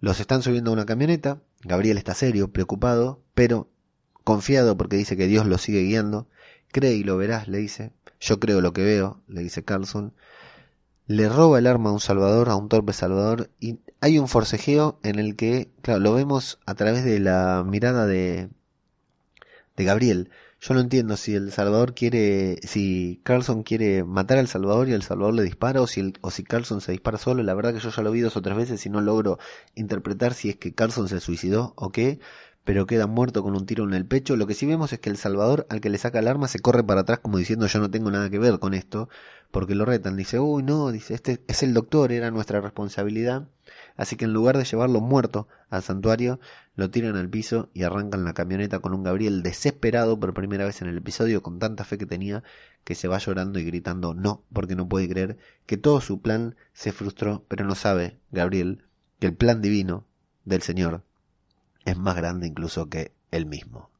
Los 0.00 0.20
están 0.20 0.42
subiendo 0.42 0.70
a 0.70 0.74
una 0.74 0.86
camioneta. 0.86 1.40
Gabriel 1.62 1.96
está 1.96 2.14
serio, 2.14 2.52
preocupado, 2.52 3.22
pero 3.34 3.70
confiado 4.24 4.76
porque 4.76 4.96
dice 4.96 5.16
que 5.16 5.26
Dios 5.26 5.46
lo 5.46 5.58
sigue 5.58 5.82
guiando. 5.82 6.26
Cree 6.72 6.94
y 6.94 7.04
lo 7.04 7.16
verás, 7.16 7.46
le 7.48 7.58
dice. 7.58 7.92
Yo 8.20 8.40
creo 8.40 8.60
lo 8.60 8.72
que 8.72 8.82
veo, 8.82 9.20
le 9.28 9.42
dice 9.42 9.62
Carlson. 9.62 10.12
Le 11.06 11.28
roba 11.28 11.58
el 11.58 11.66
arma 11.66 11.90
a 11.90 11.92
un 11.92 12.00
salvador, 12.00 12.48
a 12.48 12.56
un 12.56 12.68
torpe 12.68 12.94
salvador, 12.94 13.50
y 13.60 13.78
hay 14.00 14.18
un 14.18 14.26
forcejeo 14.26 14.98
en 15.02 15.18
el 15.18 15.36
que, 15.36 15.70
claro, 15.82 16.00
lo 16.00 16.14
vemos 16.14 16.58
a 16.66 16.74
través 16.74 17.04
de 17.04 17.20
la 17.20 17.62
mirada 17.66 18.06
de, 18.06 18.48
de 19.76 19.84
Gabriel. 19.84 20.30
Yo 20.60 20.72
no 20.72 20.80
entiendo 20.80 21.18
si 21.18 21.34
el 21.34 21.52
Salvador 21.52 21.94
quiere, 21.94 22.56
si 22.62 23.20
Carlson 23.22 23.64
quiere 23.64 24.02
matar 24.02 24.38
al 24.38 24.48
Salvador 24.48 24.88
y 24.88 24.92
el 24.92 25.02
Salvador 25.02 25.34
le 25.34 25.42
dispara 25.42 25.82
o 25.82 25.86
si, 25.86 26.00
el, 26.00 26.14
o 26.22 26.30
si 26.30 26.42
Carlson 26.42 26.80
se 26.80 26.92
dispara 26.92 27.18
solo. 27.18 27.42
La 27.42 27.52
verdad 27.52 27.74
que 27.74 27.80
yo 27.80 27.90
ya 27.90 28.02
lo 28.02 28.10
vi 28.10 28.20
dos 28.20 28.38
o 28.38 28.40
tres 28.40 28.56
veces 28.56 28.86
y 28.86 28.88
no 28.88 29.02
logro 29.02 29.38
interpretar 29.74 30.32
si 30.32 30.48
es 30.48 30.56
que 30.56 30.72
Carlson 30.72 31.08
se 31.08 31.20
suicidó 31.20 31.74
o 31.76 31.92
qué 31.92 32.18
pero 32.64 32.86
queda 32.86 33.06
muerto 33.06 33.42
con 33.42 33.54
un 33.54 33.66
tiro 33.66 33.84
en 33.84 33.94
el 33.94 34.06
pecho. 34.06 34.36
Lo 34.36 34.46
que 34.46 34.54
sí 34.54 34.66
vemos 34.66 34.92
es 34.92 34.98
que 34.98 35.10
el 35.10 35.18
Salvador, 35.18 35.66
al 35.68 35.80
que 35.80 35.90
le 35.90 35.98
saca 35.98 36.18
el 36.18 36.28
arma, 36.28 36.48
se 36.48 36.60
corre 36.60 36.82
para 36.82 37.02
atrás 37.02 37.18
como 37.20 37.38
diciendo 37.38 37.66
yo 37.66 37.78
no 37.78 37.90
tengo 37.90 38.10
nada 38.10 38.30
que 38.30 38.38
ver 38.38 38.58
con 38.58 38.72
esto, 38.72 39.08
porque 39.50 39.74
lo 39.74 39.84
retan. 39.84 40.16
Dice, 40.16 40.40
uy, 40.40 40.62
no, 40.62 40.90
dice, 40.90 41.14
este 41.14 41.42
es 41.46 41.62
el 41.62 41.74
doctor, 41.74 42.10
era 42.10 42.30
nuestra 42.30 42.60
responsabilidad. 42.62 43.48
Así 43.96 44.16
que 44.16 44.24
en 44.24 44.32
lugar 44.32 44.56
de 44.56 44.64
llevarlo 44.64 45.00
muerto 45.00 45.46
al 45.68 45.82
santuario, 45.82 46.40
lo 46.74 46.90
tiran 46.90 47.16
al 47.16 47.28
piso 47.28 47.70
y 47.74 47.82
arrancan 47.82 48.24
la 48.24 48.32
camioneta 48.32 48.80
con 48.80 48.94
un 48.94 49.02
Gabriel 49.02 49.42
desesperado 49.42 50.18
por 50.18 50.34
primera 50.34 50.64
vez 50.64 50.80
en 50.80 50.88
el 50.88 50.96
episodio, 50.96 51.42
con 51.42 51.58
tanta 51.58 51.84
fe 51.84 51.98
que 51.98 52.06
tenía, 52.06 52.42
que 52.82 52.94
se 52.94 53.08
va 53.08 53.18
llorando 53.18 53.58
y 53.58 53.64
gritando 53.64 54.14
no, 54.14 54.42
porque 54.52 54.74
no 54.74 54.88
puede 54.88 55.08
creer 55.08 55.36
que 55.66 55.76
todo 55.76 56.00
su 56.00 56.20
plan 56.20 56.56
se 56.72 56.92
frustró, 56.92 57.44
pero 57.46 57.64
no 57.64 57.74
sabe, 57.74 58.18
Gabriel, 58.32 58.84
que 59.20 59.26
el 59.26 59.34
plan 59.34 59.60
divino 59.62 60.06
del 60.44 60.62
Señor 60.62 61.02
es 61.84 61.96
más 61.96 62.16
grande 62.16 62.46
incluso 62.46 62.88
que 62.88 63.14
él 63.30 63.46
mismo. 63.46 63.90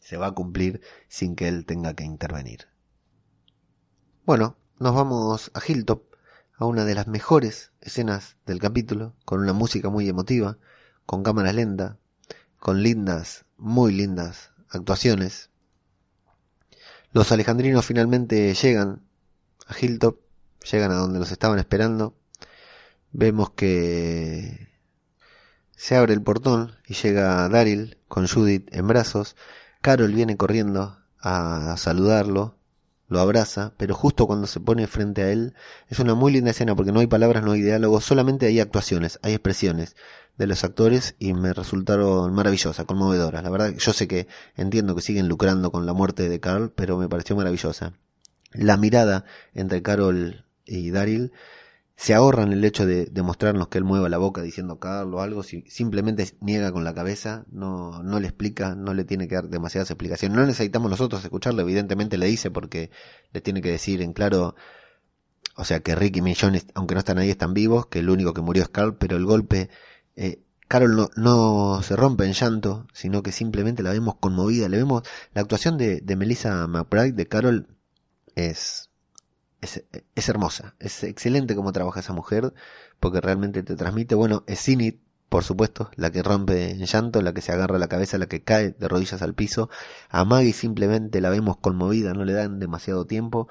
Se 0.00 0.16
va 0.16 0.28
a 0.28 0.32
cumplir 0.32 0.80
sin 1.08 1.34
que 1.34 1.48
él 1.48 1.66
tenga 1.66 1.94
que 1.94 2.04
intervenir. 2.04 2.68
Bueno, 4.24 4.56
nos 4.78 4.94
vamos 4.94 5.50
a 5.54 5.60
Hilltop, 5.66 6.02
a 6.58 6.64
una 6.64 6.84
de 6.84 6.94
las 6.94 7.06
mejores 7.06 7.72
escenas 7.80 8.36
del 8.46 8.60
capítulo, 8.60 9.14
con 9.24 9.40
una 9.40 9.52
música 9.52 9.88
muy 9.90 10.08
emotiva, 10.08 10.58
con 11.04 11.22
cámara 11.22 11.52
lenta, 11.52 11.98
con 12.58 12.82
lindas, 12.82 13.44
muy 13.56 13.92
lindas 13.92 14.52
actuaciones. 14.70 15.50
Los 17.12 17.32
alejandrinos 17.32 17.84
finalmente 17.84 18.54
llegan 18.54 19.02
a 19.66 19.74
Hilltop, 19.78 20.20
llegan 20.70 20.90
a 20.92 20.96
donde 20.96 21.18
los 21.18 21.30
estaban 21.30 21.58
esperando. 21.58 22.14
Vemos 23.12 23.50
que 23.50 24.75
se 25.76 25.96
abre 25.96 26.14
el 26.14 26.22
portón 26.22 26.72
y 26.86 26.94
llega 26.94 27.48
Daryl 27.48 27.98
con 28.08 28.26
Judith 28.26 28.68
en 28.72 28.88
brazos. 28.88 29.36
Carol 29.80 30.12
viene 30.12 30.36
corriendo 30.36 30.98
a 31.20 31.76
saludarlo 31.76 32.56
lo 33.08 33.20
abraza, 33.20 33.72
pero 33.76 33.94
justo 33.94 34.26
cuando 34.26 34.46
se 34.46 34.60
pone 34.60 34.86
frente 34.86 35.22
a 35.22 35.30
él, 35.30 35.54
es 35.88 36.00
una 36.00 36.14
muy 36.14 36.32
linda 36.32 36.50
escena 36.50 36.74
porque 36.74 36.92
no 36.92 37.00
hay 37.00 37.06
palabras, 37.06 37.44
no 37.44 37.52
hay 37.52 37.62
diálogos, 37.62 38.04
solamente 38.04 38.46
hay 38.46 38.58
actuaciones, 38.58 39.20
hay 39.22 39.34
expresiones 39.34 39.94
de 40.36 40.46
los 40.46 40.64
actores 40.64 41.14
y 41.18 41.32
me 41.32 41.52
resultaron 41.52 42.34
maravillosas, 42.34 42.84
conmovedoras. 42.84 43.42
La 43.44 43.50
verdad, 43.50 43.72
yo 43.78 43.92
sé 43.92 44.08
que 44.08 44.26
entiendo 44.56 44.94
que 44.94 45.02
siguen 45.02 45.28
lucrando 45.28 45.70
con 45.70 45.86
la 45.86 45.92
muerte 45.92 46.28
de 46.28 46.40
Carl, 46.40 46.72
pero 46.74 46.98
me 46.98 47.08
pareció 47.08 47.36
maravillosa. 47.36 47.92
La 48.52 48.76
mirada 48.76 49.24
entre 49.54 49.82
Carol 49.82 50.44
y 50.64 50.90
Daryl 50.90 51.32
se 51.96 52.14
ahorran 52.14 52.52
el 52.52 52.64
hecho 52.64 52.86
de, 52.86 53.06
demostrarnos 53.06 53.68
que 53.68 53.78
él 53.78 53.84
mueva 53.84 54.08
la 54.08 54.18
boca 54.18 54.42
diciendo 54.42 54.78
Carl 54.78 55.12
o 55.14 55.20
algo, 55.22 55.42
si 55.42 55.62
simplemente 55.68 56.30
niega 56.40 56.70
con 56.72 56.84
la 56.84 56.94
cabeza, 56.94 57.46
no, 57.50 58.02
no 58.02 58.20
le 58.20 58.28
explica, 58.28 58.74
no 58.74 58.94
le 58.94 59.04
tiene 59.04 59.28
que 59.28 59.36
dar 59.36 59.48
demasiadas 59.48 59.90
explicaciones. 59.90 60.36
No 60.36 60.46
necesitamos 60.46 60.90
nosotros 60.90 61.24
escucharlo, 61.24 61.62
evidentemente 61.62 62.18
le 62.18 62.26
dice 62.26 62.50
porque 62.50 62.90
le 63.32 63.40
tiene 63.40 63.62
que 63.62 63.70
decir 63.70 64.02
en 64.02 64.12
claro, 64.12 64.54
o 65.56 65.64
sea 65.64 65.80
que 65.80 65.94
Rick 65.94 66.16
y 66.18 66.22
Millón, 66.22 66.58
aunque 66.74 66.94
no 66.94 67.00
están 67.00 67.18
ahí, 67.18 67.30
están 67.30 67.54
vivos, 67.54 67.86
que 67.86 68.00
el 68.00 68.10
único 68.10 68.34
que 68.34 68.42
murió 68.42 68.62
es 68.62 68.68
Carl, 68.68 68.96
pero 68.98 69.16
el 69.16 69.24
golpe 69.24 69.70
eh, 70.16 70.42
Carol 70.68 70.96
no, 70.96 71.10
no, 71.16 71.82
se 71.82 71.96
rompe 71.96 72.24
en 72.24 72.32
llanto, 72.32 72.86
sino 72.92 73.22
que 73.22 73.32
simplemente 73.32 73.82
la 73.82 73.92
vemos 73.92 74.16
conmovida. 74.16 74.68
Le 74.68 74.78
vemos 74.78 75.02
la 75.32 75.42
actuación 75.42 75.78
de, 75.78 76.00
de 76.00 76.16
Melissa 76.16 76.66
McBride, 76.66 77.12
de 77.12 77.26
Carol, 77.28 77.68
es, 78.34 78.90
es, 79.60 80.28
hermosa. 80.28 80.74
Es 80.78 81.02
excelente 81.04 81.54
cómo 81.54 81.72
trabaja 81.72 82.00
esa 82.00 82.12
mujer, 82.12 82.52
porque 83.00 83.20
realmente 83.20 83.62
te 83.62 83.76
transmite. 83.76 84.14
Bueno, 84.14 84.44
es 84.46 84.60
Sinit, 84.60 85.00
por 85.28 85.44
supuesto, 85.44 85.90
la 85.96 86.10
que 86.10 86.22
rompe 86.22 86.70
en 86.70 86.84
llanto, 86.84 87.20
la 87.22 87.34
que 87.34 87.40
se 87.40 87.52
agarra 87.52 87.78
la 87.78 87.88
cabeza, 87.88 88.18
la 88.18 88.26
que 88.26 88.42
cae 88.42 88.70
de 88.70 88.88
rodillas 88.88 89.22
al 89.22 89.34
piso. 89.34 89.68
A 90.08 90.24
Maggie 90.24 90.52
simplemente 90.52 91.20
la 91.20 91.30
vemos 91.30 91.56
conmovida, 91.56 92.12
no 92.12 92.24
le 92.24 92.32
dan 92.32 92.60
demasiado 92.60 93.06
tiempo. 93.06 93.48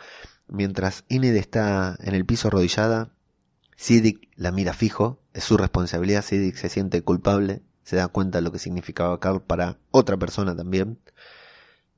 Mientras 0.47 1.03
Ined 1.09 1.35
está 1.35 1.97
en 1.99 2.15
el 2.15 2.25
piso 2.25 2.47
arrodillada, 2.47 3.11
Siddiq 3.75 4.29
la 4.35 4.51
mira 4.51 4.73
fijo, 4.73 5.19
es 5.33 5.43
su 5.43 5.57
responsabilidad, 5.57 6.23
Siddiq 6.23 6.55
se 6.55 6.69
siente 6.69 7.01
culpable, 7.01 7.61
se 7.83 7.97
da 7.97 8.07
cuenta 8.07 8.37
de 8.37 8.43
lo 8.43 8.51
que 8.51 8.59
significaba 8.59 9.19
Carl 9.19 9.41
para 9.41 9.79
otra 9.91 10.17
persona 10.17 10.55
también. 10.55 10.99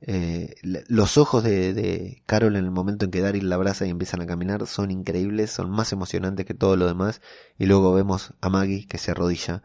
Eh, 0.00 0.54
los 0.62 1.18
ojos 1.18 1.42
de, 1.42 2.22
Carol 2.26 2.56
en 2.56 2.64
el 2.64 2.70
momento 2.70 3.04
en 3.04 3.10
que 3.10 3.20
Daryl 3.20 3.48
la 3.48 3.56
abraza 3.56 3.86
y 3.86 3.90
empiezan 3.90 4.20
a 4.20 4.26
caminar 4.26 4.66
son 4.66 4.90
increíbles, 4.90 5.50
son 5.50 5.70
más 5.70 5.92
emocionantes 5.92 6.46
que 6.46 6.54
todo 6.54 6.76
lo 6.76 6.86
demás. 6.86 7.20
Y 7.58 7.66
luego 7.66 7.92
vemos 7.92 8.34
a 8.40 8.48
Maggie 8.48 8.86
que 8.86 8.98
se 8.98 9.10
arrodilla 9.10 9.62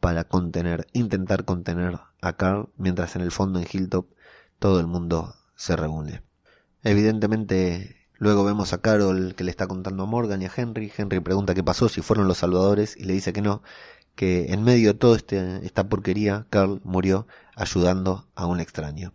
para 0.00 0.24
contener, 0.24 0.86
intentar 0.92 1.44
contener 1.44 1.98
a 2.20 2.32
Carl, 2.34 2.70
mientras 2.76 3.16
en 3.16 3.22
el 3.22 3.30
fondo 3.30 3.58
en 3.58 3.66
Hilltop 3.70 4.06
todo 4.58 4.80
el 4.80 4.86
mundo 4.86 5.34
se 5.56 5.76
reúne. 5.76 6.22
Evidentemente 6.82 8.04
Luego 8.24 8.44
vemos 8.44 8.72
a 8.72 8.78
Carol 8.80 9.34
que 9.34 9.44
le 9.44 9.50
está 9.50 9.66
contando 9.66 10.04
a 10.04 10.06
Morgan 10.06 10.40
y 10.40 10.46
a 10.46 10.52
Henry. 10.56 10.92
Henry 10.96 11.20
pregunta 11.20 11.54
qué 11.54 11.64
pasó, 11.64 11.88
si 11.88 12.00
fueron 12.00 12.28
los 12.28 12.38
salvadores, 12.38 12.96
y 12.96 13.04
le 13.04 13.12
dice 13.12 13.32
que 13.32 13.42
no, 13.42 13.62
que 14.14 14.52
en 14.52 14.62
medio 14.62 14.92
de 14.92 14.98
toda 14.98 15.16
este, 15.16 15.66
esta 15.66 15.88
porquería, 15.88 16.46
Carl 16.48 16.80
murió 16.84 17.26
ayudando 17.56 18.28
a 18.34 18.46
un 18.46 18.60
extraño. 18.60 19.12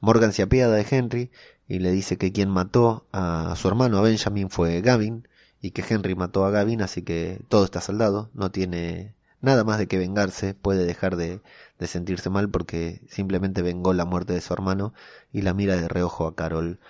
Morgan 0.00 0.32
se 0.32 0.42
apiada 0.42 0.74
de 0.74 0.86
Henry 0.88 1.30
y 1.66 1.80
le 1.80 1.90
dice 1.90 2.16
que 2.16 2.32
quien 2.32 2.48
mató 2.50 3.06
a 3.12 3.54
su 3.56 3.68
hermano, 3.68 3.98
a 3.98 4.02
Benjamin, 4.02 4.50
fue 4.50 4.80
Gavin, 4.80 5.28
y 5.60 5.72
que 5.72 5.84
Henry 5.88 6.14
mató 6.14 6.44
a 6.44 6.50
Gavin, 6.50 6.82
así 6.82 7.02
que 7.02 7.40
todo 7.48 7.64
está 7.64 7.80
saldado, 7.80 8.30
no 8.32 8.50
tiene 8.50 9.14
nada 9.40 9.64
más 9.64 9.78
de 9.78 9.86
que 9.86 9.98
vengarse, 9.98 10.54
puede 10.54 10.84
dejar 10.84 11.16
de, 11.16 11.40
de 11.78 11.86
sentirse 11.86 12.30
mal 12.30 12.48
porque 12.48 13.02
simplemente 13.08 13.62
vengó 13.62 13.92
la 13.92 14.04
muerte 14.04 14.32
de 14.32 14.40
su 14.40 14.52
hermano 14.52 14.94
y 15.32 15.42
la 15.42 15.54
mira 15.54 15.76
de 15.76 15.88
reojo 15.88 16.26
a 16.26 16.34
Carol 16.34 16.80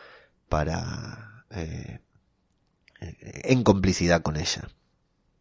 para 0.49 1.45
eh, 1.51 2.01
en 3.01 3.65
complicidad 3.65 4.23
con 4.23 4.37
ella. 4.37 4.69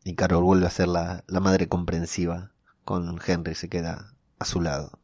Y 0.04 0.16
Carol 0.16 0.44
vuelve 0.44 0.68
a 0.68 0.72
ser 0.72 0.88
la, 0.88 1.24
la 1.28 1.40
madre 1.40 1.68
comprensiva 1.68 2.52
con 2.86 3.20
Henry, 3.26 3.56
se 3.56 3.70
queda 3.70 4.14
a 4.40 4.46
su 4.46 4.62
lado. 4.62 5.00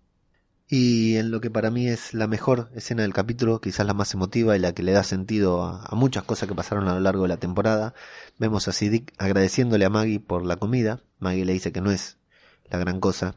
Y 0.67 1.17
en 1.17 1.31
lo 1.31 1.41
que 1.41 1.51
para 1.51 1.69
mí 1.71 1.87
es 1.87 2.13
la 2.13 2.27
mejor 2.27 2.69
escena 2.75 3.03
del 3.03 3.13
capítulo, 3.13 3.61
quizás 3.61 3.85
la 3.85 3.93
más 3.93 4.13
emotiva 4.13 4.55
y 4.55 4.59
la 4.59 4.73
que 4.73 4.83
le 4.83 4.93
da 4.93 5.03
sentido 5.03 5.63
a, 5.63 5.95
muchas 5.95 6.23
cosas 6.23 6.49
que 6.49 6.55
pasaron 6.55 6.87
a 6.87 6.93
lo 6.95 6.99
largo 7.01 7.23
de 7.23 7.29
la 7.29 7.37
temporada, 7.37 7.93
vemos 8.39 8.67
a 8.67 8.71
Siddiq 8.73 9.13
agradeciéndole 9.17 9.85
a 9.85 9.89
Maggie 9.89 10.19
por 10.19 10.45
la 10.45 10.55
comida. 10.57 11.01
Maggie 11.19 11.45
le 11.45 11.53
dice 11.53 11.71
que 11.71 11.81
no 11.81 11.91
es 11.91 12.17
la 12.69 12.79
gran 12.79 12.99
cosa, 12.99 13.35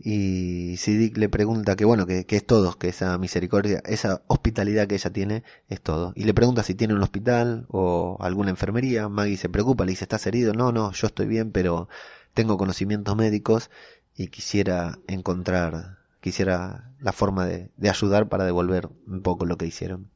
y 0.00 0.76
Siddiq 0.76 1.16
le 1.16 1.28
pregunta 1.28 1.74
que 1.74 1.84
bueno, 1.84 2.06
que, 2.06 2.24
que, 2.24 2.36
es 2.36 2.46
todo, 2.46 2.78
que 2.78 2.88
esa 2.88 3.18
misericordia, 3.18 3.82
esa 3.84 4.22
hospitalidad 4.28 4.86
que 4.86 4.94
ella 4.94 5.10
tiene 5.12 5.42
es 5.68 5.80
todo. 5.80 6.12
Y 6.14 6.24
le 6.24 6.34
pregunta 6.34 6.62
si 6.62 6.74
tiene 6.74 6.94
un 6.94 7.02
hospital 7.02 7.66
o 7.68 8.16
alguna 8.20 8.50
enfermería. 8.50 9.08
Maggie 9.08 9.36
se 9.36 9.48
preocupa, 9.48 9.84
le 9.84 9.90
dice, 9.90 10.04
¿estás 10.04 10.26
herido? 10.26 10.52
No, 10.54 10.72
no, 10.72 10.92
yo 10.92 11.08
estoy 11.08 11.26
bien, 11.26 11.50
pero 11.50 11.88
tengo 12.34 12.56
conocimientos 12.58 13.16
médicos 13.16 13.70
y 14.14 14.28
quisiera 14.28 14.98
encontrar, 15.08 15.97
quisiera 16.28 16.92
la 17.00 17.12
forma 17.12 17.46
de, 17.46 17.70
ayudar 17.88 18.28
para 18.28 18.44
devolver 18.44 18.88
un 19.06 19.22
poco 19.22 19.46
lo 19.46 19.56
que 19.56 19.66
hicieron. 19.66 20.10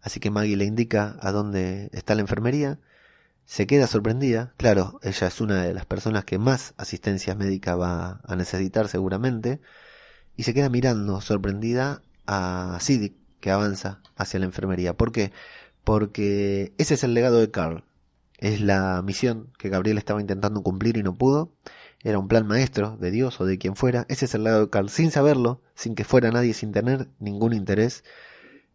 Así 0.00 0.20
que 0.20 0.30
Maggie 0.30 0.56
le 0.56 0.64
indica 0.64 1.16
a 1.20 1.32
dónde 1.32 1.90
está 1.92 2.14
la 2.14 2.22
enfermería 2.22 2.78
se 3.48 3.66
queda 3.66 3.86
sorprendida. 3.86 4.52
Claro, 4.58 5.00
ella 5.02 5.26
es 5.26 5.40
una 5.40 5.62
de 5.62 5.72
las 5.72 5.86
personas 5.86 6.26
que 6.26 6.36
más 6.36 6.74
asistencia 6.76 7.34
médica 7.34 7.76
va 7.76 8.20
a 8.24 8.36
necesitar 8.36 8.88
seguramente. 8.88 9.58
Y 10.36 10.42
se 10.42 10.52
queda 10.52 10.68
mirando 10.68 11.22
sorprendida 11.22 12.02
a 12.26 12.76
Siddiq 12.78 13.14
que 13.40 13.50
avanza 13.50 14.02
hacia 14.16 14.38
la 14.38 14.44
enfermería. 14.44 14.94
¿Por 14.98 15.12
qué? 15.12 15.32
Porque 15.82 16.74
ese 16.76 16.92
es 16.92 17.04
el 17.04 17.14
legado 17.14 17.40
de 17.40 17.50
Carl. 17.50 17.84
Es 18.36 18.60
la 18.60 19.00
misión 19.02 19.50
que 19.56 19.70
Gabriel 19.70 19.96
estaba 19.96 20.20
intentando 20.20 20.62
cumplir 20.62 20.98
y 20.98 21.02
no 21.02 21.14
pudo. 21.16 21.50
Era 22.02 22.18
un 22.18 22.28
plan 22.28 22.46
maestro 22.46 22.96
de 22.96 23.10
Dios 23.10 23.40
o 23.40 23.44
de 23.44 23.58
quien 23.58 23.76
fuera. 23.76 24.06
Ese 24.08 24.26
es 24.26 24.34
el 24.34 24.44
legado 24.44 24.66
de 24.66 24.70
Carl. 24.70 24.88
Sin 24.88 25.10
saberlo, 25.10 25.62
sin 25.74 25.94
que 25.94 26.04
fuera 26.04 26.30
nadie, 26.30 26.54
sin 26.54 26.72
tener 26.72 27.08
ningún 27.18 27.52
interés. 27.52 28.04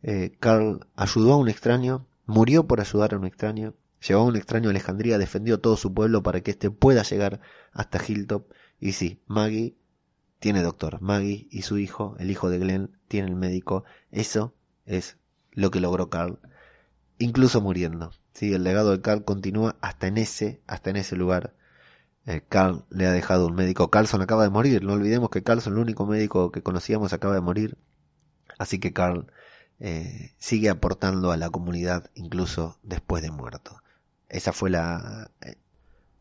Eh, 0.01 0.36
Carl 0.39 0.88
ayudó 0.95 1.34
a 1.34 1.38
un 1.38 1.49
extraño, 1.49 2.05
murió 2.26 2.67
por 2.67 2.82
ayudar 2.82 3.13
a 3.13 3.17
un 3.17 3.26
extraño 3.26 3.74
Llevó 4.07 4.21
a 4.21 4.26
un 4.26 4.36
extraño 4.36 4.67
a 4.67 4.71
Alejandría, 4.71 5.17
defendió 5.17 5.59
todo 5.61 5.78
su 5.78 5.93
pueblo 5.93 6.24
para 6.24 6.41
que 6.41 6.51
éste 6.51 6.69
pueda 6.69 7.03
llegar 7.03 7.39
hasta 7.71 8.01
Hilltop. 8.05 8.51
Y 8.80 8.93
sí, 8.93 9.21
Maggie 9.28 9.78
tiene 10.39 10.61
doctor. 10.61 11.01
Maggie 11.01 11.47
y 11.49 11.61
su 11.61 11.78
hijo, 11.78 12.17
el 12.19 12.30
hijo 12.30 12.49
de 12.49 12.59
Glenn, 12.59 12.97
tienen 13.07 13.39
médico. 13.39 13.86
Eso 14.11 14.53
es 14.86 15.17
lo 15.51 15.71
que 15.71 15.80
logró 15.80 16.09
Carl, 16.09 16.39
incluso 17.17 17.61
muriendo. 17.61 18.11
Sí, 18.34 18.53
el 18.53 18.63
legado 18.63 18.91
de 18.91 19.01
Carl 19.01 19.24
continúa 19.24 19.78
hasta 19.80 20.07
en 20.07 20.17
ese, 20.17 20.61
hasta 20.67 20.89
en 20.89 20.97
ese 20.97 21.15
lugar. 21.15 21.53
Eh, 22.26 22.41
Carl 22.47 22.86
le 22.89 23.05
ha 23.05 23.11
dejado 23.11 23.47
un 23.47 23.55
médico. 23.55 23.89
Carlson 23.89 24.21
acaba 24.21 24.43
de 24.43 24.49
morir. 24.49 24.84
No 24.84 24.93
olvidemos 24.93 25.30
que 25.30 25.43
Carlson, 25.43 25.74
el 25.74 25.80
único 25.80 26.05
médico 26.05 26.51
que 26.51 26.63
conocíamos, 26.63 27.13
acaba 27.13 27.36
de 27.36 27.41
morir. 27.41 27.78
Así 28.57 28.80
que 28.80 28.93
Carl 28.93 29.28
eh, 29.80 30.34
sigue 30.38 30.69
aportando 30.69 31.32
a 31.32 31.38
la 31.38 31.49
comunidad 31.49 32.09
incluso 32.15 32.80
después 32.84 33.24
de 33.24 33.32
muerto. 33.32 33.82
Esa 34.30 34.53
fue 34.53 34.69
la 34.69 35.30
eh, 35.41 35.57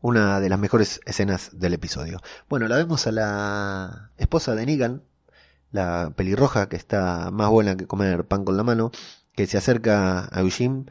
una 0.01 0.39
de 0.41 0.49
las 0.49 0.59
mejores 0.59 0.99
escenas 1.05 1.51
del 1.59 1.73
episodio. 1.73 2.19
Bueno, 2.49 2.67
la 2.67 2.75
vemos 2.75 3.07
a 3.07 3.11
la 3.11 4.11
esposa 4.17 4.55
de 4.55 4.65
Negan, 4.65 5.03
la 5.71 6.13
pelirroja 6.15 6.67
que 6.69 6.75
está 6.75 7.31
más 7.31 7.49
buena 7.49 7.77
que 7.77 7.87
comer 7.87 8.25
pan 8.25 8.43
con 8.45 8.57
la 8.57 8.63
mano, 8.63 8.91
que 9.33 9.47
se 9.47 9.57
acerca 9.57 10.27
a 10.31 10.41
Eugene 10.41 10.85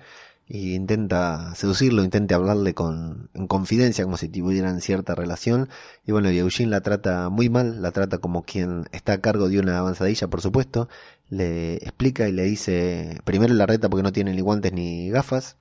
e 0.53 0.75
intenta 0.75 1.55
seducirlo, 1.55 2.05
intenta 2.05 2.35
hablarle 2.35 2.75
con, 2.75 3.31
en 3.33 3.47
confidencia 3.47 4.05
como 4.05 4.19
si 4.19 4.29
tuvieran 4.29 4.83
cierta 4.83 5.15
relación. 5.15 5.71
Y 6.07 6.13
bueno, 6.13 6.31
y 6.31 6.39
Eugene 6.39 6.71
la 6.71 6.83
trata 6.83 7.31
muy 7.31 7.49
mal, 7.49 7.81
la 7.81 7.91
trata 7.93 8.19
como 8.19 8.43
quien 8.43 8.85
está 8.93 9.15
a 9.15 9.21
cargo 9.23 9.49
de 9.49 9.61
una 9.61 9.79
avanzadilla, 9.79 10.29
por 10.29 10.43
supuesto. 10.43 10.89
Le 11.31 11.77
explica 11.77 12.29
y 12.29 12.33
le 12.33 12.43
dice, 12.45 13.19
primero 13.25 13.55
la 13.55 13.65
reta 13.65 13.89
porque 13.89 14.03
no 14.03 14.13
tiene 14.13 14.35
ni 14.35 14.43
guantes 14.43 14.75
ni 14.75 15.09
gafas, 15.09 15.57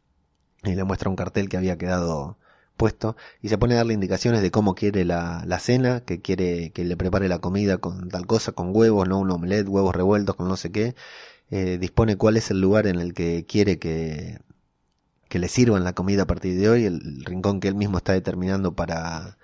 y 0.63 0.75
le 0.75 0.83
muestra 0.83 1.09
un 1.09 1.15
cartel 1.15 1.47
que 1.47 1.57
había 1.57 1.77
quedado 1.77 2.37
puesto 2.77 3.15
y 3.41 3.49
se 3.49 3.57
pone 3.57 3.75
a 3.75 3.77
darle 3.77 3.93
indicaciones 3.93 4.41
de 4.41 4.51
cómo 4.51 4.75
quiere 4.75 5.05
la, 5.05 5.43
la, 5.45 5.59
cena, 5.59 6.01
que 6.01 6.21
quiere 6.21 6.71
que 6.71 6.83
le 6.83 6.97
prepare 6.97 7.29
la 7.29 7.39
comida 7.39 7.77
con 7.77 8.09
tal 8.09 8.25
cosa, 8.27 8.51
con 8.53 8.75
huevos, 8.75 9.07
no 9.07 9.19
un 9.19 9.31
omelette, 9.31 9.69
huevos 9.69 9.95
revueltos 9.95 10.35
con 10.35 10.47
no 10.49 10.57
sé 10.57 10.71
qué, 10.71 10.95
eh, 11.51 11.77
dispone 11.79 12.17
cuál 12.17 12.37
es 12.37 12.51
el 12.51 12.59
lugar 12.61 12.87
en 12.87 12.99
el 12.99 13.13
que 13.13 13.45
quiere 13.47 13.79
que, 13.79 14.39
que 15.31 15.39
le 15.39 15.47
sirvan 15.47 15.85
la 15.85 15.93
comida 15.93 16.23
a 16.23 16.27
partir 16.27 16.59
de 16.59 16.69
hoy, 16.69 16.83
el 16.83 17.23
rincón 17.23 17.61
que 17.61 17.69
él 17.69 17.75
mismo 17.75 17.99
está 17.99 18.11
determinando 18.11 18.75
para, 18.75 19.37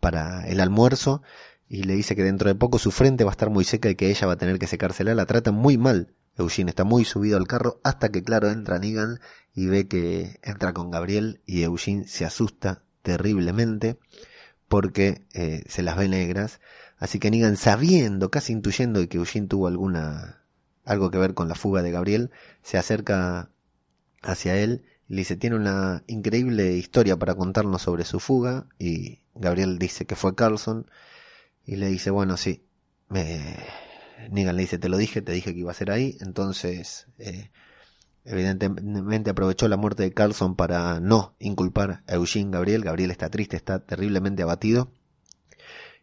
para 0.00 0.46
el 0.48 0.60
almuerzo, 0.60 1.22
y 1.66 1.84
le 1.84 1.94
dice 1.94 2.14
que 2.14 2.22
dentro 2.22 2.50
de 2.50 2.54
poco 2.54 2.78
su 2.78 2.90
frente 2.90 3.24
va 3.24 3.30
a 3.30 3.32
estar 3.32 3.48
muy 3.48 3.64
seca 3.64 3.88
y 3.88 3.94
que 3.94 4.10
ella 4.10 4.26
va 4.26 4.34
a 4.34 4.36
tener 4.36 4.58
que 4.58 4.66
secársela, 4.66 5.14
la 5.14 5.24
trata 5.24 5.50
muy 5.50 5.78
mal. 5.78 6.12
Eugene 6.36 6.68
está 6.68 6.84
muy 6.84 7.06
subido 7.06 7.38
al 7.38 7.46
carro 7.46 7.80
hasta 7.84 8.10
que 8.10 8.22
claro 8.22 8.50
entra 8.50 8.78
Negan 8.78 9.18
y 9.54 9.68
ve 9.68 9.88
que 9.88 10.40
entra 10.42 10.74
con 10.74 10.90
Gabriel 10.90 11.40
y 11.46 11.62
Eugene 11.62 12.06
se 12.06 12.26
asusta 12.26 12.82
terriblemente 13.00 13.96
porque 14.68 15.26
eh, 15.32 15.62
se 15.68 15.82
las 15.82 15.96
ve 15.96 16.08
negras. 16.08 16.60
Así 16.98 17.18
que 17.18 17.30
Negan 17.30 17.56
sabiendo, 17.56 18.30
casi 18.30 18.52
intuyendo 18.52 19.08
que 19.08 19.16
Eugene 19.16 19.46
tuvo 19.46 19.68
alguna 19.68 20.44
algo 20.84 21.10
que 21.10 21.16
ver 21.16 21.32
con 21.32 21.48
la 21.48 21.54
fuga 21.54 21.80
de 21.80 21.92
Gabriel, 21.92 22.30
se 22.62 22.76
acerca 22.76 23.50
hacia 24.22 24.56
él 24.56 24.84
dice, 25.16 25.36
tiene 25.36 25.56
una 25.56 26.04
increíble 26.06 26.72
historia 26.76 27.16
para 27.16 27.34
contarnos 27.34 27.82
sobre 27.82 28.04
su 28.04 28.20
fuga 28.20 28.66
y 28.78 29.20
Gabriel 29.34 29.78
dice 29.78 30.06
que 30.06 30.16
fue 30.16 30.34
Carlson 30.34 30.86
y 31.64 31.76
le 31.76 31.88
dice, 31.88 32.10
bueno, 32.10 32.36
sí, 32.36 32.64
me... 33.08 33.56
Negan 34.30 34.56
le 34.56 34.62
dice, 34.62 34.78
te 34.78 34.88
lo 34.88 34.96
dije, 34.96 35.22
te 35.22 35.32
dije 35.32 35.54
que 35.54 35.60
iba 35.60 35.70
a 35.70 35.74
ser 35.74 35.90
ahí, 35.90 36.16
entonces 36.20 37.06
eh, 37.18 37.50
evidentemente 38.24 39.30
aprovechó 39.30 39.68
la 39.68 39.76
muerte 39.76 40.02
de 40.02 40.12
Carlson 40.12 40.56
para 40.56 40.98
no 41.00 41.36
inculpar 41.38 42.02
a 42.06 42.14
Eugene 42.14 42.50
Gabriel, 42.50 42.82
Gabriel 42.82 43.10
está 43.10 43.30
triste, 43.30 43.56
está 43.56 43.78
terriblemente 43.78 44.42
abatido. 44.42 44.90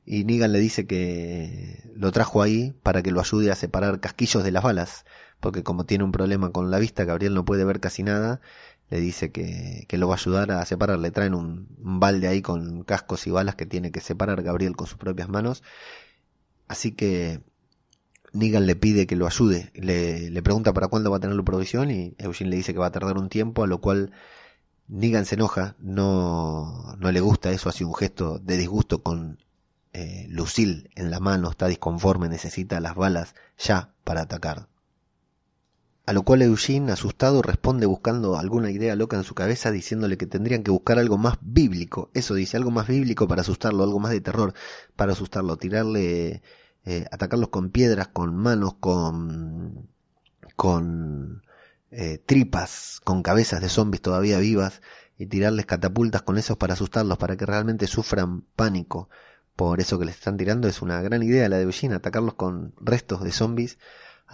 Y 0.06 0.24
Negan 0.24 0.52
le 0.54 0.60
dice 0.60 0.86
que 0.86 1.84
lo 1.96 2.12
trajo 2.12 2.42
ahí 2.42 2.74
para 2.84 3.02
que 3.02 3.12
lo 3.12 3.20
ayude 3.20 3.52
a 3.52 3.56
separar 3.56 4.00
casquillos 4.00 4.44
de 4.44 4.52
las 4.52 4.64
balas, 4.64 5.06
porque 5.40 5.64
como 5.64 5.86
tiene 5.86 6.04
un 6.04 6.12
problema 6.12 6.52
con 6.52 6.72
la 6.72 6.80
vista, 6.80 7.06
Gabriel 7.06 7.34
no 7.34 7.46
puede 7.46 7.66
ver 7.66 7.80
casi 7.80 8.04
nada, 8.04 8.42
le 8.90 9.00
dice 9.00 9.32
que, 9.32 9.86
que 9.88 9.98
lo 9.98 10.08
va 10.08 10.16
a 10.16 10.18
ayudar 10.18 10.52
a 10.52 10.66
separar, 10.66 11.00
le 11.00 11.12
traen 11.12 11.34
un, 11.34 11.68
balde 11.78 12.28
ahí 12.28 12.42
con 12.42 12.84
cascos 12.84 13.28
y 13.28 13.32
balas 13.32 13.56
que 13.56 13.66
tiene 13.66 13.92
que 13.92 14.02
separar 14.02 14.44
Gabriel 14.44 14.76
con 14.76 14.88
sus 14.88 14.98
propias 14.98 15.30
manos, 15.30 15.64
así 16.68 16.92
que 16.92 17.42
Negan 18.34 18.66
le 18.66 18.76
pide 18.76 19.08
que 19.08 19.16
lo 19.16 19.28
ayude, 19.28 19.72
le, 19.74 20.42
pregunta 20.44 20.74
para 20.74 20.88
cuándo 20.88 21.10
va 21.12 21.18
a 21.18 21.20
tener 21.20 21.36
la 21.36 21.44
provisión 21.44 21.92
y 21.92 22.16
Eugene 22.18 22.50
le 22.52 22.58
dice 22.58 22.74
que 22.74 22.80
va 22.80 22.88
a 22.88 22.92
tardar 22.92 23.18
un 23.18 23.30
tiempo, 23.30 23.64
a 23.64 23.68
lo 23.68 23.82
cual 23.82 24.12
Negan 24.88 25.26
se 25.26 25.36
enoja, 25.36 25.76
no, 25.80 26.96
no 27.00 27.12
le 27.12 27.22
gusta 27.22 27.52
eso, 27.52 27.70
hace 27.70 27.86
un 27.86 27.96
gesto 27.96 28.40
de 28.40 28.58
disgusto 28.58 29.02
con 29.02 29.40
eh, 29.94 30.28
Lucille 30.30 30.90
en 30.96 31.10
la 31.10 31.20
mano, 31.20 31.50
está 31.50 31.68
disconforme, 31.68 32.28
necesita 32.30 32.80
las 32.82 32.96
balas 32.96 33.34
ya 33.58 33.94
para 34.04 34.24
atacar. 34.24 34.68
A 36.06 36.14
lo 36.14 36.24
cual 36.24 36.44
Eugene, 36.44 36.92
asustado, 36.92 37.42
responde 37.42 37.88
buscando 37.88 38.38
alguna 38.38 38.70
idea 38.70 38.96
loca 38.96 39.18
en 39.18 39.24
su 39.24 39.34
cabeza, 39.34 39.72
diciéndole 39.72 40.18
que 40.18 40.28
tendrían 40.28 40.64
que 40.64 40.72
buscar 40.72 41.00
algo 41.00 41.18
más 41.18 41.38
bíblico. 41.42 42.12
Eso 42.14 42.36
dice, 42.36 42.58
algo 42.58 42.70
más 42.72 42.88
bíblico 42.88 43.28
para 43.28 43.42
asustarlo, 43.42 43.84
algo 43.84 44.00
más 44.00 44.12
de 44.12 44.22
terror 44.22 44.54
para 44.96 45.14
asustarlo, 45.14 45.58
tirarle, 45.58 46.44
eh, 46.86 47.06
atacarlos 47.12 47.50
con 47.50 47.72
piedras, 47.72 48.10
con 48.10 48.36
manos, 48.36 48.76
con, 48.76 49.90
con 50.56 51.42
eh, 51.90 52.20
tripas, 52.24 53.02
con 53.04 53.24
cabezas 53.24 53.62
de 53.62 53.70
zombies 53.70 54.02
todavía 54.02 54.38
vivas, 54.40 54.82
y 55.18 55.28
tirarles 55.28 55.66
catapultas 55.66 56.22
con 56.22 56.38
esos 56.38 56.58
para 56.58 56.74
asustarlos, 56.74 57.18
para 57.18 57.38
que 57.38 57.46
realmente 57.46 57.88
sufran 57.88 58.42
pánico 58.56 59.10
por 59.56 59.80
eso 59.80 59.98
que 59.98 60.06
les 60.06 60.16
están 60.16 60.38
tirando, 60.38 60.68
es 60.68 60.82
una 60.82 61.02
gran 61.02 61.24
idea 61.24 61.48
la 61.50 61.58
de 61.58 61.64
Eugene, 61.64 61.96
atacarlos 61.96 62.34
con 62.34 62.74
restos 62.82 63.24
de 63.24 63.32
zombies, 63.32 63.78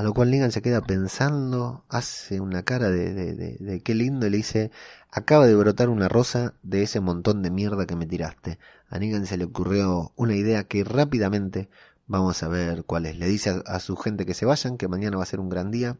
a 0.01 0.03
lo 0.03 0.15
cual 0.15 0.31
Negan 0.31 0.51
se 0.51 0.63
queda 0.63 0.81
pensando, 0.81 1.85
hace 1.87 2.41
una 2.41 2.63
cara 2.63 2.89
de, 2.89 3.13
de, 3.13 3.81
qué 3.83 3.93
lindo 3.93 4.25
y 4.25 4.31
le 4.31 4.37
dice, 4.37 4.71
acaba 5.11 5.45
de 5.45 5.53
brotar 5.53 5.89
una 5.89 6.09
rosa 6.09 6.55
de 6.63 6.81
ese 6.81 6.99
montón 6.99 7.43
de 7.43 7.51
mierda 7.51 7.85
que 7.85 7.95
me 7.95 8.07
tiraste. 8.07 8.57
A 8.89 8.97
Negan 8.97 9.27
se 9.27 9.37
le 9.37 9.43
ocurrió 9.43 10.11
una 10.15 10.33
idea 10.33 10.63
que 10.63 10.83
rápidamente 10.83 11.69
vamos 12.07 12.41
a 12.41 12.47
ver 12.47 12.83
cuál 12.83 13.05
es. 13.05 13.15
Le 13.15 13.27
dice 13.27 13.61
a, 13.63 13.79
su 13.79 13.95
gente 13.95 14.25
que 14.25 14.33
se 14.33 14.47
vayan, 14.47 14.77
que 14.79 14.87
mañana 14.87 15.17
va 15.17 15.23
a 15.23 15.27
ser 15.27 15.39
un 15.39 15.49
gran 15.49 15.69
día 15.69 15.99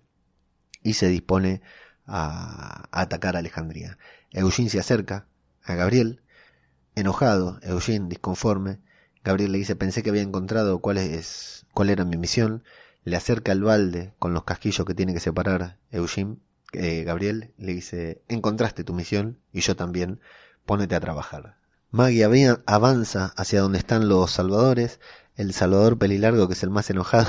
y 0.82 0.94
se 0.94 1.08
dispone 1.08 1.62
a, 2.08 2.88
a 2.90 3.02
atacar 3.02 3.36
a 3.36 3.40
Alejandría. 3.40 4.00
Eugene 4.32 4.72
se 4.72 4.80
acerca 4.80 5.28
a 5.62 5.76
Gabriel, 5.76 6.24
enojado, 6.96 7.60
Eugene 7.62 8.10
disconforme, 8.10 8.80
Gabriel 9.24 9.52
le 9.52 9.60
dice, 9.60 9.76
pensé 9.76 10.02
que 10.02 10.10
había 10.10 10.24
encontrado 10.24 10.80
cuál 10.80 10.98
es, 10.98 11.68
cuál 11.76 11.92
era 11.92 12.04
mi 12.04 12.18
misión. 12.18 12.64
Le 13.04 13.16
acerca 13.16 13.52
el 13.52 13.64
balde 13.64 14.14
con 14.20 14.34
los 14.34 14.44
casquillos 14.44 14.86
que 14.86 14.94
tiene 14.94 15.14
que 15.14 15.20
separar 15.20 15.78
Eugene. 15.92 16.38
Eh, 16.74 17.04
Gabriel 17.04 17.54
le 17.58 17.74
dice, 17.74 18.22
encontraste 18.28 18.84
tu 18.84 18.94
misión 18.94 19.40
y 19.52 19.62
yo 19.62 19.76
también, 19.76 20.22
pónete 20.66 20.96
a 20.96 21.00
trabajar. 21.00 21.58
Maggie 21.90 22.24
avanza 22.66 23.34
hacia 23.36 23.62
donde 23.62 23.80
están 23.80 24.08
los 24.08 24.32
salvadores. 24.32 25.00
El 25.36 25.54
salvador 25.54 25.98
pelilargo, 25.98 26.48
que 26.48 26.54
es 26.54 26.64
el 26.64 26.70
más 26.70 26.90
enojado, 26.90 27.28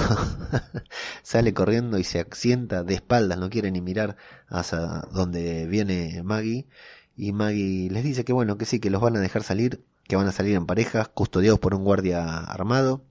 sale 1.22 1.54
corriendo 1.54 1.98
y 1.98 2.04
se 2.04 2.20
asienta 2.20 2.84
de 2.84 2.94
espaldas, 2.94 3.38
no 3.38 3.50
quiere 3.50 3.70
ni 3.70 3.80
mirar 3.80 4.16
hacia 4.48 4.78
donde 5.12 5.66
viene 5.66 6.22
Maggie. 6.22 6.68
Y 7.16 7.32
Maggie 7.32 7.90
les 7.90 8.04
dice 8.04 8.24
que 8.24 8.32
bueno, 8.32 8.58
que 8.58 8.66
sí, 8.66 8.80
que 8.80 8.90
los 8.90 9.00
van 9.00 9.16
a 9.16 9.20
dejar 9.20 9.42
salir 9.42 9.84
que 10.12 10.16
van 10.16 10.28
a 10.28 10.32
salir 10.32 10.56
en 10.56 10.66
parejas, 10.66 11.08
custodiados 11.08 11.58
por 11.58 11.74
un 11.74 11.84
guardia 11.84 12.38
armado, 12.38 13.04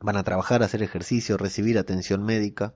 van 0.00 0.16
a 0.16 0.24
trabajar, 0.24 0.62
hacer 0.62 0.82
ejercicio, 0.82 1.36
recibir 1.36 1.78
atención 1.78 2.24
médica 2.24 2.74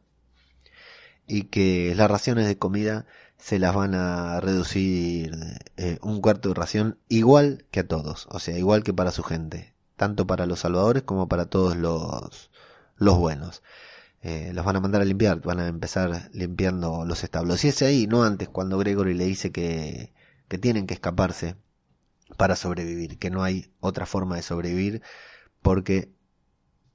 y 1.26 1.44
que 1.44 1.94
las 1.96 2.10
raciones 2.10 2.46
de 2.46 2.58
comida 2.58 3.06
se 3.38 3.58
las 3.58 3.74
van 3.74 3.94
a 3.94 4.40
reducir 4.40 5.34
eh, 5.76 5.98
un 6.02 6.20
cuarto 6.20 6.50
de 6.50 6.54
ración 6.54 6.98
igual 7.08 7.66
que 7.70 7.80
a 7.80 7.88
todos, 7.88 8.26
o 8.30 8.38
sea, 8.38 8.58
igual 8.58 8.82
que 8.82 8.92
para 8.92 9.10
su 9.10 9.22
gente, 9.22 9.74
tanto 9.96 10.26
para 10.26 10.46
los 10.46 10.60
salvadores 10.60 11.02
como 11.02 11.28
para 11.28 11.46
todos 11.46 11.76
los, 11.76 12.50
los 12.96 13.18
buenos. 13.18 13.62
Eh, 14.22 14.52
los 14.54 14.64
van 14.64 14.76
a 14.76 14.80
mandar 14.80 15.02
a 15.02 15.04
limpiar, 15.04 15.40
van 15.42 15.60
a 15.60 15.68
empezar 15.68 16.30
limpiando 16.32 17.04
los 17.04 17.22
establos. 17.24 17.62
Y 17.64 17.68
es 17.68 17.82
ahí, 17.82 18.06
no 18.06 18.24
antes, 18.24 18.48
cuando 18.48 18.78
Gregory 18.78 19.12
le 19.12 19.26
dice 19.26 19.52
que, 19.52 20.14
que 20.48 20.56
tienen 20.56 20.86
que 20.86 20.94
escaparse 20.94 21.56
para 22.38 22.56
sobrevivir, 22.56 23.18
que 23.18 23.30
no 23.30 23.42
hay 23.42 23.70
otra 23.80 24.06
forma 24.06 24.36
de 24.36 24.42
sobrevivir 24.42 25.02
porque 25.62 26.10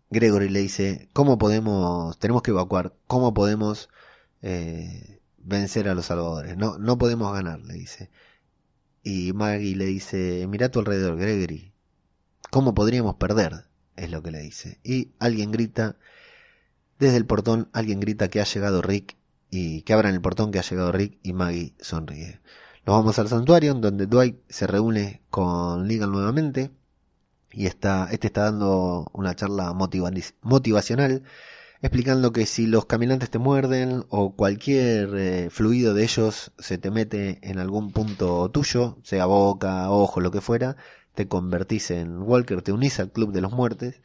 Gregory 0.10 0.50
le 0.50 0.62
dice, 0.62 1.10
¿cómo 1.14 1.38
podemos, 1.38 2.18
tenemos 2.18 2.42
que 2.42 2.52
evacuar, 2.52 2.96
cómo 3.06 3.34
podemos 3.34 3.90
eh, 4.42 5.22
vencer 5.38 5.88
a 5.88 5.94
los 5.94 6.08
salvadores? 6.08 6.58
No, 6.58 6.80
no 6.80 6.98
podemos 6.98 7.32
ganar, 7.34 7.60
le 7.60 7.76
dice. 7.76 8.10
Y 9.04 9.34
Maggie 9.34 9.76
le 9.76 9.86
dice, 9.86 10.48
mira 10.48 10.68
a 10.68 10.70
tu 10.70 10.80
alrededor, 10.80 11.18
Gregory, 11.18 11.74
¿cómo 12.50 12.74
podríamos 12.74 13.16
perder? 13.16 13.66
Es 13.96 14.10
lo 14.10 14.24
que 14.24 14.32
le 14.32 14.40
dice. 14.40 14.80
Y 14.84 15.12
alguien 15.20 15.52
grita, 15.52 15.98
desde 16.98 17.18
el 17.18 17.26
portón, 17.26 17.70
alguien 17.72 18.00
grita 18.00 18.30
que 18.30 18.42
ha 18.42 18.46
llegado 18.46 18.82
Rick 18.82 19.16
y 19.52 19.84
que 19.84 19.94
abran 19.94 20.16
el 20.16 20.22
portón 20.22 20.52
que 20.52 20.60
ha 20.60 20.64
llegado 20.64 20.92
Rick 20.92 21.20
y 21.22 21.34
Maggie 21.34 21.76
sonríe. 21.80 22.42
Nos 22.86 22.96
vamos 22.96 23.20
al 23.20 23.28
santuario, 23.28 23.76
donde 23.76 24.08
Dwight 24.08 24.40
se 24.50 24.66
reúne 24.66 25.22
con 25.30 25.88
Legal 25.88 26.12
nuevamente 26.12 26.72
y 27.52 27.66
está, 27.68 28.08
este 28.12 28.28
está 28.28 28.44
dando 28.44 29.10
una 29.14 29.36
charla 29.36 29.74
motivacional 29.74 31.24
explicando 31.82 32.34
que 32.34 32.46
si 32.46 32.68
los 32.68 32.86
caminantes 32.86 33.30
te 33.30 33.40
muerden 33.40 34.06
o 34.10 34.36
cualquier 34.36 35.16
eh, 35.16 35.50
fluido 35.50 35.94
de 35.94 36.04
ellos 36.04 36.52
se 36.60 36.78
te 36.78 36.92
mete 36.92 37.40
en 37.42 37.60
algún 37.60 37.92
punto 37.92 38.50
tuyo, 38.52 38.98
sea 39.04 39.26
boca, 39.26 39.90
ojo, 39.90 40.20
lo 40.20 40.32
que 40.32 40.42
fuera, 40.42 40.76
te 41.16 41.28
convertís 41.28 41.92
en 41.92 42.22
Walker, 42.22 42.62
te 42.62 42.72
unís 42.74 43.00
al 43.00 43.12
club 43.12 43.32
de 43.32 43.42
los 43.42 43.54
muertes 43.54 44.02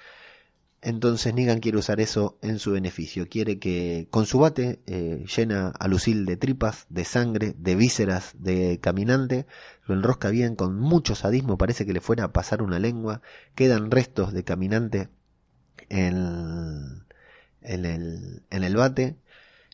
entonces 0.84 1.32
Negan 1.32 1.60
quiere 1.60 1.78
usar 1.78 1.98
eso 1.98 2.38
en 2.42 2.58
su 2.58 2.72
beneficio. 2.72 3.26
Quiere 3.26 3.58
que 3.58 4.06
con 4.10 4.26
su 4.26 4.38
bate 4.38 4.82
eh, 4.86 5.24
llena 5.34 5.68
a 5.68 5.88
Lucille 5.88 6.26
de 6.26 6.36
tripas, 6.36 6.84
de 6.90 7.06
sangre, 7.06 7.54
de 7.58 7.74
vísceras, 7.74 8.34
de 8.38 8.78
caminante. 8.80 9.46
Lo 9.86 9.94
enrosca 9.94 10.28
bien 10.28 10.56
con 10.56 10.78
mucho 10.78 11.14
sadismo. 11.14 11.56
Parece 11.56 11.86
que 11.86 11.94
le 11.94 12.02
fuera 12.02 12.24
a 12.24 12.32
pasar 12.34 12.60
una 12.60 12.78
lengua. 12.78 13.22
Quedan 13.54 13.90
restos 13.90 14.34
de 14.34 14.44
caminante 14.44 15.08
en, 15.88 17.06
en, 17.62 17.84
el, 18.50 18.76
bate, 18.76 19.16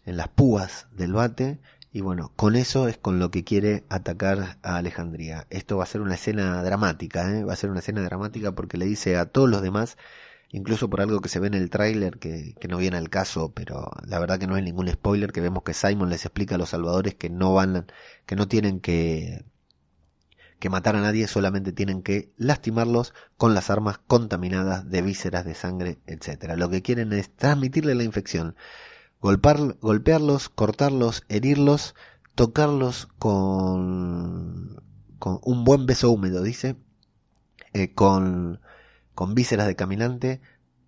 en 0.04 0.16
las 0.16 0.28
púas 0.28 0.86
del 0.92 1.12
bate. 1.12 1.58
Y 1.92 2.02
bueno, 2.02 2.32
con 2.36 2.54
eso 2.54 2.86
es 2.86 2.98
con 2.98 3.18
lo 3.18 3.32
que 3.32 3.42
quiere 3.42 3.82
atacar 3.88 4.58
a 4.62 4.76
Alejandría. 4.76 5.48
Esto 5.50 5.78
va 5.78 5.82
a 5.82 5.88
ser 5.88 6.02
una 6.02 6.14
escena 6.14 6.62
dramática, 6.62 7.36
¿eh? 7.36 7.42
va 7.42 7.54
a 7.54 7.56
ser 7.56 7.70
una 7.70 7.80
escena 7.80 8.02
dramática 8.02 8.52
porque 8.52 8.78
le 8.78 8.86
dice 8.86 9.16
a 9.16 9.26
todos 9.26 9.50
los 9.50 9.60
demás 9.60 9.96
incluso 10.50 10.90
por 10.90 11.00
algo 11.00 11.20
que 11.20 11.28
se 11.28 11.40
ve 11.40 11.46
en 11.48 11.54
el 11.54 11.70
tráiler 11.70 12.18
que, 12.18 12.54
que, 12.60 12.68
no 12.68 12.78
viene 12.78 12.96
al 12.96 13.08
caso, 13.08 13.52
pero 13.54 13.90
la 14.06 14.18
verdad 14.18 14.38
que 14.38 14.46
no 14.46 14.56
es 14.56 14.64
ningún 14.64 14.88
spoiler, 14.88 15.32
que 15.32 15.40
vemos 15.40 15.62
que 15.62 15.74
Simon 15.74 16.10
les 16.10 16.24
explica 16.24 16.56
a 16.56 16.58
los 16.58 16.70
salvadores 16.70 17.14
que 17.14 17.30
no 17.30 17.54
van, 17.54 17.86
que 18.26 18.36
no 18.36 18.48
tienen 18.48 18.80
que, 18.80 19.44
que 20.60 20.70
matar 20.70 20.96
a 20.96 21.00
nadie, 21.00 21.26
solamente 21.26 21.72
tienen 21.72 22.02
que 22.02 22.32
lastimarlos 22.36 23.14
con 23.36 23.54
las 23.54 23.70
armas 23.70 23.98
contaminadas 23.98 24.88
de 24.90 25.02
vísceras, 25.02 25.44
de 25.44 25.54
sangre, 25.54 25.98
etcétera. 26.06 26.56
Lo 26.56 26.68
que 26.68 26.82
quieren 26.82 27.12
es 27.12 27.34
transmitirle 27.34 27.94
la 27.94 28.04
infección, 28.04 28.56
golpear, 29.20 29.78
golpearlos, 29.80 30.48
cortarlos, 30.48 31.24
herirlos, 31.28 31.94
tocarlos 32.34 33.08
con, 33.18 34.82
con 35.18 35.40
un 35.44 35.64
buen 35.64 35.86
beso 35.86 36.10
húmedo, 36.10 36.42
dice, 36.42 36.76
eh, 37.72 37.94
con 37.94 38.60
con 39.14 39.34
vísceras 39.34 39.66
de 39.66 39.76
caminante 39.76 40.40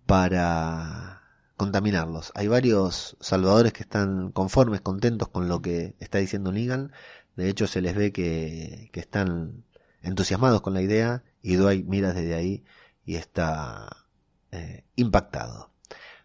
para 0.05 1.21
contaminarlos. 1.57 2.31
Hay 2.35 2.47
varios 2.47 3.17
salvadores 3.19 3.73
que 3.73 3.83
están 3.83 4.31
conformes, 4.31 4.81
contentos 4.81 5.29
con 5.29 5.47
lo 5.47 5.61
que 5.61 5.95
está 5.99 6.17
diciendo 6.17 6.51
Negan. 6.51 6.91
De 7.35 7.49
hecho, 7.49 7.67
se 7.67 7.81
les 7.81 7.95
ve 7.95 8.11
que, 8.11 8.89
que 8.91 8.99
están 8.99 9.63
entusiasmados 10.01 10.61
con 10.61 10.73
la 10.73 10.81
idea 10.81 11.23
y 11.41 11.55
Dwight 11.55 11.85
mira 11.87 12.13
desde 12.13 12.35
ahí 12.35 12.63
y 13.05 13.15
está 13.15 14.07
eh, 14.51 14.83
impactado. 14.95 15.71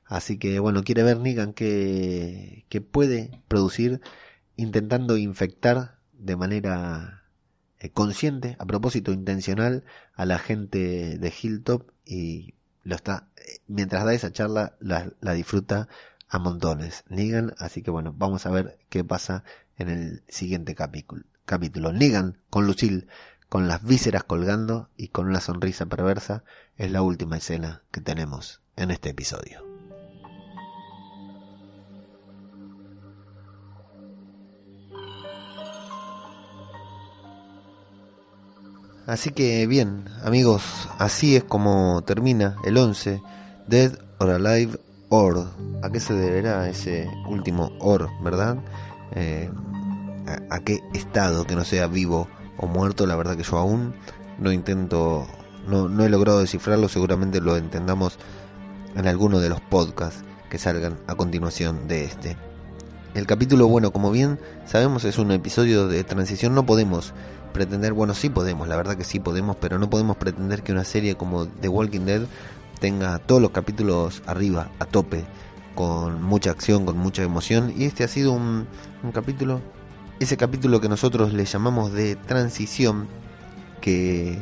Así 0.04 0.38
que 0.38 0.58
bueno, 0.58 0.82
quiere 0.82 1.02
ver 1.02 1.18
Negan 1.18 1.52
que, 1.52 2.64
que 2.68 2.80
puede 2.80 3.42
producir 3.48 4.00
intentando 4.56 5.16
infectar 5.16 5.98
de 6.12 6.36
manera 6.36 7.27
consciente, 7.92 8.56
a 8.58 8.66
propósito 8.66 9.12
intencional, 9.12 9.84
a 10.14 10.26
la 10.26 10.38
gente 10.38 11.18
de 11.18 11.34
Hilltop 11.42 11.90
y 12.04 12.54
lo 12.82 12.96
está, 12.96 13.28
eh, 13.36 13.60
mientras 13.66 14.04
da 14.04 14.14
esa 14.14 14.32
charla 14.32 14.76
la, 14.80 15.12
la 15.20 15.32
disfruta 15.32 15.88
a 16.28 16.38
montones 16.38 17.04
Negan, 17.08 17.54
así 17.58 17.82
que 17.82 17.90
bueno, 17.90 18.14
vamos 18.16 18.46
a 18.46 18.50
ver 18.50 18.78
qué 18.88 19.04
pasa 19.04 19.44
en 19.76 19.88
el 19.88 20.22
siguiente 20.28 20.74
capítulo. 20.74 21.24
capítulo. 21.44 21.92
Negan 21.92 22.38
con 22.50 22.66
Lucille 22.66 23.06
con 23.48 23.66
las 23.66 23.82
vísceras 23.82 24.24
colgando 24.24 24.90
y 24.96 25.08
con 25.08 25.26
una 25.26 25.40
sonrisa 25.40 25.86
perversa 25.86 26.44
es 26.76 26.90
la 26.90 27.02
última 27.02 27.38
escena 27.38 27.82
que 27.90 28.00
tenemos 28.00 28.60
en 28.76 28.90
este 28.90 29.10
episodio. 29.10 29.77
Así 39.08 39.30
que 39.30 39.66
bien, 39.66 40.04
amigos, 40.22 40.86
así 40.98 41.34
es 41.34 41.42
como 41.42 42.02
termina 42.02 42.56
el 42.62 42.76
11, 42.76 43.22
Dead 43.66 43.92
or 44.18 44.28
Alive 44.28 44.78
or. 45.08 45.48
¿A 45.82 45.88
qué 45.88 45.98
se 45.98 46.12
deberá 46.12 46.68
ese 46.68 47.10
último 47.26 47.72
or, 47.80 48.10
verdad? 48.22 48.58
Eh, 49.12 49.50
a, 50.50 50.60
qué 50.60 50.80
estado 50.92 51.46
que 51.46 51.56
no 51.56 51.64
sea 51.64 51.86
vivo 51.86 52.28
o 52.58 52.66
muerto? 52.66 53.06
La 53.06 53.16
verdad 53.16 53.34
que 53.34 53.44
yo 53.44 53.56
aún 53.56 53.94
no 54.38 54.52
intento, 54.52 55.26
no, 55.66 55.88
no 55.88 56.04
he 56.04 56.10
logrado 56.10 56.40
descifrarlo, 56.40 56.90
seguramente 56.90 57.40
lo 57.40 57.56
entendamos 57.56 58.18
en 58.94 59.08
alguno 59.08 59.40
de 59.40 59.48
los 59.48 59.62
podcasts 59.62 60.22
que 60.50 60.58
salgan 60.58 60.98
a 61.06 61.14
continuación 61.14 61.88
de 61.88 62.04
este. 62.04 62.36
El 63.14 63.26
capítulo, 63.26 63.66
bueno, 63.68 63.90
como 63.90 64.10
bien 64.10 64.38
sabemos, 64.66 65.04
es 65.04 65.18
un 65.18 65.32
episodio 65.32 65.88
de 65.88 66.04
transición, 66.04 66.54
no 66.54 66.66
podemos 66.66 67.14
pretender, 67.52 67.94
bueno, 67.94 68.14
sí 68.14 68.28
podemos, 68.28 68.68
la 68.68 68.76
verdad 68.76 68.96
que 68.96 69.04
sí 69.04 69.18
podemos, 69.18 69.56
pero 69.56 69.78
no 69.78 69.88
podemos 69.88 70.16
pretender 70.18 70.62
que 70.62 70.72
una 70.72 70.84
serie 70.84 71.16
como 71.16 71.46
The 71.46 71.68
Walking 71.68 72.00
Dead 72.00 72.22
tenga 72.80 73.18
todos 73.18 73.40
los 73.40 73.50
capítulos 73.50 74.22
arriba, 74.26 74.70
a 74.78 74.84
tope, 74.84 75.24
con 75.74 76.22
mucha 76.22 76.50
acción, 76.50 76.84
con 76.84 76.98
mucha 76.98 77.22
emoción. 77.22 77.72
Y 77.76 77.84
este 77.84 78.04
ha 78.04 78.08
sido 78.08 78.32
un, 78.32 78.66
un 79.02 79.12
capítulo, 79.12 79.60
ese 80.20 80.36
capítulo 80.36 80.80
que 80.80 80.88
nosotros 80.88 81.32
le 81.32 81.44
llamamos 81.44 81.92
de 81.92 82.14
transición, 82.14 83.08
que 83.80 84.38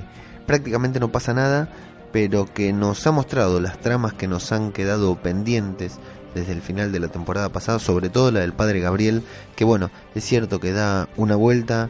prácticamente 0.47 0.99
no 0.99 1.13
pasa 1.13 1.35
nada, 1.35 1.71
pero 2.13 2.53
que 2.53 2.73
nos 2.73 3.07
ha 3.07 3.13
mostrado 3.13 3.61
las 3.61 3.79
tramas 3.79 4.13
que 4.13 4.27
nos 4.27 4.51
han 4.51 4.73
quedado 4.73 5.17
pendientes 5.17 5.99
desde 6.37 6.53
el 6.53 6.61
final 6.61 6.93
de 6.93 7.01
la 7.01 7.09
temporada 7.09 7.49
pasada, 7.49 7.79
sobre 7.79 8.11
todo 8.11 8.31
la 8.31 8.41
del 8.41 8.53
padre 8.53 8.81
Gabriel, 8.81 9.23
que 9.57 9.65
bueno, 9.65 9.91
es 10.15 10.23
cierto 10.23 10.61
que 10.61 10.73
da 10.73 11.09
una 11.17 11.35
vuelta, 11.35 11.89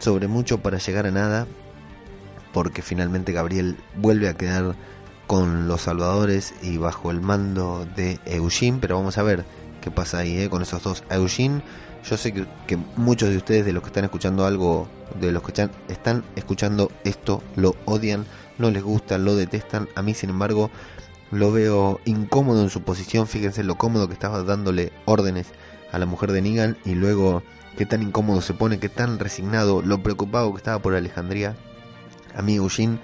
sobre 0.00 0.26
mucho 0.26 0.58
para 0.58 0.78
llegar 0.78 1.06
a 1.06 1.12
nada, 1.12 1.46
porque 2.52 2.82
finalmente 2.82 3.32
Gabriel 3.32 3.76
vuelve 3.96 4.28
a 4.28 4.34
quedar 4.34 4.74
con 5.28 5.68
los 5.68 5.82
salvadores 5.82 6.54
y 6.60 6.76
bajo 6.76 7.12
el 7.12 7.20
mando 7.20 7.86
de 7.96 8.18
Eugene, 8.26 8.78
pero 8.80 8.96
vamos 8.96 9.16
a 9.16 9.22
ver 9.22 9.44
qué 9.80 9.92
pasa 9.92 10.18
ahí 10.18 10.38
¿eh? 10.38 10.50
con 10.50 10.60
esos 10.60 10.82
dos. 10.82 11.04
Eugene, 11.08 11.62
yo 12.04 12.16
sé 12.16 12.32
que, 12.32 12.46
que, 12.66 12.76
muchos 12.96 13.30
de 13.30 13.36
ustedes, 13.36 13.64
de 13.64 13.72
los 13.72 13.82
que 13.82 13.90
están 13.90 14.04
escuchando 14.04 14.44
algo, 14.44 14.88
de 15.20 15.30
los 15.30 15.42
que 15.44 15.68
están 15.88 16.24
escuchando 16.34 16.90
esto, 17.04 17.42
lo 17.54 17.76
odian, 17.84 18.26
no 18.58 18.72
les 18.72 18.82
gusta, 18.82 19.18
lo 19.18 19.36
detestan. 19.36 19.88
A 19.94 20.02
mí, 20.02 20.14
sin 20.14 20.30
embargo, 20.30 20.70
lo 21.30 21.52
veo 21.52 22.00
incómodo 22.04 22.62
en 22.62 22.70
su 22.70 22.82
posición. 22.82 23.26
Fíjense 23.26 23.64
lo 23.64 23.76
cómodo 23.76 24.08
que 24.08 24.14
estaba 24.14 24.42
dándole 24.42 24.92
órdenes 25.04 25.48
a 25.92 25.98
la 25.98 26.06
mujer 26.06 26.32
de 26.32 26.42
Negan 26.42 26.76
y 26.84 26.94
luego 26.94 27.42
qué 27.76 27.86
tan 27.86 28.02
incómodo 28.02 28.40
se 28.40 28.54
pone, 28.54 28.78
qué 28.78 28.88
tan 28.88 29.18
resignado, 29.18 29.82
lo 29.82 30.02
preocupado 30.02 30.52
que 30.52 30.58
estaba 30.58 30.80
por 30.80 30.94
Alejandría. 30.94 31.56
A 32.34 32.42
mí 32.42 32.56
Eugene 32.56 32.98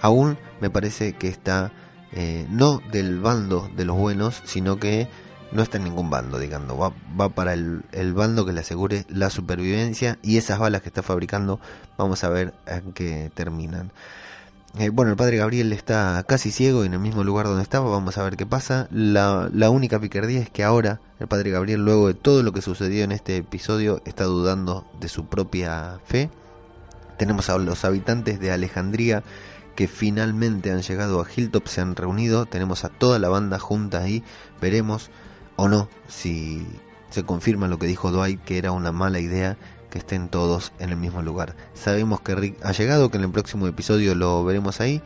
aún 0.00 0.38
me 0.60 0.70
parece 0.70 1.12
que 1.12 1.28
está 1.28 1.72
eh, 2.12 2.46
no 2.50 2.80
del 2.92 3.20
bando 3.20 3.68
de 3.76 3.84
los 3.84 3.96
buenos, 3.96 4.42
sino 4.44 4.78
que 4.78 5.08
no 5.52 5.62
está 5.62 5.78
en 5.78 5.84
ningún 5.84 6.10
bando, 6.10 6.38
digamos, 6.38 6.80
va, 6.80 6.92
va 7.18 7.28
para 7.28 7.54
el, 7.54 7.82
el, 7.92 8.12
bando 8.14 8.44
que 8.44 8.52
le 8.52 8.60
asegure 8.60 9.04
la 9.08 9.30
supervivencia 9.30 10.18
y 10.22 10.38
esas 10.38 10.58
balas 10.58 10.82
que 10.82 10.88
está 10.88 11.02
fabricando, 11.02 11.60
vamos 11.96 12.24
a 12.24 12.28
ver 12.28 12.52
en 12.66 12.92
qué 12.92 13.30
terminan. 13.34 13.92
Eh, 14.78 14.90
bueno, 14.90 15.12
el 15.12 15.16
padre 15.16 15.38
Gabriel 15.38 15.72
está 15.72 16.22
casi 16.28 16.50
ciego 16.50 16.84
en 16.84 16.92
el 16.92 16.98
mismo 16.98 17.24
lugar 17.24 17.46
donde 17.46 17.62
estaba, 17.62 17.88
vamos 17.88 18.18
a 18.18 18.22
ver 18.22 18.36
qué 18.36 18.44
pasa. 18.44 18.88
La, 18.90 19.48
la 19.50 19.70
única 19.70 19.98
picardía 19.98 20.40
es 20.40 20.50
que 20.50 20.64
ahora 20.64 21.00
el 21.18 21.28
padre 21.28 21.50
Gabriel, 21.50 21.82
luego 21.82 22.08
de 22.08 22.14
todo 22.14 22.42
lo 22.42 22.52
que 22.52 22.60
sucedió 22.60 23.02
en 23.02 23.12
este 23.12 23.38
episodio, 23.38 24.02
está 24.04 24.24
dudando 24.24 24.86
de 25.00 25.08
su 25.08 25.26
propia 25.26 25.98
fe. 26.04 26.28
Tenemos 27.16 27.48
a 27.48 27.56
los 27.56 27.86
habitantes 27.86 28.38
de 28.38 28.52
Alejandría 28.52 29.22
que 29.76 29.88
finalmente 29.88 30.70
han 30.70 30.82
llegado 30.82 31.22
a 31.22 31.26
Hilltop, 31.28 31.66
se 31.68 31.80
han 31.80 31.96
reunido, 31.96 32.44
tenemos 32.44 32.84
a 32.84 32.90
toda 32.90 33.18
la 33.18 33.30
banda 33.30 33.58
junta 33.58 34.02
ahí, 34.02 34.22
veremos 34.60 35.10
o 35.56 35.68
no 35.68 35.88
si 36.06 36.66
se 37.08 37.24
confirma 37.24 37.66
lo 37.66 37.78
que 37.78 37.86
dijo 37.86 38.10
Dwight, 38.10 38.42
que 38.44 38.58
era 38.58 38.72
una 38.72 38.92
mala 38.92 39.20
idea 39.20 39.56
que 39.90 39.98
estén 39.98 40.28
todos 40.28 40.72
en 40.78 40.90
el 40.90 40.96
mismo 40.96 41.22
lugar. 41.22 41.54
Sabemos 41.74 42.20
que 42.20 42.34
Rick 42.34 42.64
ha 42.64 42.72
llegado, 42.72 43.10
que 43.10 43.18
en 43.18 43.24
el 43.24 43.30
próximo 43.30 43.66
episodio 43.66 44.14
lo 44.14 44.44
veremos 44.44 44.80
ahí. 44.80 45.02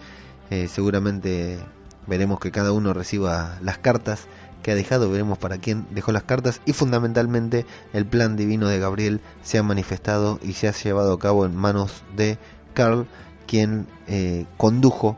Eh, 0.50 0.68
seguramente 0.68 1.58
veremos 2.06 2.40
que 2.40 2.50
cada 2.50 2.72
uno 2.72 2.92
reciba 2.92 3.58
las 3.62 3.78
cartas 3.78 4.26
que 4.62 4.72
ha 4.72 4.74
dejado, 4.74 5.10
veremos 5.10 5.38
para 5.38 5.58
quién 5.58 5.86
dejó 5.90 6.12
las 6.12 6.24
cartas 6.24 6.60
y 6.66 6.72
fundamentalmente 6.72 7.66
el 7.92 8.06
plan 8.06 8.36
divino 8.36 8.68
de 8.68 8.78
Gabriel 8.78 9.20
se 9.42 9.58
ha 9.58 9.62
manifestado 9.62 10.38
y 10.42 10.52
se 10.52 10.68
ha 10.68 10.72
llevado 10.72 11.14
a 11.14 11.18
cabo 11.18 11.46
en 11.46 11.56
manos 11.56 12.02
de 12.16 12.38
Carl, 12.74 13.06
quien 13.46 13.86
eh, 14.06 14.46
condujo 14.56 15.16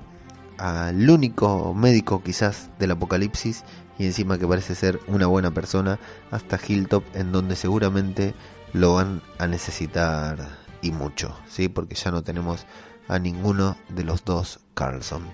al 0.59 1.11
único 1.11 1.75
médico 1.75 2.23
quizás 2.23 2.71
del 2.79 2.93
apocalipsis 2.93 3.65
y 3.99 4.07
encima 4.07 4.39
que 4.39 4.47
parece 4.47 4.75
ser 4.75 5.01
una 5.09 5.27
buena 5.27 5.51
persona 5.51 5.99
hasta 6.31 6.59
Hilltop 6.65 7.05
en 7.15 7.33
donde 7.33 7.57
seguramente 7.57 8.35
lo 8.73 8.95
van 8.95 9.23
a 9.39 9.47
necesitar 9.47 10.59
y 10.81 10.91
mucho, 10.91 11.37
¿sí? 11.49 11.69
Porque 11.69 11.95
ya 11.95 12.11
no 12.11 12.23
tenemos 12.23 12.67
a 13.09 13.19
ninguno 13.19 13.77
de 13.89 14.05
los 14.05 14.25
dos 14.25 14.61
Carlson. 14.75 15.25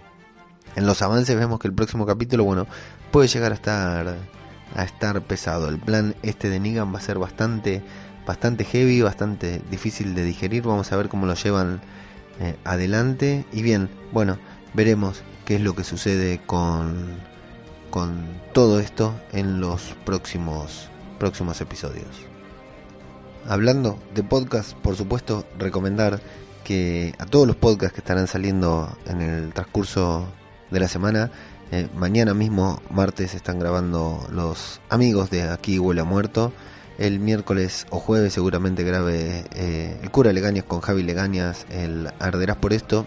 En 0.76 0.86
los 0.86 1.02
avances 1.02 1.36
vemos 1.36 1.58
que 1.58 1.68
el 1.68 1.74
próximo 1.74 2.06
capítulo, 2.06 2.44
bueno, 2.44 2.66
puede 3.10 3.28
llegar 3.28 3.52
a 3.52 3.54
estar 3.54 4.16
a 4.74 4.84
estar 4.84 5.20
pesado. 5.22 5.68
El 5.68 5.78
plan 5.78 6.14
este 6.22 6.50
de 6.50 6.60
Negan 6.60 6.92
va 6.92 6.98
a 6.98 7.02
ser 7.02 7.18
bastante 7.18 7.82
bastante 8.26 8.64
heavy, 8.64 9.00
bastante 9.00 9.62
difícil 9.70 10.14
de 10.14 10.24
digerir. 10.24 10.62
Vamos 10.64 10.92
a 10.92 10.96
ver 10.96 11.08
cómo 11.08 11.26
lo 11.26 11.34
llevan 11.34 11.80
eh, 12.40 12.56
adelante 12.64 13.46
y 13.52 13.62
bien, 13.62 13.88
bueno, 14.12 14.38
veremos 14.74 15.22
qué 15.46 15.56
es 15.56 15.62
lo 15.62 15.74
que 15.74 15.84
sucede 15.84 16.40
con 16.44 17.26
con 17.90 18.26
todo 18.52 18.80
esto 18.80 19.18
en 19.32 19.60
los 19.60 19.96
próximos 20.04 20.90
próximos 21.18 21.60
episodios. 21.62 22.06
Hablando 23.48 23.98
de 24.14 24.22
podcast, 24.22 24.74
por 24.74 24.94
supuesto, 24.94 25.46
recomendar 25.58 26.20
que 26.64 27.14
a 27.18 27.24
todos 27.24 27.46
los 27.46 27.56
podcasts 27.56 27.94
que 27.94 28.00
estarán 28.00 28.26
saliendo 28.26 28.94
en 29.06 29.22
el 29.22 29.54
transcurso 29.54 30.28
de 30.70 30.78
la 30.78 30.86
semana, 30.86 31.30
eh, 31.72 31.88
mañana 31.96 32.34
mismo, 32.34 32.82
martes, 32.90 33.32
están 33.32 33.58
grabando 33.58 34.28
los 34.30 34.82
amigos 34.90 35.30
de 35.30 35.44
Aquí 35.44 35.78
Huele 35.78 36.02
Muerto. 36.02 36.52
El 36.98 37.20
miércoles 37.20 37.86
o 37.88 38.00
jueves 38.00 38.34
seguramente 38.34 38.82
grabe 38.82 39.46
eh, 39.54 39.98
El 40.02 40.10
cura 40.10 40.30
Legañas 40.34 40.64
con 40.64 40.82
Javi 40.82 41.02
Legañas, 41.02 41.64
el 41.70 42.10
Arderás 42.18 42.58
por 42.58 42.74
esto. 42.74 43.06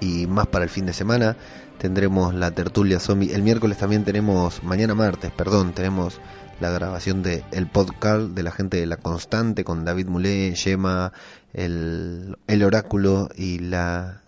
Y 0.00 0.26
más 0.26 0.48
para 0.48 0.64
el 0.64 0.70
fin 0.70 0.84
de 0.84 0.92
semana 0.92 1.36
tendremos 1.78 2.34
la 2.34 2.50
tertulia 2.50 2.98
zombie. 2.98 3.32
El 3.32 3.44
miércoles 3.44 3.78
también 3.78 4.02
tenemos, 4.02 4.64
mañana 4.64 4.96
martes, 4.96 5.30
perdón, 5.30 5.74
tenemos 5.74 6.20
la 6.60 6.70
grabación 6.70 7.22
de 7.22 7.44
el 7.52 7.66
podcast 7.68 8.30
de 8.30 8.42
la 8.42 8.50
gente 8.50 8.78
de 8.78 8.86
La 8.86 8.96
Constante 8.96 9.64
con 9.64 9.84
David 9.84 10.06
Mulé, 10.06 10.54
Yema, 10.54 11.12
el, 11.52 12.36
el 12.46 12.62
oráculo 12.64 13.28
y 13.36 13.58
la 13.60 14.22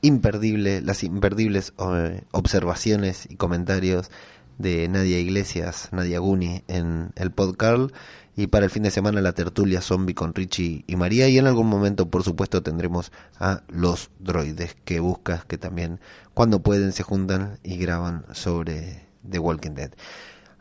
imperdible, 0.00 0.80
las 0.80 1.04
imperdibles 1.04 1.72
eh, 1.78 2.24
observaciones 2.32 3.26
y 3.30 3.36
comentarios 3.36 4.10
de 4.58 4.88
Nadia 4.88 5.18
Iglesias, 5.18 5.88
Nadia 5.92 6.18
Guni 6.18 6.62
en 6.68 7.12
el 7.16 7.30
podcast 7.30 7.94
y 8.36 8.48
para 8.48 8.64
el 8.64 8.70
fin 8.70 8.82
de 8.82 8.90
semana 8.90 9.20
la 9.20 9.32
tertulia 9.32 9.80
zombie 9.80 10.14
con 10.14 10.34
Richie 10.34 10.84
y 10.86 10.96
María 10.96 11.28
y 11.28 11.38
en 11.38 11.46
algún 11.46 11.68
momento 11.68 12.10
por 12.10 12.22
supuesto 12.22 12.62
tendremos 12.62 13.12
a 13.38 13.62
los 13.68 14.10
droides 14.18 14.76
que 14.84 15.00
buscas 15.00 15.44
que 15.44 15.58
también 15.58 16.00
cuando 16.34 16.62
pueden 16.62 16.92
se 16.92 17.02
juntan 17.02 17.58
y 17.62 17.76
graban 17.76 18.24
sobre 18.32 19.06
The 19.28 19.38
Walking 19.38 19.74
Dead. 19.74 19.92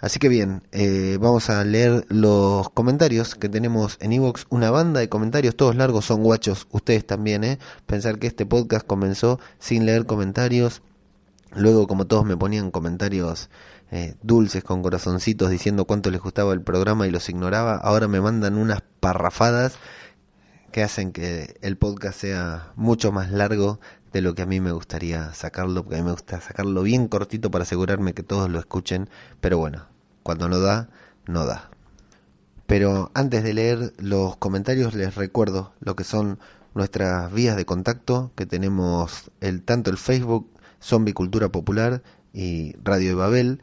Así 0.02 0.18
que 0.18 0.30
bien, 0.30 0.64
eh, 0.72 1.20
vamos 1.22 1.52
a 1.52 1.64
leer 1.64 2.06
los 2.10 2.72
comentarios 2.72 3.36
que 3.36 3.50
tenemos 3.50 3.98
en 4.02 4.14
Evox. 4.14 4.48
Una 4.50 4.72
banda 4.72 5.00
de 5.00 5.10
comentarios, 5.10 5.56
todos 5.56 5.76
largos, 5.76 6.06
son 6.06 6.24
guachos. 6.24 6.68
Ustedes 6.72 7.06
también, 7.06 7.44
¿eh? 7.44 7.60
Pensar 7.86 8.18
que 8.18 8.26
este 8.26 8.48
podcast 8.48 8.86
comenzó 8.86 9.40
sin 9.60 9.86
leer 9.86 10.08
comentarios. 10.08 10.82
Luego, 11.54 11.86
como 11.86 12.08
todos 12.08 12.26
me 12.26 12.36
ponían 12.36 12.72
comentarios 12.72 13.52
eh, 13.92 14.16
dulces 14.24 14.64
con 14.64 14.82
corazoncitos 14.82 15.52
diciendo 15.52 15.86
cuánto 15.86 16.10
les 16.10 16.22
gustaba 16.22 16.54
el 16.54 16.62
programa 16.62 17.08
y 17.08 17.12
los 17.12 17.30
ignoraba, 17.30 17.76
ahora 17.76 18.08
me 18.08 18.22
mandan 18.22 18.58
unas 18.58 18.82
parrafadas 19.02 19.76
que 20.72 20.82
hacen 20.82 21.12
que 21.12 21.58
el 21.62 21.78
podcast 21.78 22.20
sea 22.22 22.72
mucho 22.76 23.12
más 23.12 23.30
largo 23.32 23.80
de 24.14 24.22
lo 24.22 24.34
que 24.34 24.42
a 24.42 24.46
mí 24.46 24.60
me 24.62 24.72
gustaría 24.72 25.34
sacarlo, 25.34 25.84
porque 25.84 25.98
a 25.98 26.00
mí 26.00 26.06
me 26.06 26.12
gusta 26.12 26.42
sacarlo 26.42 26.82
bien 26.82 27.08
cortito 27.08 27.52
para 27.52 27.64
asegurarme 27.64 28.14
que 28.14 28.24
todos 28.24 28.50
lo 28.50 28.60
escuchen, 28.60 29.10
pero 29.42 29.58
bueno, 29.58 29.91
cuando 30.24 30.50
no 30.50 30.60
da, 30.60 30.90
no 31.28 31.46
da. 31.46 31.70
Pero 32.68 33.12
antes 33.14 33.44
de 33.44 33.54
leer 33.54 33.94
los 33.98 34.38
comentarios 34.38 34.94
les 34.94 35.16
recuerdo 35.16 35.74
lo 35.80 35.96
que 35.96 36.04
son 36.04 36.40
nuestras 36.74 37.32
vías 37.34 37.58
de 37.58 37.66
contacto, 37.66 38.32
que 38.36 38.46
tenemos 38.46 39.30
el 39.42 39.62
tanto 39.62 39.92
el 39.92 39.98
Facebook 39.98 40.50
Zombie 40.82 41.14
Cultura 41.14 41.50
Popular 41.50 42.02
y 42.34 42.76
Radio 42.84 43.10
de 43.10 43.16
Babel, 43.16 43.62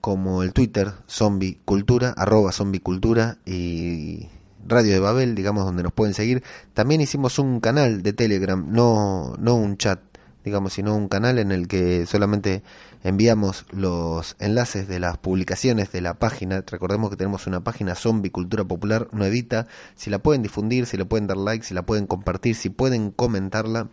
como 0.00 0.42
el 0.42 0.52
Twitter 0.52 0.92
Zombie 1.08 1.60
Cultura, 1.64 2.14
arroba 2.16 2.52
Zombie 2.52 2.80
Cultura 2.80 3.38
y 3.44 4.28
Radio 4.66 4.94
de 4.94 5.00
Babel, 5.00 5.34
digamos, 5.34 5.64
donde 5.64 5.82
nos 5.82 5.92
pueden 5.92 6.14
seguir. 6.14 6.42
También 6.74 7.00
hicimos 7.00 7.38
un 7.38 7.60
canal 7.60 8.02
de 8.02 8.12
Telegram, 8.12 8.64
no, 8.68 9.34
no 9.38 9.54
un 9.54 9.76
chat, 9.76 10.00
digamos, 10.44 10.72
sino 10.72 10.96
un 10.96 11.08
canal 11.08 11.38
en 11.38 11.52
el 11.52 11.68
que 11.68 12.06
solamente 12.06 12.62
enviamos 13.06 13.66
los 13.70 14.34
enlaces 14.40 14.88
de 14.88 14.98
las 14.98 15.16
publicaciones 15.16 15.92
de 15.92 16.00
la 16.00 16.14
página. 16.18 16.64
Recordemos 16.66 17.08
que 17.08 17.16
tenemos 17.16 17.46
una 17.46 17.62
página 17.62 17.94
Zombie 17.94 18.32
Cultura 18.32 18.64
Popular 18.64 19.06
nuevita. 19.12 19.68
Si 19.94 20.10
la 20.10 20.18
pueden 20.18 20.42
difundir, 20.42 20.86
si 20.86 20.96
le 20.96 21.04
pueden 21.04 21.28
dar 21.28 21.36
like, 21.36 21.64
si 21.64 21.72
la 21.72 21.86
pueden 21.86 22.08
compartir, 22.08 22.56
si 22.56 22.68
pueden 22.68 23.12
comentarla. 23.12 23.88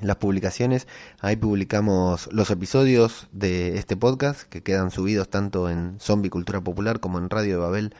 Las 0.00 0.16
publicaciones, 0.16 0.88
ahí 1.20 1.36
publicamos 1.36 2.28
los 2.32 2.50
episodios 2.50 3.28
de 3.32 3.76
este 3.76 3.96
podcast 3.96 4.42
que 4.48 4.62
quedan 4.62 4.90
subidos 4.90 5.28
tanto 5.28 5.68
en 5.68 6.00
Zombie 6.00 6.30
Cultura 6.30 6.62
Popular 6.62 7.00
como 7.00 7.18
en 7.18 7.28
Radio 7.28 7.70
de 7.70 7.90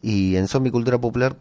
y 0.00 0.36
en 0.36 0.46
Zombie 0.46 0.70
Cultura 0.70 1.00
Popular 1.00 1.36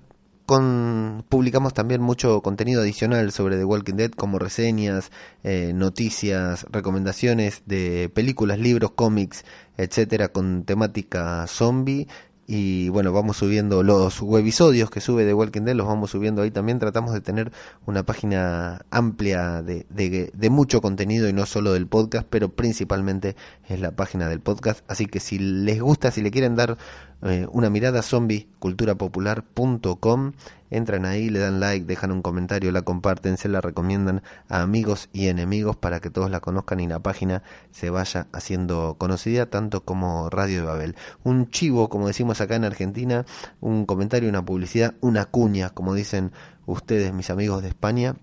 con, 0.52 1.24
publicamos 1.30 1.74
también 1.74 2.02
mucho 2.02 2.42
contenido 2.42 2.82
adicional 2.82 3.32
sobre 3.32 3.56
The 3.56 3.64
Walking 3.64 3.94
Dead 3.94 4.12
como 4.12 4.38
reseñas, 4.38 5.10
eh, 5.46 5.72
noticias, 5.74 6.66
recomendaciones 6.70 7.64
de 7.68 8.12
películas, 8.14 8.60
libros, 8.60 8.92
cómics, 8.92 9.46
etcétera 9.78 10.28
con 10.28 10.66
temática 10.66 11.48
zombie 11.48 12.06
y 12.54 12.90
bueno, 12.90 13.14
vamos 13.14 13.38
subiendo 13.38 13.82
los 13.82 14.22
webisodios 14.22 14.90
que 14.90 15.00
sube 15.00 15.24
de 15.24 15.34
Walking 15.34 15.62
Dead, 15.62 15.74
los 15.74 15.88
vamos 15.88 16.12
subiendo 16.12 16.42
ahí 16.42 16.52
también. 16.52 16.80
Tratamos 16.80 17.14
de 17.14 17.22
tener 17.22 17.54
una 17.86 18.04
página 18.04 18.82
amplia 18.90 19.62
de, 19.62 19.86
de, 19.90 20.32
de, 20.34 20.50
mucho 20.50 20.82
contenido 20.82 21.30
y 21.30 21.34
no 21.34 21.46
solo 21.46 21.72
del 21.72 21.88
podcast, 21.88 22.28
pero 22.30 22.50
principalmente 22.50 23.38
es 23.70 23.80
la 23.80 23.92
página 23.92 24.28
del 24.28 24.42
podcast. 24.42 24.84
Así 24.90 25.06
que 25.06 25.22
si 25.22 25.40
les 25.40 25.80
gusta, 25.80 26.12
si 26.12 26.22
le 26.22 26.30
quieren 26.30 26.58
dar 26.58 26.78
eh, 27.24 27.46
una 27.52 27.70
mirada 27.70 28.02
zombieculturapopular.com. 28.02 30.32
Entran 30.70 31.06
ahí, 31.06 31.30
le 31.30 31.40
dan 31.40 31.60
like, 31.60 31.86
dejan 31.86 32.12
un 32.12 32.22
comentario, 32.22 32.72
la 32.72 32.84
comparten, 32.84 33.36
se 33.38 33.50
la 33.50 33.60
recomiendan 33.62 34.22
a 34.48 34.62
amigos 34.62 35.10
y 35.12 35.28
enemigos 35.28 35.76
para 35.76 36.00
que 36.00 36.10
todos 36.10 36.32
la 36.32 36.40
conozcan 36.40 36.80
y 36.80 36.88
la 36.88 37.00
página 37.00 37.44
se 37.72 37.90
vaya 37.90 38.28
haciendo 38.32 38.96
conocida, 38.98 39.48
tanto 39.48 39.84
como 39.84 40.30
Radio 40.30 40.62
de 40.62 40.66
Babel. 40.66 40.96
Un 41.24 41.50
chivo, 41.50 41.90
como 41.90 42.08
decimos 42.08 42.40
acá 42.40 42.56
en 42.56 42.64
Argentina, 42.64 43.26
un 43.60 43.86
comentario, 43.86 44.30
una 44.30 44.46
publicidad, 44.46 44.96
una 45.02 45.26
cuña, 45.26 45.72
como 45.72 45.94
dicen 45.94 46.32
ustedes, 46.66 47.12
mis 47.14 47.30
amigos 47.30 47.62
de 47.62 47.68
España. 47.68 48.16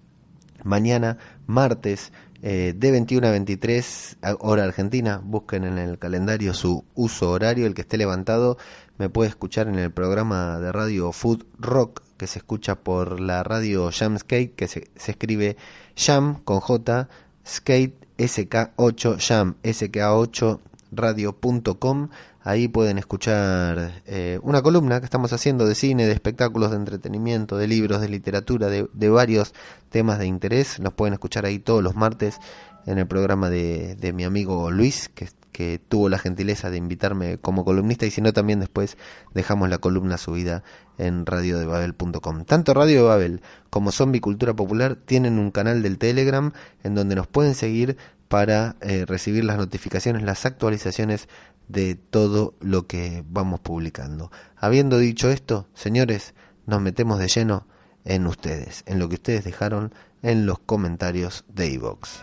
Mañana, 0.65 1.19
martes, 1.47 2.13
eh, 2.43 2.75
de 2.77 2.91
21 2.91 3.27
a 3.27 3.31
23 3.31 4.19
hora 4.41 4.65
argentina, 4.65 5.21
busquen 5.23 5.65
en 5.65 5.79
el 5.79 5.99
calendario 5.99 6.55
su 6.55 6.85
uso 6.95 7.31
horario, 7.31 7.67
el 7.67 7.75
que 7.75 7.83
esté 7.83 7.97
levantado 7.99 8.59
me 8.99 9.09
puede 9.09 9.29
escuchar 9.31 9.69
en 9.69 9.77
el 9.77 9.91
programa 9.91 10.59
de 10.59 10.73
radio 10.73 11.13
Food 11.13 11.45
Rock 11.59 12.03
que 12.17 12.27
se 12.27 12.41
escucha 12.41 12.75
por 12.75 13.21
la 13.21 13.45
radio 13.45 13.91
Jam 13.93 14.19
Skate 14.19 14.55
que 14.55 14.69
se, 14.69 14.91
escribe 15.07 15.57
Jam 15.97 16.43
con 16.45 16.61
J 16.61 17.09
Skate 17.47 17.95
SK8 18.19 19.19
Jam 19.21 19.55
SK8 19.63 20.59
radio.com 20.91 22.09
ahí 22.43 22.69
pueden 22.69 22.99
escuchar 22.99 24.03
eh, 24.07 24.39
una 24.43 24.63
columna 24.63 25.01
que 25.01 25.05
estamos 25.05 25.33
haciendo 25.33 25.67
de 25.67 25.75
cine, 25.75 26.07
de 26.07 26.13
espectáculos, 26.13 26.71
de 26.71 26.77
entretenimiento, 26.77 27.57
de 27.57 27.67
libros, 27.67 28.01
de 28.01 28.09
literatura, 28.09 28.69
de, 28.69 29.09
varios 29.11 29.53
temas 29.91 30.19
de 30.19 30.27
interés. 30.27 30.79
Los 30.79 30.93
pueden 30.95 31.15
escuchar 31.15 31.45
ahí 31.45 31.59
todos 31.59 31.83
los 31.83 31.95
martes 31.95 32.39
en 32.87 32.99
el 32.99 33.07
programa 33.07 33.51
de, 33.51 33.97
de 33.97 34.13
mi 34.13 34.25
amigo 34.25 34.71
Luis, 34.71 35.11
que 35.11 35.29
que 35.59 35.81
tuvo 35.81 36.09
la 36.09 36.21
gentileza 36.21 36.71
de 36.71 36.77
invitarme 36.77 37.39
como 37.39 37.65
columnista 37.65 38.07
y 38.07 38.13
si 38.13 38.21
no 38.21 38.33
también 38.33 38.61
después 38.61 38.97
dejamos 39.35 39.69
la 39.69 39.79
columna 39.79 40.17
subida 40.17 40.63
en 40.99 41.27
radiodebabel.com. 41.27 42.45
Tanto 42.45 42.75
Radio 42.75 42.99
de 42.99 43.09
Babel 43.09 43.41
como 43.69 43.91
Zombie 43.91 44.21
Cultura 44.21 44.55
Popular 44.55 44.95
tienen 44.95 45.37
un 45.37 45.51
canal 45.51 45.83
del 45.83 45.99
Telegram 45.99 46.53
en 46.85 46.95
donde 46.95 47.17
nos 47.17 47.27
pueden 47.27 47.57
seguir 47.57 47.97
para 48.29 48.77
eh, 48.81 49.05
recibir 49.07 49.45
las 49.45 49.57
notificaciones, 49.57 50.23
las 50.23 50.47
actualizaciones 50.47 51.29
de 51.69 51.95
todo 51.97 52.55
lo 52.61 52.87
que 52.87 53.25
vamos 53.29 53.61
publicando. 53.61 54.31
Habiendo 54.57 54.99
dicho 54.99 55.31
esto, 55.31 55.67
señores, 55.75 56.35
nos 56.67 56.81
metemos 56.81 57.19
de 57.19 57.29
lleno 57.29 57.67
en 58.05 58.27
ustedes, 58.27 58.85
en 58.87 58.99
lo 58.99 59.09
que 59.09 59.17
ustedes 59.17 59.45
dejaron 59.45 59.93
en 60.23 60.47
los 60.47 60.59
comentarios 60.59 61.45
de 61.49 61.69
iVox. 61.69 62.23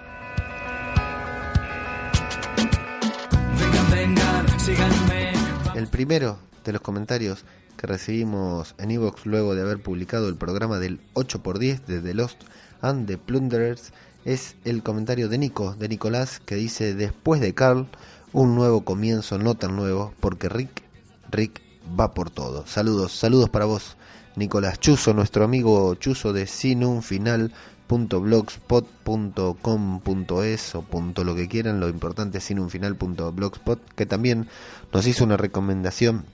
El 5.76 5.88
primero 5.88 6.40
de 6.64 6.74
los 6.74 6.82
comentarios 6.82 7.46
que 7.78 7.88
recibimos 7.88 8.76
en 8.78 8.92
Evox 8.92 9.26
luego 9.26 9.56
de 9.56 9.62
haber 9.62 9.82
publicado 9.82 10.30
el 10.30 10.36
programa 10.36 10.80
del 10.80 11.02
8x10 11.14 11.86
de 11.86 12.02
The 12.02 12.14
Lost 12.14 12.44
and 12.82 13.08
the 13.08 13.18
Plunderers 13.18 13.92
es 14.26 14.56
el 14.66 14.84
comentario 14.84 15.30
de 15.30 15.38
Nico, 15.38 15.76
de 15.76 15.88
Nicolás, 15.88 16.42
que 16.46 16.56
dice 16.56 16.94
después 16.96 17.40
de 17.40 17.54
Carl, 17.54 17.88
un 18.34 18.56
nuevo 18.56 18.84
comienzo 18.84 19.38
no 19.38 19.56
tan 19.56 19.76
nuevo, 19.76 20.14
porque 20.20 20.50
Rick, 20.50 20.84
Rick 21.32 21.62
va 21.98 22.14
por 22.14 22.32
todo. 22.32 22.68
Saludos, 22.68 23.14
saludos 23.14 23.50
para 23.50 23.64
vos, 23.66 23.96
Nicolás 24.36 24.80
Chuso, 24.80 25.14
nuestro 25.14 25.46
amigo 25.46 25.96
Chuso 25.96 26.34
de 26.34 26.48
Sin 26.48 26.84
un 26.84 27.02
Final 27.02 27.54
.blogspot.com.es 27.88 30.76
o 30.76 30.82
punto 30.82 31.24
lo 31.24 31.36
que 31.36 31.48
quieran, 31.48 31.80
lo 31.80 31.88
importante 31.88 32.40
es 32.40 32.44
sin 32.44 32.60
un 32.60 32.72
final 32.72 32.96
.blogspot, 32.96 33.80
que 33.94 34.08
también 34.08 34.50
nos 34.92 35.08
hizo 35.08 35.24
una 35.24 35.38
recomendación 35.38 36.26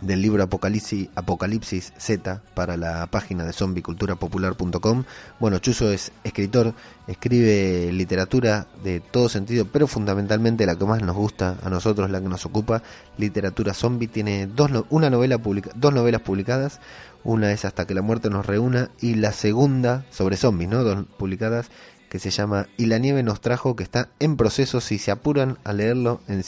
del 0.00 0.22
libro 0.22 0.42
Apocalipsis, 0.42 1.08
Apocalipsis 1.14 1.92
Z 1.98 2.42
para 2.54 2.76
la 2.76 3.06
página 3.08 3.44
de 3.44 3.52
zombiculturapopular.com. 3.52 5.04
Bueno, 5.38 5.58
Chuso 5.58 5.90
es 5.90 6.12
escritor, 6.24 6.74
escribe 7.06 7.90
literatura 7.92 8.66
de 8.82 9.00
todo 9.00 9.28
sentido, 9.28 9.66
pero 9.66 9.86
fundamentalmente 9.86 10.66
la 10.66 10.76
que 10.76 10.84
más 10.84 11.02
nos 11.02 11.16
gusta 11.16 11.58
a 11.62 11.70
nosotros, 11.70 12.10
la 12.10 12.20
que 12.20 12.28
nos 12.28 12.46
ocupa, 12.46 12.82
literatura 13.18 13.74
zombie. 13.74 14.08
Tiene 14.08 14.46
dos, 14.46 14.70
una 14.90 15.10
novela 15.10 15.38
publica, 15.38 15.70
dos 15.74 15.92
novelas 15.92 16.22
publicadas, 16.22 16.80
una 17.22 17.52
es 17.52 17.64
Hasta 17.64 17.86
que 17.86 17.94
la 17.94 18.02
muerte 18.02 18.30
nos 18.30 18.46
reúna 18.46 18.90
y 19.00 19.14
la 19.14 19.32
segunda 19.32 20.04
sobre 20.10 20.36
zombies, 20.36 20.70
¿no? 20.70 20.84
Dos 20.84 21.04
publicadas 21.18 21.70
que 22.08 22.18
se 22.18 22.30
llama 22.30 22.66
Y 22.76 22.86
la 22.86 22.98
nieve 22.98 23.22
nos 23.22 23.40
trajo, 23.40 23.76
que 23.76 23.84
está 23.84 24.08
en 24.18 24.36
proceso, 24.36 24.80
si 24.80 24.98
se 24.98 25.10
apuran 25.12 25.58
a 25.64 25.72
leerlo 25.72 26.20
en 26.28 26.42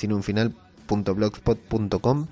sinunfinal.blogspot.com 0.88 2.26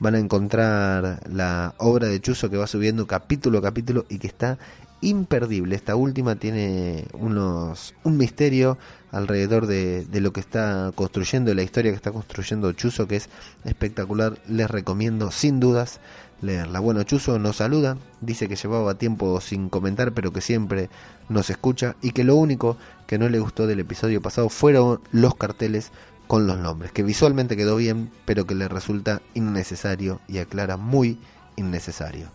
van 0.00 0.14
a 0.14 0.18
encontrar 0.18 1.20
la 1.30 1.74
obra 1.78 2.08
de 2.08 2.20
Chuzo 2.20 2.50
que 2.50 2.56
va 2.56 2.66
subiendo 2.66 3.06
capítulo 3.06 3.58
a 3.58 3.62
capítulo 3.62 4.06
y 4.08 4.18
que 4.18 4.26
está 4.26 4.58
imperdible. 5.00 5.76
Esta 5.76 5.96
última 5.96 6.36
tiene 6.36 7.06
unos 7.12 7.94
un 8.04 8.16
misterio 8.16 8.78
alrededor 9.12 9.66
de, 9.66 10.04
de, 10.06 10.20
lo 10.20 10.32
que 10.32 10.40
está 10.40 10.92
construyendo, 10.94 11.54
la 11.54 11.62
historia 11.62 11.92
que 11.92 11.96
está 11.96 12.10
construyendo 12.10 12.72
Chuzo, 12.72 13.06
que 13.06 13.16
es 13.16 13.28
espectacular. 13.64 14.38
Les 14.48 14.70
recomiendo 14.70 15.30
sin 15.30 15.60
dudas 15.60 16.00
leerla. 16.40 16.80
Bueno, 16.80 17.02
Chuzo 17.02 17.38
nos 17.38 17.56
saluda, 17.56 17.96
dice 18.20 18.48
que 18.48 18.56
llevaba 18.56 18.94
tiempo 18.94 19.40
sin 19.40 19.68
comentar, 19.68 20.12
pero 20.12 20.32
que 20.32 20.40
siempre 20.40 20.90
nos 21.28 21.50
escucha 21.50 21.96
y 22.02 22.12
que 22.12 22.24
lo 22.24 22.36
único 22.36 22.76
que 23.06 23.18
no 23.18 23.28
le 23.28 23.38
gustó 23.38 23.66
del 23.66 23.80
episodio 23.80 24.20
pasado 24.20 24.48
fueron 24.48 25.00
los 25.12 25.34
carteles 25.36 25.92
con 26.26 26.46
los 26.46 26.58
nombres, 26.58 26.92
que 26.92 27.02
visualmente 27.02 27.56
quedó 27.56 27.76
bien, 27.76 28.10
pero 28.24 28.46
que 28.46 28.54
le 28.54 28.68
resulta 28.68 29.20
innecesario 29.34 30.20
y 30.28 30.38
aclara 30.38 30.76
muy 30.76 31.18
innecesario. 31.56 32.28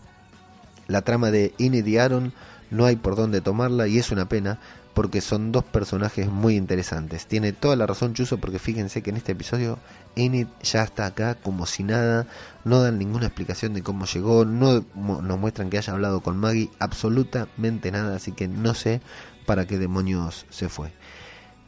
La 0.86 1.02
trama 1.02 1.30
de 1.30 1.54
Enid 1.58 1.86
y 1.86 1.98
Aaron 1.98 2.32
no 2.70 2.86
hay 2.86 2.96
por 2.96 3.16
dónde 3.16 3.40
tomarla 3.40 3.86
y 3.88 3.98
es 3.98 4.10
una 4.10 4.28
pena 4.28 4.58
porque 4.94 5.20
son 5.20 5.52
dos 5.52 5.64
personajes 5.64 6.28
muy 6.28 6.56
interesantes. 6.56 7.26
Tiene 7.26 7.52
toda 7.52 7.76
la 7.76 7.86
razón 7.86 8.14
Chuso 8.14 8.38
porque 8.38 8.58
fíjense 8.58 9.02
que 9.02 9.10
en 9.10 9.16
este 9.16 9.32
episodio 9.32 9.78
Enid 10.16 10.48
ya 10.62 10.82
está 10.82 11.06
acá 11.06 11.36
como 11.36 11.66
si 11.66 11.84
nada, 11.84 12.26
no 12.64 12.82
dan 12.82 12.98
ninguna 12.98 13.26
explicación 13.26 13.72
de 13.72 13.82
cómo 13.82 14.06
llegó, 14.06 14.44
no 14.44 14.84
nos 14.94 15.38
muestran 15.38 15.70
que 15.70 15.78
haya 15.78 15.92
hablado 15.92 16.20
con 16.20 16.36
Maggie, 16.36 16.70
absolutamente 16.80 17.92
nada, 17.92 18.16
así 18.16 18.32
que 18.32 18.48
no 18.48 18.74
sé 18.74 19.00
para 19.46 19.66
qué 19.66 19.78
demonios 19.78 20.46
se 20.50 20.68
fue. 20.68 20.92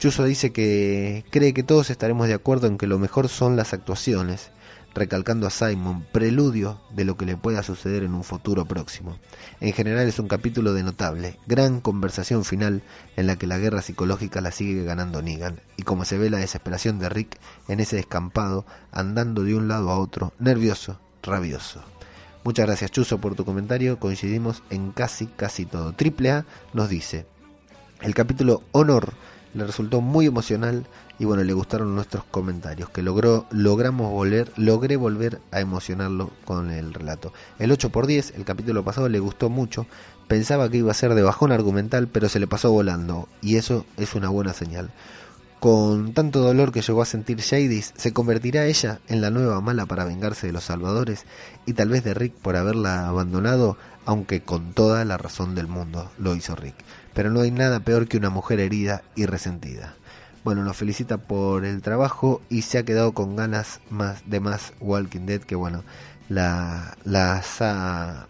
Chuso 0.03 0.25
dice 0.25 0.51
que 0.51 1.25
cree 1.31 1.55
que 1.55 1.63
todos 1.63 1.89
estaremos 1.89 2.27
de 2.27 2.35
acuerdo 2.35 2.67
en 2.67 2.77
que 2.77 2.89
lo 2.89 2.99
mejor 2.99 3.29
son 3.29 3.55
las 3.55 3.73
actuaciones, 3.73 4.51
recalcando 4.97 5.47
a 5.47 5.51
Simon, 5.51 6.05
preludio 6.11 6.81
de 6.91 7.05
lo 7.05 7.17
que 7.17 7.25
le 7.25 7.37
pueda 7.37 7.63
suceder 7.63 8.03
en 8.03 8.13
un 8.13 8.25
futuro 8.25 8.65
próximo. 8.65 9.17
En 9.61 9.73
general 9.73 10.09
es 10.09 10.19
un 10.19 10.27
capítulo 10.27 10.73
de 10.73 10.83
notable, 10.83 11.39
gran 11.47 11.81
conversación 11.81 12.45
final 12.45 12.83
en 13.15 13.29
la 13.29 13.37
que 13.37 13.47
la 13.47 13.59
guerra 13.59 13.81
psicológica 13.81 14.41
la 14.41 14.51
sigue 14.51 14.83
ganando 14.83 15.23
Negan, 15.23 15.61
y 15.77 15.85
como 15.85 16.05
se 16.05 16.19
ve 16.19 16.31
la 16.31 16.39
desesperación 16.39 16.99
de 16.99 17.09
Rick 17.09 17.39
en 17.69 17.79
ese 17.79 17.95
descampado, 17.95 18.67
andando 18.91 19.45
de 19.45 19.55
un 19.55 19.69
lado 19.69 19.89
a 19.89 20.01
otro, 20.01 20.33
nervioso, 20.41 20.99
rabioso. 21.23 21.81
Muchas 22.43 22.67
gracias 22.67 22.91
Chuso 22.91 23.21
por 23.21 23.37
tu 23.37 23.45
comentario, 23.45 24.01
coincidimos 24.01 24.65
en 24.69 24.91
casi 24.91 25.29
casi 25.29 25.65
todo. 25.65 25.93
Triple 25.93 26.33
A 26.33 26.47
nos 26.73 26.89
dice, 26.89 27.25
el 28.01 28.17
capítulo 28.17 28.65
Honor 28.73 29.13
le 29.55 29.65
resultó 29.65 30.01
muy 30.01 30.27
emocional 30.27 30.87
y 31.19 31.25
bueno, 31.25 31.45
le 31.45 31.53
gustaron 31.53 31.95
nuestros 31.95 32.25
comentarios, 32.25 32.91
que 32.91 33.03
logró, 33.03 33.47
logramos 33.51 34.11
volver, 34.11 34.53
logré 34.57 34.97
volver 34.97 35.41
a 35.51 35.61
emocionarlo 35.61 36.31
con 36.45 36.71
el 36.71 36.93
relato. 36.95 37.33
El 37.59 37.71
8 37.71 37.91
por 37.91 38.07
10 38.07 38.35
el 38.37 38.45
capítulo 38.45 38.83
pasado 38.83 39.09
le 39.09 39.21
gustó 39.21 39.49
mucho, 39.49 39.87
pensaba 40.27 40.69
que 40.69 40.79
iba 40.79 40.91
a 40.91 40.95
ser 40.95 41.15
de 41.15 41.23
bajón 41.23 41.53
argumental, 41.53 42.09
pero 42.09 42.29
se 42.29 42.41
le 42.41 42.47
pasó 42.47 42.73
volando, 42.73 43.29
y 43.41 43.57
eso 43.57 43.85
es 43.99 44.15
una 44.15 44.31
buena 44.31 44.53
señal. 44.53 44.91
Con 45.61 46.13
tanto 46.13 46.41
dolor 46.41 46.73
que 46.73 46.83
llegó 46.83 47.03
a 47.03 47.07
sentir 47.07 47.39
Shadis, 47.39 47.93
¿se 47.97 48.13
convertirá 48.13 48.67
ella 48.67 48.99
en 49.07 49.21
la 49.21 49.31
nueva 49.31 49.61
mala 49.61 49.87
para 49.87 50.05
vengarse 50.05 50.49
de 50.49 50.53
los 50.53 50.65
salvadores 50.65 51.25
y 51.67 51.75
tal 51.75 51.89
vez 51.89 52.03
de 52.03 52.15
Rick 52.15 52.35
por 52.35 52.57
haberla 52.57 53.07
abandonado, 53.07 53.77
aunque 54.05 54.43
con 54.43 54.73
toda 54.73 55.05
la 55.05 55.19
razón 55.19 55.55
del 55.55 55.69
mundo 55.69 56.11
lo 56.19 56.35
hizo 56.35 56.57
Rick? 56.57 56.75
Pero 57.15 57.31
no 57.31 57.41
hay 57.41 57.51
nada 57.51 57.81
peor 57.81 58.09
que 58.09 58.17
una 58.17 58.31
mujer 58.31 58.61
herida 58.61 59.03
y 59.15 59.27
resentida. 59.27 59.95
Bueno, 60.45 60.65
nos 60.65 60.77
felicita 60.77 61.19
por 61.19 61.65
el 61.65 61.83
trabajo 61.83 62.43
y 62.49 62.63
se 62.63 62.79
ha 62.79 62.85
quedado 62.85 63.13
con 63.13 63.37
ganas 63.37 63.81
más 63.91 64.29
de 64.29 64.41
más 64.41 64.73
Walking 64.81 65.27
Dead 65.27 65.41
que 65.41 65.55
bueno, 65.55 65.85
la, 66.29 66.97
las 67.05 67.63
ha 67.63 68.27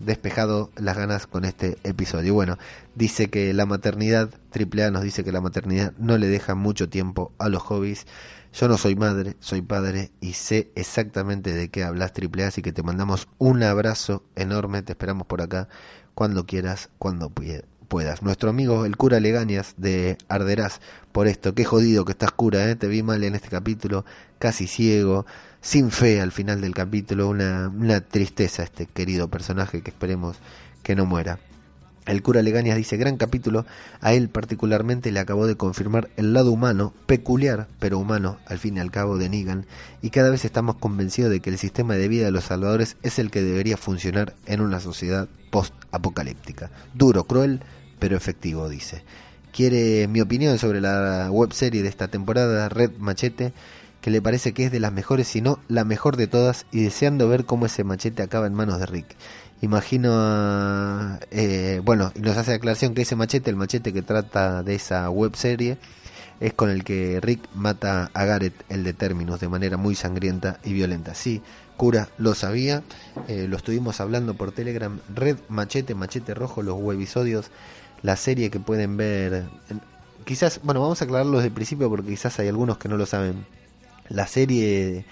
despejado 0.00 0.70
las 0.76 0.96
ganas 0.96 1.26
con 1.26 1.44
este 1.44 1.78
episodio. 1.84 2.34
Bueno, 2.34 2.58
dice 2.94 3.30
que 3.30 3.52
la 3.54 3.66
maternidad, 3.66 4.30
AAA 4.52 4.90
nos 4.90 5.02
dice 5.02 5.24
que 5.24 5.32
la 5.32 5.40
maternidad 5.40 5.92
no 5.98 6.18
le 6.18 6.28
deja 6.28 6.54
mucho 6.54 6.88
tiempo 6.88 7.32
a 7.38 7.48
los 7.48 7.62
hobbies. 7.62 8.06
Yo 8.52 8.68
no 8.68 8.78
soy 8.78 8.94
madre, 8.94 9.36
soy 9.40 9.62
padre 9.62 10.12
y 10.20 10.34
sé 10.34 10.70
exactamente 10.74 11.52
de 11.52 11.70
qué 11.70 11.82
hablas 11.82 12.12
AAA, 12.12 12.48
así 12.48 12.62
que 12.62 12.72
te 12.72 12.82
mandamos 12.82 13.28
un 13.38 13.62
abrazo 13.62 14.22
enorme, 14.36 14.82
te 14.82 14.92
esperamos 14.92 15.26
por 15.26 15.42
acá 15.42 15.68
cuando 16.14 16.46
quieras, 16.46 16.90
cuando 16.98 17.30
puedas. 17.84 18.22
Nuestro 18.22 18.50
amigo 18.50 18.84
el 18.84 18.96
cura 18.96 19.20
Legañas 19.20 19.74
de 19.76 20.18
Arderás 20.28 20.80
por 21.12 21.28
esto, 21.28 21.54
qué 21.54 21.64
jodido 21.64 22.04
que 22.04 22.12
estás 22.12 22.32
cura, 22.32 22.68
¿eh? 22.68 22.76
te 22.76 22.88
vi 22.88 23.02
mal 23.02 23.22
en 23.24 23.34
este 23.34 23.48
capítulo, 23.48 24.04
casi 24.38 24.66
ciego, 24.66 25.26
sin 25.60 25.90
fe 25.90 26.20
al 26.20 26.32
final 26.32 26.60
del 26.60 26.74
capítulo, 26.74 27.28
una, 27.28 27.68
una 27.68 28.00
tristeza 28.00 28.62
este 28.62 28.86
querido 28.86 29.28
personaje 29.28 29.82
que 29.82 29.90
esperemos 29.90 30.38
que 30.82 30.96
no 30.96 31.06
muera. 31.06 31.38
El 32.06 32.22
cura 32.22 32.42
Legañas 32.42 32.76
dice, 32.76 32.98
gran 32.98 33.16
capítulo, 33.16 33.64
a 34.00 34.12
él 34.12 34.28
particularmente 34.28 35.10
le 35.10 35.20
acabó 35.20 35.46
de 35.46 35.56
confirmar 35.56 36.10
el 36.16 36.34
lado 36.34 36.52
humano, 36.52 36.92
peculiar, 37.06 37.66
pero 37.78 37.98
humano, 37.98 38.38
al 38.46 38.58
fin 38.58 38.76
y 38.76 38.80
al 38.80 38.90
cabo, 38.90 39.16
de 39.16 39.30
Negan, 39.30 39.66
y 40.02 40.10
cada 40.10 40.28
vez 40.28 40.44
estamos 40.44 40.76
convencidos 40.76 41.30
de 41.30 41.40
que 41.40 41.48
el 41.48 41.58
sistema 41.58 41.94
de 41.94 42.08
vida 42.08 42.26
de 42.26 42.30
los 42.30 42.44
salvadores 42.44 42.98
es 43.02 43.18
el 43.18 43.30
que 43.30 43.42
debería 43.42 43.78
funcionar 43.78 44.34
en 44.44 44.60
una 44.60 44.80
sociedad 44.80 45.28
post-apocalíptica. 45.50 46.70
Duro, 46.92 47.24
cruel, 47.24 47.60
pero 47.98 48.16
efectivo, 48.16 48.68
dice. 48.68 49.02
Quiere 49.50 50.06
mi 50.08 50.20
opinión 50.20 50.58
sobre 50.58 50.82
la 50.82 51.28
webserie 51.30 51.82
de 51.82 51.88
esta 51.88 52.08
temporada, 52.08 52.68
Red 52.68 52.98
Machete, 52.98 53.54
que 54.04 54.10
le 54.10 54.20
parece 54.20 54.52
que 54.52 54.66
es 54.66 54.70
de 54.70 54.80
las 54.80 54.92
mejores, 54.92 55.28
si 55.28 55.40
no 55.40 55.58
la 55.66 55.84
mejor 55.84 56.18
de 56.18 56.26
todas, 56.26 56.66
y 56.70 56.82
deseando 56.82 57.26
ver 57.26 57.46
cómo 57.46 57.64
ese 57.64 57.84
machete 57.84 58.22
acaba 58.22 58.46
en 58.46 58.52
manos 58.52 58.78
de 58.78 58.84
Rick. 58.84 59.16
Imagino, 59.64 61.18
eh, 61.30 61.80
bueno, 61.82 62.12
nos 62.20 62.36
hace 62.36 62.52
aclaración 62.52 62.92
que 62.92 63.00
ese 63.00 63.16
machete, 63.16 63.48
el 63.48 63.56
machete 63.56 63.94
que 63.94 64.02
trata 64.02 64.62
de 64.62 64.74
esa 64.74 65.08
web 65.08 65.34
serie, 65.36 65.78
es 66.38 66.52
con 66.52 66.68
el 66.68 66.84
que 66.84 67.18
Rick 67.22 67.48
mata 67.54 68.10
a 68.12 68.24
Garrett, 68.26 68.52
el 68.68 68.84
de 68.84 68.92
Terminus, 68.92 69.40
de 69.40 69.48
manera 69.48 69.78
muy 69.78 69.94
sangrienta 69.94 70.60
y 70.64 70.74
violenta. 70.74 71.14
Sí, 71.14 71.40
cura, 71.78 72.10
lo 72.18 72.34
sabía, 72.34 72.82
eh, 73.26 73.46
lo 73.48 73.56
estuvimos 73.56 74.02
hablando 74.02 74.34
por 74.34 74.52
Telegram, 74.52 75.00
Red 75.14 75.38
Machete, 75.48 75.94
Machete 75.94 76.34
Rojo, 76.34 76.60
los 76.62 76.78
webisodios, 76.78 77.50
la 78.02 78.16
serie 78.16 78.50
que 78.50 78.60
pueden 78.60 78.98
ver. 78.98 79.44
Quizás, 80.26 80.60
bueno, 80.62 80.82
vamos 80.82 81.00
a 81.00 81.06
aclararlo 81.06 81.38
desde 81.38 81.48
el 81.48 81.54
principio 81.54 81.88
porque 81.88 82.10
quizás 82.10 82.38
hay 82.38 82.48
algunos 82.48 82.76
que 82.76 82.90
no 82.90 82.98
lo 82.98 83.06
saben 83.06 83.46
la 84.10 84.26
serie 84.26 85.06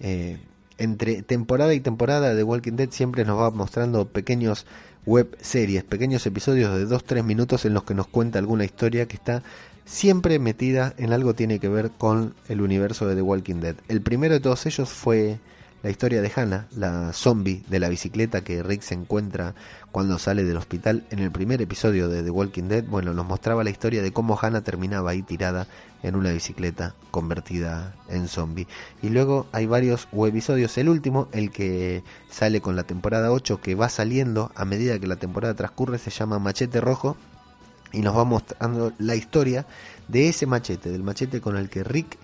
eh, 0.00 0.38
entre 0.78 1.22
temporada 1.22 1.74
y 1.74 1.80
temporada 1.80 2.34
de 2.34 2.42
Walking 2.42 2.72
Dead 2.72 2.90
siempre 2.90 3.24
nos 3.24 3.38
va 3.38 3.50
mostrando 3.50 4.06
pequeños 4.08 4.66
web 5.06 5.36
series, 5.40 5.84
pequeños 5.84 6.26
episodios 6.26 6.76
de 6.76 6.86
2-3 6.86 7.22
minutos 7.24 7.64
en 7.64 7.74
los 7.74 7.84
que 7.84 7.94
nos 7.94 8.06
cuenta 8.06 8.38
alguna 8.38 8.64
historia 8.64 9.06
que 9.06 9.16
está 9.16 9.42
siempre 9.84 10.38
metida 10.38 10.94
en 10.98 11.12
algo 11.12 11.34
tiene 11.34 11.58
que 11.58 11.68
ver 11.68 11.90
con 11.90 12.34
el 12.48 12.60
universo 12.60 13.06
de 13.06 13.16
The 13.16 13.22
Walking 13.22 13.60
Dead. 13.60 13.76
El 13.88 14.02
primero 14.02 14.34
de 14.34 14.40
todos 14.40 14.66
ellos 14.66 14.90
fue 14.90 15.38
la 15.82 15.90
historia 15.90 16.20
de 16.20 16.32
Hannah, 16.34 16.66
la 16.76 17.12
zombie 17.12 17.64
de 17.68 17.78
la 17.78 17.88
bicicleta 17.88 18.42
que 18.42 18.62
Rick 18.62 18.82
se 18.82 18.94
encuentra 18.94 19.54
cuando 19.92 20.18
sale 20.18 20.44
del 20.44 20.56
hospital. 20.56 21.04
En 21.10 21.20
el 21.20 21.30
primer 21.30 21.62
episodio 21.62 22.08
de 22.08 22.22
The 22.22 22.30
Walking 22.30 22.64
Dead, 22.64 22.84
bueno, 22.84 23.14
nos 23.14 23.26
mostraba 23.26 23.62
la 23.64 23.70
historia 23.70 24.02
de 24.02 24.12
cómo 24.12 24.38
Hannah 24.40 24.62
terminaba 24.62 25.10
ahí 25.10 25.22
tirada 25.22 25.68
en 26.02 26.16
una 26.16 26.32
bicicleta 26.32 26.94
convertida 27.10 27.94
en 28.08 28.28
zombie. 28.28 28.66
Y 29.02 29.10
luego 29.10 29.46
hay 29.52 29.66
varios 29.66 30.08
episodios, 30.12 30.76
el 30.78 30.88
último, 30.88 31.28
el 31.32 31.50
que 31.50 32.02
sale 32.28 32.60
con 32.60 32.76
la 32.76 32.84
temporada 32.84 33.30
8, 33.30 33.60
que 33.60 33.74
va 33.74 33.88
saliendo 33.88 34.50
a 34.54 34.64
medida 34.64 34.98
que 34.98 35.06
la 35.06 35.16
temporada 35.16 35.54
transcurre, 35.54 35.98
se 35.98 36.10
llama 36.10 36.38
Machete 36.38 36.80
Rojo, 36.80 37.16
y 37.92 38.00
nos 38.00 38.16
va 38.16 38.24
mostrando 38.24 38.92
la 38.98 39.14
historia 39.14 39.64
de 40.08 40.28
ese 40.28 40.46
machete, 40.46 40.90
del 40.90 41.02
machete 41.02 41.40
con 41.40 41.56
el 41.56 41.70
que 41.70 41.84
Rick 41.84 42.18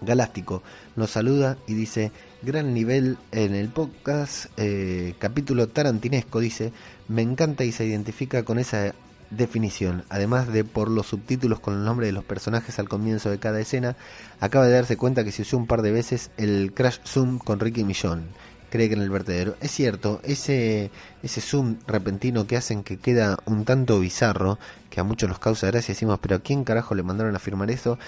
Galáctico 0.00 0.62
nos 0.96 1.10
saluda 1.10 1.58
y 1.66 1.74
dice, 1.74 2.12
gran 2.42 2.72
nivel 2.72 3.18
en 3.32 3.54
el 3.54 3.68
podcast, 3.68 4.46
eh, 4.56 5.14
capítulo 5.18 5.68
tarantinesco, 5.68 6.40
dice, 6.40 6.72
me 7.08 7.20
encanta 7.22 7.64
y 7.64 7.72
se 7.72 7.84
identifica 7.84 8.44
con 8.44 8.60
esa 8.60 8.94
definición, 9.30 10.04
además 10.08 10.52
de 10.52 10.64
por 10.64 10.88
los 10.88 11.08
subtítulos 11.08 11.60
con 11.60 11.74
el 11.74 11.84
nombre 11.84 12.06
de 12.06 12.12
los 12.12 12.24
personajes 12.24 12.78
al 12.78 12.88
comienzo 12.88 13.30
de 13.30 13.38
cada 13.38 13.60
escena, 13.60 13.96
acaba 14.40 14.66
de 14.66 14.72
darse 14.72 14.96
cuenta 14.96 15.24
que 15.24 15.32
se 15.32 15.42
usó 15.42 15.56
un 15.56 15.66
par 15.66 15.82
de 15.82 15.92
veces 15.92 16.30
el 16.36 16.72
crash 16.72 16.98
zoom 17.04 17.38
con 17.38 17.60
Ricky 17.60 17.84
Millón. 17.84 18.28
Cree 18.70 18.88
que 18.88 18.94
en 18.94 19.02
el 19.02 19.10
vertedero. 19.10 19.56
Es 19.60 19.70
cierto, 19.70 20.20
ese, 20.24 20.90
ese 21.22 21.40
zoom 21.40 21.76
repentino 21.86 22.46
que 22.46 22.56
hacen 22.56 22.82
que 22.82 22.98
queda 22.98 23.38
un 23.46 23.64
tanto 23.64 23.98
bizarro, 24.00 24.58
que 24.90 25.00
a 25.00 25.04
muchos 25.04 25.28
nos 25.28 25.38
causa 25.38 25.68
gracia, 25.68 25.94
decimos, 25.94 26.18
pero 26.20 26.36
¿a 26.36 26.40
quién 26.40 26.64
carajo 26.64 26.94
le 26.94 27.02
mandaron 27.02 27.34
a 27.34 27.38
firmar 27.38 27.70
eso? 27.70 27.98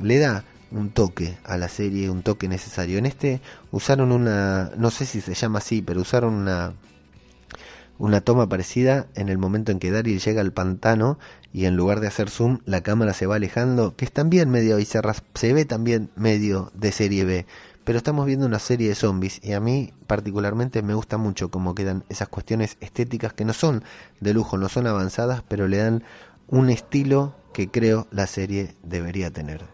Le 0.00 0.18
da 0.18 0.44
un 0.70 0.90
toque 0.90 1.38
a 1.44 1.56
la 1.56 1.68
serie, 1.68 2.10
un 2.10 2.22
toque 2.22 2.48
necesario. 2.48 2.98
En 2.98 3.06
este 3.06 3.40
usaron 3.70 4.12
una, 4.12 4.70
no 4.76 4.90
sé 4.90 5.06
si 5.06 5.20
se 5.20 5.34
llama 5.34 5.58
así, 5.58 5.82
pero 5.82 6.00
usaron 6.00 6.34
una 6.34 6.74
una 7.98 8.20
toma 8.20 8.48
parecida 8.48 9.06
en 9.14 9.28
el 9.28 9.38
momento 9.38 9.72
en 9.72 9.80
que 9.80 9.90
Daryl 9.90 10.20
llega 10.20 10.40
al 10.40 10.52
pantano 10.52 11.18
y 11.52 11.64
en 11.64 11.76
lugar 11.76 12.00
de 12.00 12.06
hacer 12.06 12.30
zoom 12.30 12.60
la 12.64 12.82
cámara 12.82 13.12
se 13.12 13.26
va 13.26 13.36
alejando, 13.36 13.96
que 13.96 14.04
es 14.04 14.12
también 14.12 14.50
medio 14.50 14.76
bizarra, 14.76 15.14
se 15.34 15.52
ve 15.52 15.64
también 15.64 16.10
medio 16.14 16.70
de 16.74 16.92
serie 16.92 17.24
B, 17.24 17.46
pero 17.88 17.96
estamos 17.96 18.26
viendo 18.26 18.44
una 18.44 18.58
serie 18.58 18.90
de 18.90 18.94
zombies 18.94 19.40
y 19.42 19.54
a 19.54 19.60
mí 19.60 19.94
particularmente 20.06 20.82
me 20.82 20.92
gusta 20.92 21.16
mucho 21.16 21.50
cómo 21.50 21.74
quedan 21.74 22.04
esas 22.10 22.28
cuestiones 22.28 22.76
estéticas 22.80 23.32
que 23.32 23.46
no 23.46 23.54
son 23.54 23.82
de 24.20 24.34
lujo, 24.34 24.58
no 24.58 24.68
son 24.68 24.86
avanzadas, 24.86 25.42
pero 25.48 25.68
le 25.68 25.78
dan 25.78 26.04
un 26.48 26.68
estilo 26.68 27.34
que 27.54 27.70
creo 27.70 28.06
la 28.10 28.26
serie 28.26 28.74
debería 28.82 29.30
tener. 29.30 29.64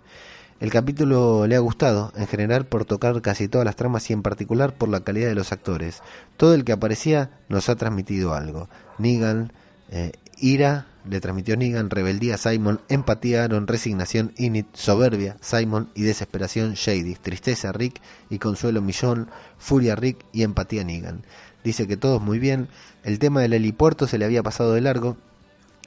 El 0.61 0.71
capítulo 0.71 1.49
le 1.49 1.57
ha 1.57 1.59
gustado, 1.59 2.13
en 2.15 2.29
general 2.29 2.67
por 2.67 2.85
tocar 2.85 3.21
casi 3.21 3.49
todas 3.49 3.65
las 3.65 3.75
tramas 3.75 4.09
y 4.09 4.13
en 4.13 4.23
particular 4.23 4.75
por 4.75 4.91
la 4.91 5.01
calidad 5.01 5.27
de 5.27 5.35
los 5.35 5.51
actores. 5.51 6.01
Todo 6.37 6.55
el 6.55 6.63
que 6.65 6.71
aparecía 6.71 7.41
nos 7.49 7.69
ha 7.69 7.75
transmitido 7.75 8.33
algo. 8.33 8.69
Negan, 8.97 9.53
eh, 9.91 10.13
ira, 10.39 10.87
le 11.09 11.21
transmitió 11.21 11.57
Negan, 11.57 11.91
rebeldía 11.91 12.39
Simon, 12.39 12.81
empatía 12.89 13.45
Aaron, 13.45 13.67
resignación 13.67 14.33
Init, 14.37 14.67
soberbia 14.75 15.37
Simon 15.41 15.91
y 15.95 16.03
desesperación 16.03 16.75
Shady, 16.75 17.15
tristeza 17.15 17.73
Rick 17.73 18.01
y 18.31 18.39
consuelo 18.39 18.81
Millón, 18.81 19.29
furia 19.59 19.97
Rick 19.97 20.25
y 20.33 20.43
empatía 20.43 20.85
Negan. 20.85 21.25
Dice 21.63 21.87
que 21.87 21.97
todo 21.97 22.17
es 22.17 22.23
muy 22.23 22.39
bien, 22.39 22.69
el 23.03 23.19
tema 23.19 23.41
del 23.41 23.53
helipuerto 23.53 24.07
se 24.07 24.19
le 24.19 24.25
había 24.25 24.43
pasado 24.43 24.73
de 24.73 24.81
largo 24.81 25.17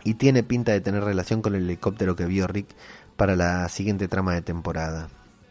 y 0.03 0.15
tiene 0.15 0.43
pinta 0.43 0.71
de 0.71 0.81
tener 0.81 1.03
relación 1.03 1.41
con 1.41 1.55
el 1.55 1.63
helicóptero 1.63 2.15
que 2.15 2.25
vio 2.25 2.47
Rick 2.47 2.67
para 3.15 3.35
la 3.35 3.67
siguiente 3.69 4.07
trama 4.07 4.33
de 4.33 4.41
temporada. 4.41 5.09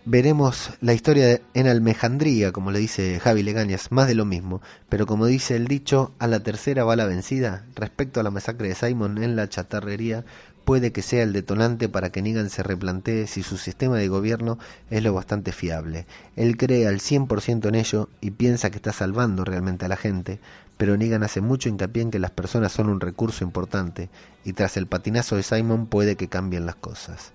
Veremos 0.09 0.71
la 0.81 0.95
historia 0.95 1.41
en 1.53 1.67
Almejandría, 1.67 2.53
como 2.53 2.71
le 2.71 2.79
dice 2.79 3.19
Javi 3.19 3.43
Legañas, 3.43 3.91
más 3.91 4.07
de 4.07 4.15
lo 4.15 4.25
mismo, 4.25 4.63
pero 4.89 5.05
como 5.05 5.27
dice 5.27 5.57
el 5.57 5.67
dicho, 5.67 6.13
a 6.21 6.29
la 6.29 6.39
tercera 6.39 6.85
va 6.85 6.95
la 6.95 7.07
vencida. 7.07 7.67
Respecto 7.75 8.21
a 8.21 8.23
la 8.23 8.31
masacre 8.31 8.69
de 8.69 8.77
Simon 8.77 9.21
en 9.21 9.35
la 9.35 9.49
chatarrería, 9.49 10.25
puede 10.65 10.93
que 10.93 11.03
sea 11.03 11.25
el 11.25 11.33
detonante 11.33 11.89
para 11.89 12.11
que 12.11 12.23
Negan 12.23 12.51
se 12.51 12.63
replantee 12.63 13.27
si 13.27 13.43
su 13.43 13.57
sistema 13.57 13.97
de 13.97 14.07
gobierno 14.07 14.61
es 14.91 15.03
lo 15.03 15.13
bastante 15.13 15.51
fiable. 15.51 16.07
Él 16.37 16.57
cree 16.57 16.87
al 16.87 17.01
100% 17.01 17.67
en 17.67 17.75
ello 17.75 18.09
y 18.21 18.31
piensa 18.31 18.71
que 18.71 18.77
está 18.77 18.93
salvando 18.93 19.45
realmente 19.45 19.87
a 19.87 19.89
la 19.89 19.97
gente, 19.97 20.39
pero 20.77 20.97
Negan 20.97 21.25
hace 21.25 21.41
mucho 21.41 21.69
hincapié 21.69 22.03
en 22.03 22.13
que 22.13 22.21
las 22.21 22.31
personas 22.31 22.71
son 22.71 22.91
un 22.91 23.01
recurso 23.01 23.43
importante 23.43 24.09
y 24.45 24.53
tras 24.53 24.77
el 24.77 24.87
patinazo 24.87 25.35
de 25.35 25.43
Simon 25.43 25.89
puede 25.89 26.15
que 26.15 26.29
cambien 26.29 26.65
las 26.65 26.77
cosas. 26.77 27.33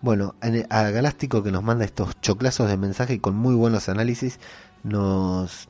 Bueno, 0.00 0.36
a 0.70 0.82
Galáctico 0.90 1.42
que 1.42 1.50
nos 1.50 1.64
manda 1.64 1.84
estos 1.84 2.20
choclazos 2.20 2.68
de 2.70 2.76
mensaje 2.76 3.20
con 3.20 3.34
muy 3.34 3.56
buenos 3.56 3.88
análisis, 3.88 4.38
nos 4.84 5.68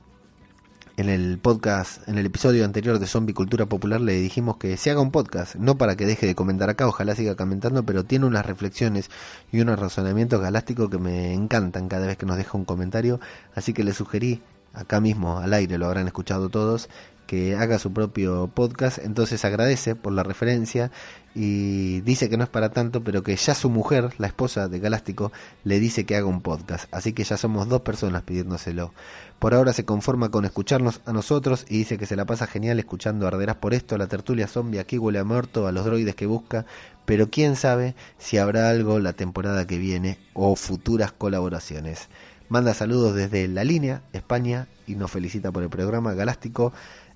en 0.98 1.08
el 1.08 1.38
podcast, 1.38 2.06
en 2.08 2.18
el 2.18 2.26
episodio 2.26 2.66
anterior 2.66 2.98
de 2.98 3.06
Zombie 3.06 3.32
Cultura 3.32 3.64
Popular 3.64 4.02
le 4.02 4.20
dijimos 4.20 4.58
que 4.58 4.76
se 4.76 4.90
haga 4.90 5.00
un 5.00 5.12
podcast, 5.12 5.54
no 5.54 5.78
para 5.78 5.96
que 5.96 6.04
deje 6.04 6.26
de 6.26 6.34
comentar 6.34 6.68
acá, 6.68 6.86
ojalá 6.86 7.14
siga 7.14 7.36
comentando, 7.36 7.84
pero 7.84 8.04
tiene 8.04 8.26
unas 8.26 8.44
reflexiones 8.44 9.08
y 9.50 9.60
unos 9.60 9.78
razonamientos 9.78 10.42
galácticos 10.42 10.90
que 10.90 10.98
me 10.98 11.32
encantan 11.32 11.88
cada 11.88 12.06
vez 12.06 12.18
que 12.18 12.26
nos 12.26 12.36
deja 12.36 12.58
un 12.58 12.66
comentario, 12.66 13.20
así 13.54 13.72
que 13.72 13.82
le 13.82 13.94
sugerí 13.94 14.42
acá 14.74 15.00
mismo 15.00 15.38
al 15.38 15.54
aire, 15.54 15.78
lo 15.78 15.86
habrán 15.86 16.06
escuchado 16.06 16.50
todos, 16.50 16.90
que 17.28 17.54
haga 17.56 17.78
su 17.78 17.92
propio 17.92 18.50
podcast, 18.54 18.96
entonces 18.96 19.44
agradece 19.44 19.94
por 19.94 20.14
la 20.14 20.22
referencia 20.22 20.90
y 21.34 22.00
dice 22.00 22.30
que 22.30 22.38
no 22.38 22.44
es 22.44 22.48
para 22.48 22.70
tanto, 22.70 23.04
pero 23.04 23.22
que 23.22 23.36
ya 23.36 23.54
su 23.54 23.68
mujer, 23.68 24.14
la 24.16 24.28
esposa 24.28 24.66
de 24.66 24.80
Galáctico, 24.80 25.30
le 25.62 25.78
dice 25.78 26.06
que 26.06 26.16
haga 26.16 26.26
un 26.26 26.40
podcast, 26.40 26.88
así 26.90 27.12
que 27.12 27.24
ya 27.24 27.36
somos 27.36 27.68
dos 27.68 27.82
personas 27.82 28.22
pidiéndoselo. 28.22 28.94
Por 29.38 29.52
ahora 29.52 29.74
se 29.74 29.84
conforma 29.84 30.30
con 30.30 30.46
escucharnos 30.46 31.02
a 31.04 31.12
nosotros 31.12 31.66
y 31.68 31.76
dice 31.76 31.98
que 31.98 32.06
se 32.06 32.16
la 32.16 32.24
pasa 32.24 32.46
genial 32.46 32.78
escuchando 32.78 33.26
Arderás 33.26 33.56
por 33.56 33.74
esto, 33.74 33.98
la 33.98 34.06
tertulia 34.06 34.48
zombie, 34.48 34.80
aquí 34.80 34.96
huele 34.96 35.18
a 35.18 35.24
muerto, 35.24 35.66
a 35.66 35.72
los 35.72 35.84
droides 35.84 36.14
que 36.14 36.24
busca, 36.24 36.64
pero 37.04 37.28
quién 37.28 37.56
sabe 37.56 37.94
si 38.16 38.38
habrá 38.38 38.70
algo 38.70 39.00
la 39.00 39.12
temporada 39.12 39.66
que 39.66 39.76
viene 39.76 40.18
o 40.32 40.56
futuras 40.56 41.12
colaboraciones. 41.12 42.08
Manda 42.48 42.72
saludos 42.72 43.14
desde 43.14 43.46
La 43.46 43.62
Línea, 43.62 44.00
España, 44.14 44.68
y 44.86 44.94
nos 44.94 45.10
felicita 45.10 45.52
por 45.52 45.62
el 45.62 45.68
programa 45.68 46.14
Galáctico 46.14 46.72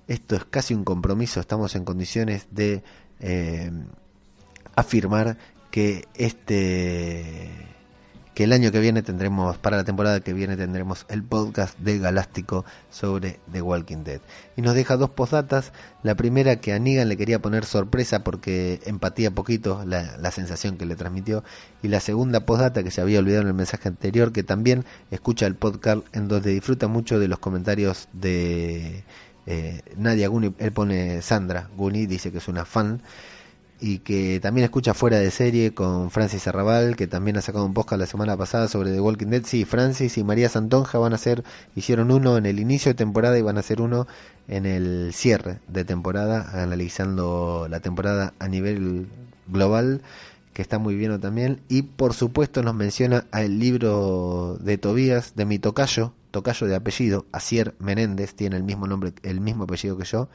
esto 0.07 0.35
es 0.35 0.45
casi 0.45 0.73
un 0.73 0.83
compromiso, 0.83 1.39
estamos 1.39 1.75
en 1.75 1.85
condiciones 1.85 2.47
de 2.51 2.83
eh, 3.19 3.71
afirmar 4.75 5.37
que 5.71 6.07
este 6.15 7.73
que 8.33 8.45
el 8.45 8.53
año 8.53 8.71
que 8.71 8.79
viene 8.79 9.03
tendremos, 9.03 9.57
para 9.57 9.77
la 9.77 9.83
temporada 9.83 10.19
que 10.19 10.33
viene 10.33 10.57
tendremos 10.57 11.05
el 11.09 11.23
podcast 11.23 11.77
de 11.79 11.99
Galáctico 11.99 12.65
sobre 12.89 13.39
The 13.51 13.61
Walking 13.61 14.03
Dead. 14.03 14.21
Y 14.55 14.61
nos 14.61 14.73
deja 14.73 14.97
dos 14.97 15.11
postdatas, 15.11 15.71
la 16.01 16.15
primera 16.15 16.55
que 16.55 16.73
a 16.73 16.79
Negan 16.79 17.09
le 17.09 17.17
quería 17.17 17.41
poner 17.41 17.65
sorpresa 17.65 18.23
porque 18.23 18.81
empatía 18.85 19.31
poquito 19.31 19.83
la, 19.85 20.17
la 20.17 20.31
sensación 20.31 20.77
que 20.77 20.85
le 20.85 20.95
transmitió, 20.95 21.43
y 21.83 21.89
la 21.89 21.99
segunda 21.99 22.45
postdata 22.45 22.83
que 22.83 22.91
se 22.91 23.01
había 23.01 23.19
olvidado 23.19 23.43
en 23.43 23.49
el 23.49 23.53
mensaje 23.53 23.87
anterior, 23.87 24.31
que 24.31 24.43
también 24.43 24.83
escucha 25.11 25.45
el 25.45 25.55
podcast 25.55 26.03
en 26.15 26.27
donde 26.27 26.51
disfruta 26.51 26.87
mucho 26.87 27.19
de 27.19 27.27
los 27.27 27.39
comentarios 27.39 28.07
de 28.13 29.03
eh, 29.45 29.81
Nadia 29.97 30.27
Guni, 30.27 30.53
él 30.57 30.71
pone 30.71 31.21
Sandra 31.21 31.69
Guni, 31.75 32.05
dice 32.05 32.31
que 32.31 32.37
es 32.37 32.47
una 32.47 32.65
fan 32.65 33.01
y 33.85 33.99
que 33.99 34.39
también 34.39 34.63
escucha 34.63 34.93
fuera 34.93 35.19
de 35.19 35.29
serie 35.29 35.73
con 35.73 36.09
Francis 36.09 36.47
Arrabal, 36.47 36.95
que 36.95 37.05
también 37.05 37.35
ha 37.35 37.41
sacado 37.41 37.65
un 37.65 37.73
podcast 37.73 37.99
la 37.99 38.05
semana 38.05 38.37
pasada 38.37 38.69
sobre 38.69 38.93
The 38.93 39.01
Walking 39.01 39.27
Dead. 39.27 39.43
Sí, 39.43 39.65
Francis 39.65 40.17
y 40.17 40.23
María 40.23 40.47
Santonja 40.47 40.99
van 40.99 41.13
a 41.13 41.17
ser, 41.17 41.43
hicieron 41.75 42.09
uno 42.09 42.37
en 42.37 42.45
el 42.45 42.61
inicio 42.61 42.91
de 42.91 42.95
temporada 42.95 43.37
y 43.37 43.41
van 43.41 43.57
a 43.57 43.59
hacer 43.59 43.81
uno 43.81 44.07
en 44.47 44.65
el 44.65 45.11
cierre 45.13 45.59
de 45.67 45.83
temporada, 45.83 46.49
analizando 46.63 47.67
la 47.69 47.81
temporada 47.81 48.33
a 48.39 48.47
nivel 48.47 49.07
global, 49.47 50.01
que 50.53 50.61
está 50.61 50.79
muy 50.79 50.95
bien 50.95 51.19
también. 51.19 51.59
Y 51.67 51.81
por 51.81 52.13
supuesto 52.13 52.63
nos 52.63 52.75
menciona 52.75 53.25
el 53.33 53.59
libro 53.59 54.57
de 54.61 54.77
Tobías, 54.77 55.35
de 55.35 55.43
mi 55.43 55.59
tocayo, 55.59 56.13
tocayo 56.33 56.65
de 56.65 56.75
apellido, 56.75 57.27
Asier 57.31 57.75
Menéndez, 57.79 58.33
tiene 58.33 58.57
el 58.57 58.63
mismo 58.63 58.87
nombre, 58.87 59.13
el 59.21 59.39
mismo 59.39 59.65
apellido 59.65 59.97
que 59.97 60.03
yo, 60.03 60.29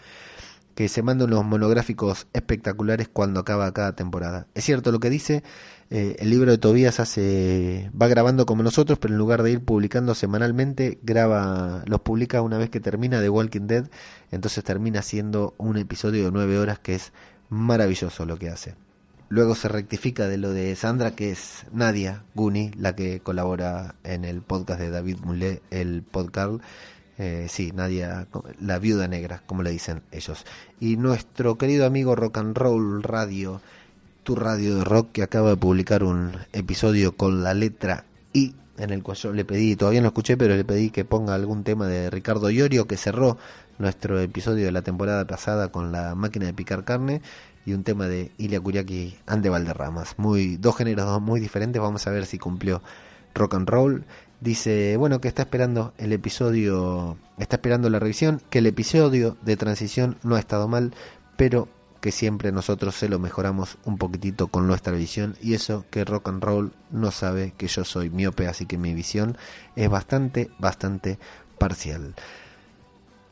que 0.76 0.88
se 0.88 1.02
manda 1.02 1.24
unos 1.24 1.44
monográficos 1.44 2.28
espectaculares 2.32 3.08
cuando 3.08 3.40
acaba 3.40 3.70
cada 3.72 3.96
temporada. 3.96 4.46
Es 4.54 4.64
cierto 4.64 4.92
lo 4.92 5.00
que 5.00 5.10
dice, 5.10 5.42
eh, 5.90 6.14
el 6.20 6.30
libro 6.30 6.52
de 6.52 6.58
Tobías 6.58 7.00
hace, 7.00 7.90
va 8.00 8.06
grabando 8.06 8.46
como 8.46 8.62
nosotros, 8.62 9.00
pero 9.00 9.12
en 9.12 9.18
lugar 9.18 9.42
de 9.42 9.50
ir 9.50 9.64
publicando 9.64 10.14
semanalmente, 10.14 11.00
graba, 11.02 11.82
los 11.86 12.00
publica 12.02 12.42
una 12.42 12.58
vez 12.58 12.70
que 12.70 12.78
termina 12.78 13.20
The 13.20 13.28
Walking 13.28 13.66
Dead, 13.66 13.90
entonces 14.30 14.62
termina 14.62 15.02
siendo 15.02 15.56
un 15.58 15.78
episodio 15.78 16.26
de 16.26 16.30
nueve 16.30 16.58
horas 16.58 16.78
que 16.78 16.94
es 16.94 17.12
maravilloso 17.48 18.24
lo 18.24 18.38
que 18.38 18.48
hace. 18.48 18.76
Luego 19.30 19.54
se 19.54 19.68
rectifica 19.68 20.26
de 20.26 20.38
lo 20.38 20.52
de 20.52 20.74
Sandra, 20.74 21.10
que 21.10 21.30
es 21.30 21.66
Nadia 21.70 22.22
Guni, 22.34 22.70
la 22.78 22.96
que 22.96 23.20
colabora 23.20 23.94
en 24.02 24.24
el 24.24 24.40
podcast 24.40 24.80
de 24.80 24.88
David 24.88 25.18
Moulet, 25.22 25.62
el 25.70 26.02
podcast. 26.02 26.62
Eh, 27.18 27.46
sí, 27.50 27.72
Nadia, 27.74 28.26
la 28.58 28.78
viuda 28.78 29.06
negra, 29.06 29.42
como 29.44 29.62
le 29.62 29.70
dicen 29.70 30.00
ellos. 30.12 30.46
Y 30.80 30.96
nuestro 30.96 31.58
querido 31.58 31.84
amigo 31.84 32.16
Rock 32.16 32.38
and 32.38 32.56
Roll 32.56 33.02
Radio, 33.02 33.60
tu 34.22 34.34
radio 34.34 34.76
de 34.76 34.84
rock, 34.84 35.12
que 35.12 35.22
acaba 35.22 35.50
de 35.50 35.56
publicar 35.56 36.04
un 36.04 36.32
episodio 36.54 37.14
con 37.14 37.42
la 37.42 37.52
letra 37.52 38.04
I, 38.32 38.54
en 38.78 38.90
el 38.90 39.02
cual 39.02 39.18
yo 39.18 39.34
le 39.34 39.44
pedí, 39.44 39.76
todavía 39.76 40.00
no 40.00 40.06
escuché, 40.06 40.38
pero 40.38 40.56
le 40.56 40.64
pedí 40.64 40.88
que 40.88 41.04
ponga 41.04 41.34
algún 41.34 41.64
tema 41.64 41.86
de 41.86 42.08
Ricardo 42.08 42.48
Iorio, 42.48 42.86
que 42.86 42.96
cerró 42.96 43.36
nuestro 43.78 44.20
episodio 44.20 44.64
de 44.64 44.72
la 44.72 44.82
temporada 44.82 45.26
pasada 45.26 45.68
con 45.68 45.92
la 45.92 46.14
máquina 46.14 46.46
de 46.46 46.54
picar 46.54 46.84
carne 46.84 47.20
y 47.68 47.74
un 47.74 47.84
tema 47.84 48.08
de 48.08 48.32
Ilia 48.38 48.60
Kuriaki 48.60 49.18
Ande 49.26 49.50
Valderramas. 49.50 50.14
Muy, 50.16 50.56
dos 50.56 50.74
géneros 50.76 51.20
muy 51.20 51.38
diferentes, 51.38 51.82
vamos 51.82 52.06
a 52.06 52.10
ver 52.10 52.24
si 52.24 52.38
cumplió 52.38 52.82
rock 53.34 53.54
and 53.54 53.68
roll. 53.68 54.04
Dice, 54.40 54.96
bueno, 54.96 55.20
que 55.20 55.28
está 55.28 55.42
esperando 55.42 55.92
el 55.98 56.14
episodio, 56.14 57.18
está 57.36 57.56
esperando 57.56 57.90
la 57.90 57.98
revisión, 57.98 58.40
que 58.48 58.60
el 58.60 58.66
episodio 58.66 59.36
de 59.42 59.58
transición 59.58 60.16
no 60.22 60.36
ha 60.36 60.38
estado 60.38 60.66
mal, 60.66 60.94
pero 61.36 61.68
que 62.00 62.10
siempre 62.10 62.52
nosotros 62.52 62.94
se 62.94 63.10
lo 63.10 63.18
mejoramos 63.18 63.76
un 63.84 63.98
poquitito 63.98 64.46
con 64.46 64.66
nuestra 64.66 64.94
visión 64.94 65.36
y 65.42 65.52
eso 65.52 65.84
que 65.90 66.06
rock 66.06 66.28
and 66.28 66.42
roll 66.42 66.72
no 66.90 67.10
sabe 67.10 67.52
que 67.58 67.66
yo 67.66 67.84
soy 67.84 68.08
miope, 68.08 68.46
así 68.46 68.64
que 68.64 68.78
mi 68.78 68.94
visión 68.94 69.36
es 69.76 69.90
bastante, 69.90 70.48
bastante 70.58 71.18
parcial. 71.58 72.14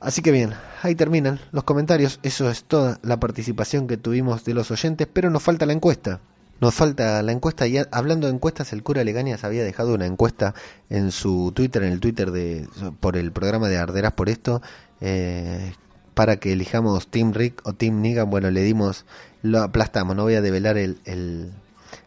Así 0.00 0.22
que 0.22 0.30
bien, 0.30 0.52
ahí 0.82 0.94
terminan 0.94 1.40
los 1.52 1.64
comentarios. 1.64 2.20
Eso 2.22 2.50
es 2.50 2.64
toda 2.64 2.98
la 3.02 3.18
participación 3.18 3.86
que 3.86 3.96
tuvimos 3.96 4.44
de 4.44 4.54
los 4.54 4.70
oyentes, 4.70 5.08
pero 5.10 5.30
nos 5.30 5.42
falta 5.42 5.66
la 5.66 5.72
encuesta. 5.72 6.20
Nos 6.60 6.74
falta 6.74 7.22
la 7.22 7.32
encuesta 7.32 7.66
y 7.66 7.76
hablando 7.90 8.26
de 8.26 8.32
encuestas, 8.32 8.72
el 8.72 8.82
cura 8.82 9.04
Legañas 9.04 9.44
había 9.44 9.62
dejado 9.62 9.94
una 9.94 10.06
encuesta 10.06 10.54
en 10.88 11.12
su 11.12 11.52
Twitter, 11.54 11.82
en 11.82 11.92
el 11.92 12.00
Twitter 12.00 12.30
de 12.30 12.66
por 13.00 13.16
el 13.18 13.30
programa 13.30 13.68
de 13.68 13.76
Arderas 13.76 14.14
por 14.14 14.30
esto, 14.30 14.62
eh, 15.02 15.74
para 16.14 16.36
que 16.36 16.52
elijamos 16.52 17.08
Team 17.08 17.34
Rick 17.34 17.60
o 17.64 17.74
Team 17.74 18.00
Negan. 18.00 18.30
Bueno, 18.30 18.50
le 18.50 18.62
dimos, 18.62 19.04
lo 19.42 19.60
aplastamos. 19.60 20.16
No 20.16 20.22
voy 20.22 20.34
a 20.34 20.40
develar 20.40 20.78
el, 20.78 20.98
el 21.04 21.52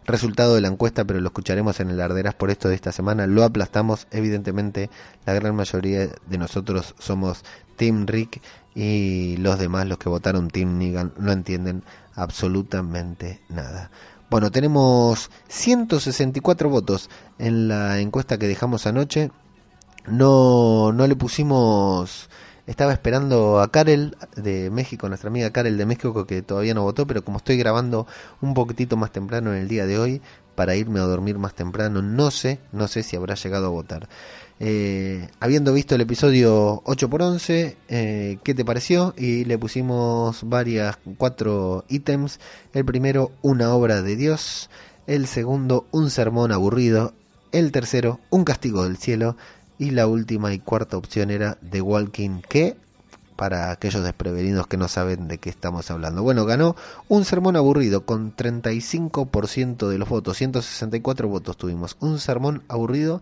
resultado 0.05 0.55
de 0.55 0.61
la 0.61 0.67
encuesta, 0.67 1.05
pero 1.05 1.19
lo 1.19 1.27
escucharemos 1.27 1.79
en 1.79 1.89
el 1.89 2.01
Arderas 2.01 2.35
por 2.35 2.49
esto 2.49 2.69
de 2.69 2.75
esta 2.75 2.91
semana. 2.91 3.27
Lo 3.27 3.43
aplastamos, 3.43 4.07
evidentemente, 4.11 4.89
la 5.25 5.33
gran 5.33 5.55
mayoría 5.55 6.07
de 6.07 6.37
nosotros 6.37 6.95
somos 6.99 7.43
Team 7.75 8.05
Rick 8.07 8.41
y 8.75 9.37
los 9.37 9.59
demás, 9.59 9.87
los 9.87 9.97
que 9.97 10.09
votaron 10.09 10.49
Team 10.49 10.77
Negan, 10.77 11.13
no 11.17 11.31
entienden 11.31 11.83
absolutamente 12.15 13.41
nada. 13.49 13.91
Bueno, 14.29 14.51
tenemos 14.51 15.31
164 15.47 16.69
votos 16.69 17.09
en 17.39 17.67
la 17.67 17.99
encuesta 17.99 18.37
que 18.37 18.47
dejamos 18.47 18.85
anoche 18.85 19.31
no, 20.09 20.91
no 20.91 21.07
le 21.07 21.15
pusimos 21.15 22.29
estaba 22.69 22.93
esperando 22.93 23.59
a 23.59 23.71
Karel 23.71 24.15
de 24.35 24.69
México, 24.69 25.09
nuestra 25.09 25.29
amiga 25.29 25.49
Karel 25.49 25.75
de 25.75 25.87
México, 25.87 26.27
que 26.27 26.43
todavía 26.43 26.75
no 26.75 26.83
votó, 26.83 27.07
pero 27.07 27.23
como 27.23 27.37
estoy 27.37 27.57
grabando 27.57 28.05
un 28.41 28.53
poquitito 28.53 28.95
más 28.95 29.11
temprano 29.11 29.51
en 29.53 29.63
el 29.63 29.67
día 29.67 29.87
de 29.87 29.97
hoy, 29.97 30.21
para 30.53 30.75
irme 30.75 30.99
a 30.99 31.03
dormir 31.03 31.39
más 31.39 31.55
temprano, 31.55 32.03
no 32.03 32.29
sé, 32.29 32.59
no 32.71 32.87
sé 32.87 33.01
si 33.01 33.15
habrá 33.15 33.33
llegado 33.33 33.65
a 33.65 33.69
votar. 33.69 34.07
Eh, 34.59 35.29
habiendo 35.39 35.73
visto 35.73 35.95
el 35.95 36.01
episodio 36.01 36.83
8x11, 36.83 37.75
eh, 37.87 38.37
¿qué 38.43 38.53
te 38.53 38.63
pareció? 38.63 39.15
Y 39.17 39.45
le 39.45 39.57
pusimos 39.57 40.47
varias, 40.47 40.99
cuatro 41.17 41.85
ítems. 41.87 42.39
El 42.73 42.85
primero, 42.85 43.31
una 43.41 43.73
obra 43.73 44.03
de 44.03 44.15
Dios. 44.15 44.69
El 45.07 45.25
segundo, 45.25 45.87
un 45.91 46.11
sermón 46.11 46.51
aburrido. 46.51 47.13
El 47.51 47.71
tercero, 47.71 48.19
un 48.29 48.43
castigo 48.43 48.83
del 48.83 48.97
cielo. 48.97 49.37
Y 49.79 49.91
la 49.91 50.05
última 50.05 50.53
y 50.53 50.59
cuarta 50.59 50.97
opción 50.97 51.31
era 51.31 51.57
The 51.67 51.81
Walking 51.81 52.41
que 52.47 52.75
para 53.39 53.71
aquellos 53.71 54.03
desprevenidos 54.03 54.67
que 54.67 54.75
no 54.75 54.89
saben 54.89 55.29
de 55.29 55.37
qué 55.37 55.49
estamos 55.49 55.89
hablando. 55.89 56.21
Bueno, 56.21 56.45
ganó 56.45 56.75
un 57.07 57.23
sermón 57.23 57.55
aburrido 57.55 58.05
con 58.05 58.35
35% 58.35 59.87
de 59.87 59.97
los 59.97 60.09
votos, 60.09 60.35
164 60.35 61.29
votos 61.29 61.55
tuvimos. 61.55 61.95
Un 62.01 62.19
sermón 62.19 62.63
aburrido 62.67 63.21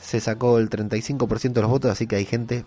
se 0.00 0.20
sacó 0.20 0.58
el 0.58 0.68
35% 0.68 1.52
de 1.52 1.60
los 1.62 1.70
votos, 1.70 1.92
así 1.92 2.08
que 2.08 2.16
hay 2.16 2.24
gente 2.24 2.64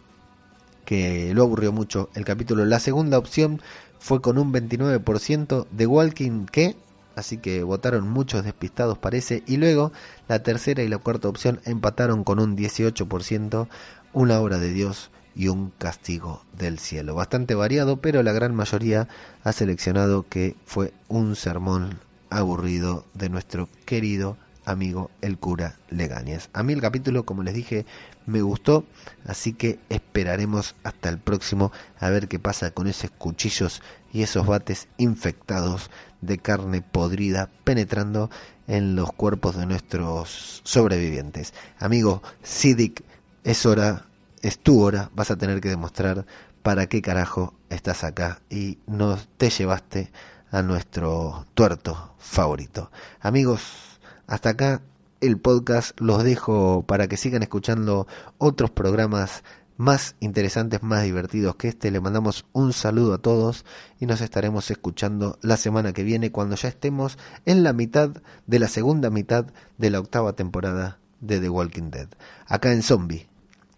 que 0.86 1.34
lo 1.34 1.44
aburrió 1.44 1.74
mucho 1.74 2.10
el 2.16 2.24
capítulo. 2.24 2.64
La 2.64 2.80
segunda 2.80 3.18
opción 3.18 3.62
fue 4.00 4.22
con 4.22 4.38
un 4.38 4.54
29% 4.54 5.68
de 5.70 5.86
Walking 5.86 6.46
que 6.46 6.78
así 7.18 7.38
que 7.40 7.64
votaron 7.64 8.08
muchos 8.08 8.44
despistados 8.44 8.98
parece, 8.98 9.44
y 9.48 9.58
luego 9.58 9.92
la 10.28 10.44
tercera 10.44 10.84
y 10.84 10.88
la 10.88 11.00
cuarta 11.00 11.28
opción 11.28 11.60
empataron 11.66 12.24
con 12.24 12.40
un 12.40 12.56
18%, 12.56 13.68
una 14.14 14.40
obra 14.40 14.60
de 14.60 14.72
Dios 14.72 15.10
y 15.36 15.48
un 15.48 15.72
castigo 15.78 16.44
del 16.58 16.80
cielo. 16.80 17.16
Bastante 17.16 17.56
variado, 17.56 17.98
pero 17.98 18.24
la 18.24 18.34
gran 18.34 18.56
mayoría 18.56 19.08
ha 19.44 19.52
seleccionado 19.52 20.26
que 20.30 20.56
fue 20.66 20.94
un 21.08 21.36
sermón 21.36 22.00
aburrido 22.30 23.06
de 23.14 23.30
nuestro 23.30 23.68
querido 23.86 24.38
amigo 24.66 25.10
el 25.22 25.38
cura 25.38 25.76
Legañez. 25.90 26.50
A 26.54 26.62
mí 26.62 26.74
el 26.74 26.82
capítulo, 26.82 27.24
como 27.24 27.42
les 27.42 27.54
dije, 27.54 27.86
me 28.26 28.42
gustó, 28.42 28.86
así 29.26 29.54
que 29.54 29.80
esperaremos 29.90 30.76
hasta 30.84 31.10
el 31.10 31.18
próximo 31.18 31.72
a 32.00 32.10
ver 32.10 32.28
qué 32.28 32.38
pasa 32.38 32.72
con 32.72 32.88
esos 32.88 33.10
cuchillos 33.12 33.82
y 34.18 34.24
esos 34.24 34.48
bates 34.48 34.88
infectados 34.98 35.92
de 36.22 36.40
carne 36.40 36.82
podrida 36.82 37.52
penetrando 37.64 38.32
en 38.66 38.96
los 38.96 39.14
cuerpos 39.14 39.56
de 39.56 39.68
nuestros 39.68 40.62
sobrevivientes. 40.64 41.54
Amigo 41.78 42.24
Sidic, 42.42 43.04
es 43.44 43.68
hora, 43.68 44.08
es 44.42 44.58
tu 44.58 44.82
hora, 44.82 45.12
vas 45.14 45.30
a 45.30 45.36
tener 45.36 45.62
que 45.62 45.70
demostrar 45.70 46.26
para 46.64 46.88
qué 46.88 47.04
carajo 47.04 47.54
estás 47.70 48.04
acá 48.04 48.42
y 48.50 48.80
no 48.88 49.20
te 49.38 49.52
llevaste 49.52 50.12
a 50.50 50.64
nuestro 50.64 51.46
tuerto 51.54 52.16
favorito. 52.18 52.90
Amigos, 53.20 54.00
hasta 54.26 54.50
acá 54.50 54.82
el 55.22 55.38
podcast, 55.38 55.92
los 56.00 56.24
dejo 56.24 56.84
para 56.88 57.08
que 57.08 57.18
sigan 57.18 57.44
escuchando 57.44 58.08
otros 58.40 58.72
programas 58.72 59.44
más 59.78 60.16
interesantes, 60.20 60.84
más 60.84 61.04
divertidos 61.04 61.56
que 61.56 61.70
este. 61.70 61.92
Le 61.92 62.02
mandamos 62.02 62.46
un 62.52 62.74
saludo 62.74 63.14
a 63.14 63.18
todos 63.20 63.64
y 64.00 64.06
nos 64.06 64.22
estaremos 64.22 64.70
escuchando 64.72 65.38
la 65.42 65.58
semana 65.58 65.94
que 65.94 66.04
viene 66.04 66.32
cuando 66.32 66.56
ya 66.56 66.68
estemos 66.68 67.18
en 67.46 67.64
la 67.64 67.74
mitad 67.74 68.10
de 68.46 68.60
la 68.60 68.68
segunda 68.68 69.10
mitad 69.10 69.48
de 69.78 69.90
la 69.90 70.00
octava 70.00 70.34
temporada 70.34 71.00
de 71.22 71.40
The 71.40 71.50
Walking 71.50 71.92
Dead. 71.92 72.10
Acá 72.48 72.74
en 72.74 72.84
Zombie, 72.84 73.28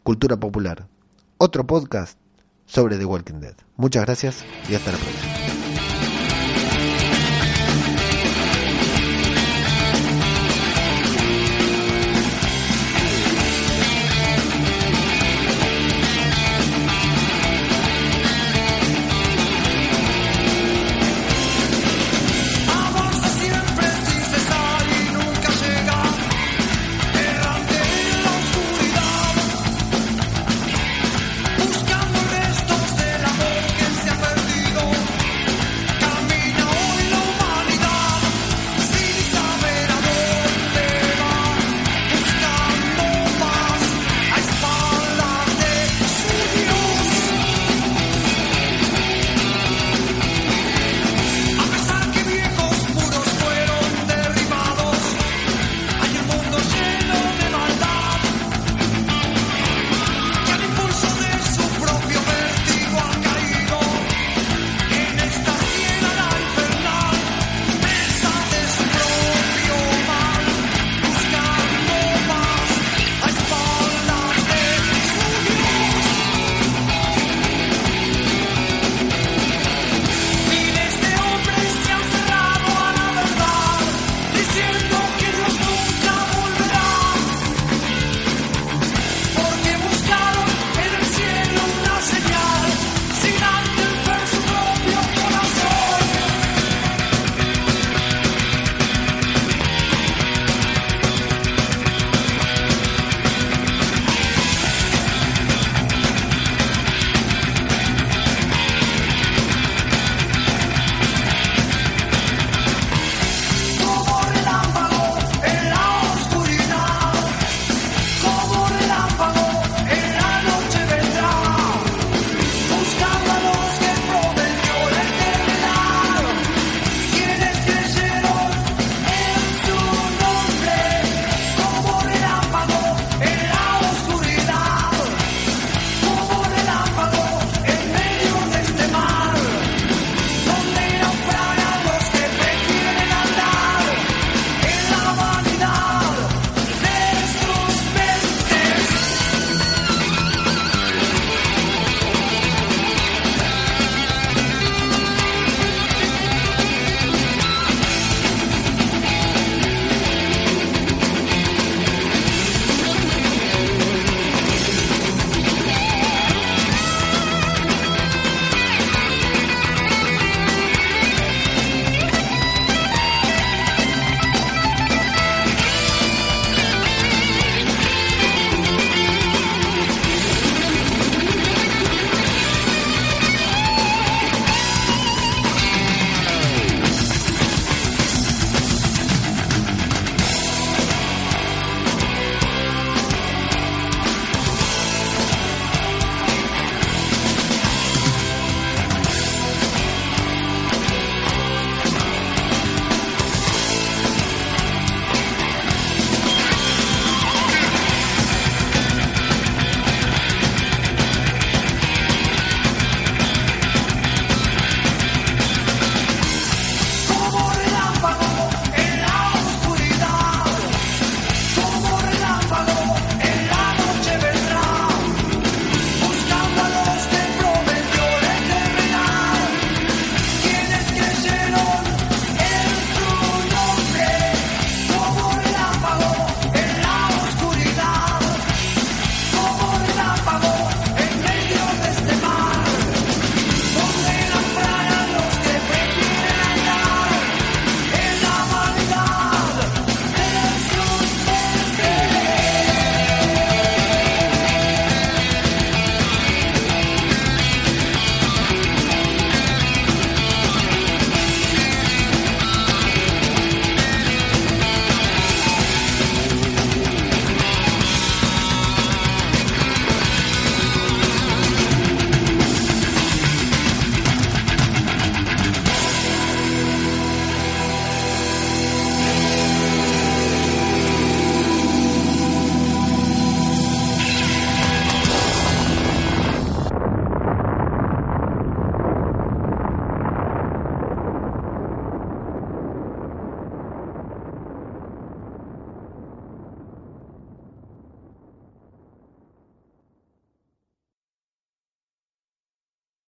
Cultura 0.04 0.38
Popular, 0.38 0.88
otro 1.38 1.68
podcast 1.68 2.18
sobre 2.66 2.98
The 2.98 3.06
Walking 3.06 3.42
Dead. 3.42 3.56
Muchas 3.76 4.06
gracias 4.06 4.44
y 4.70 4.76
hasta 4.76 4.92
la 4.92 4.98
próxima. 4.98 5.69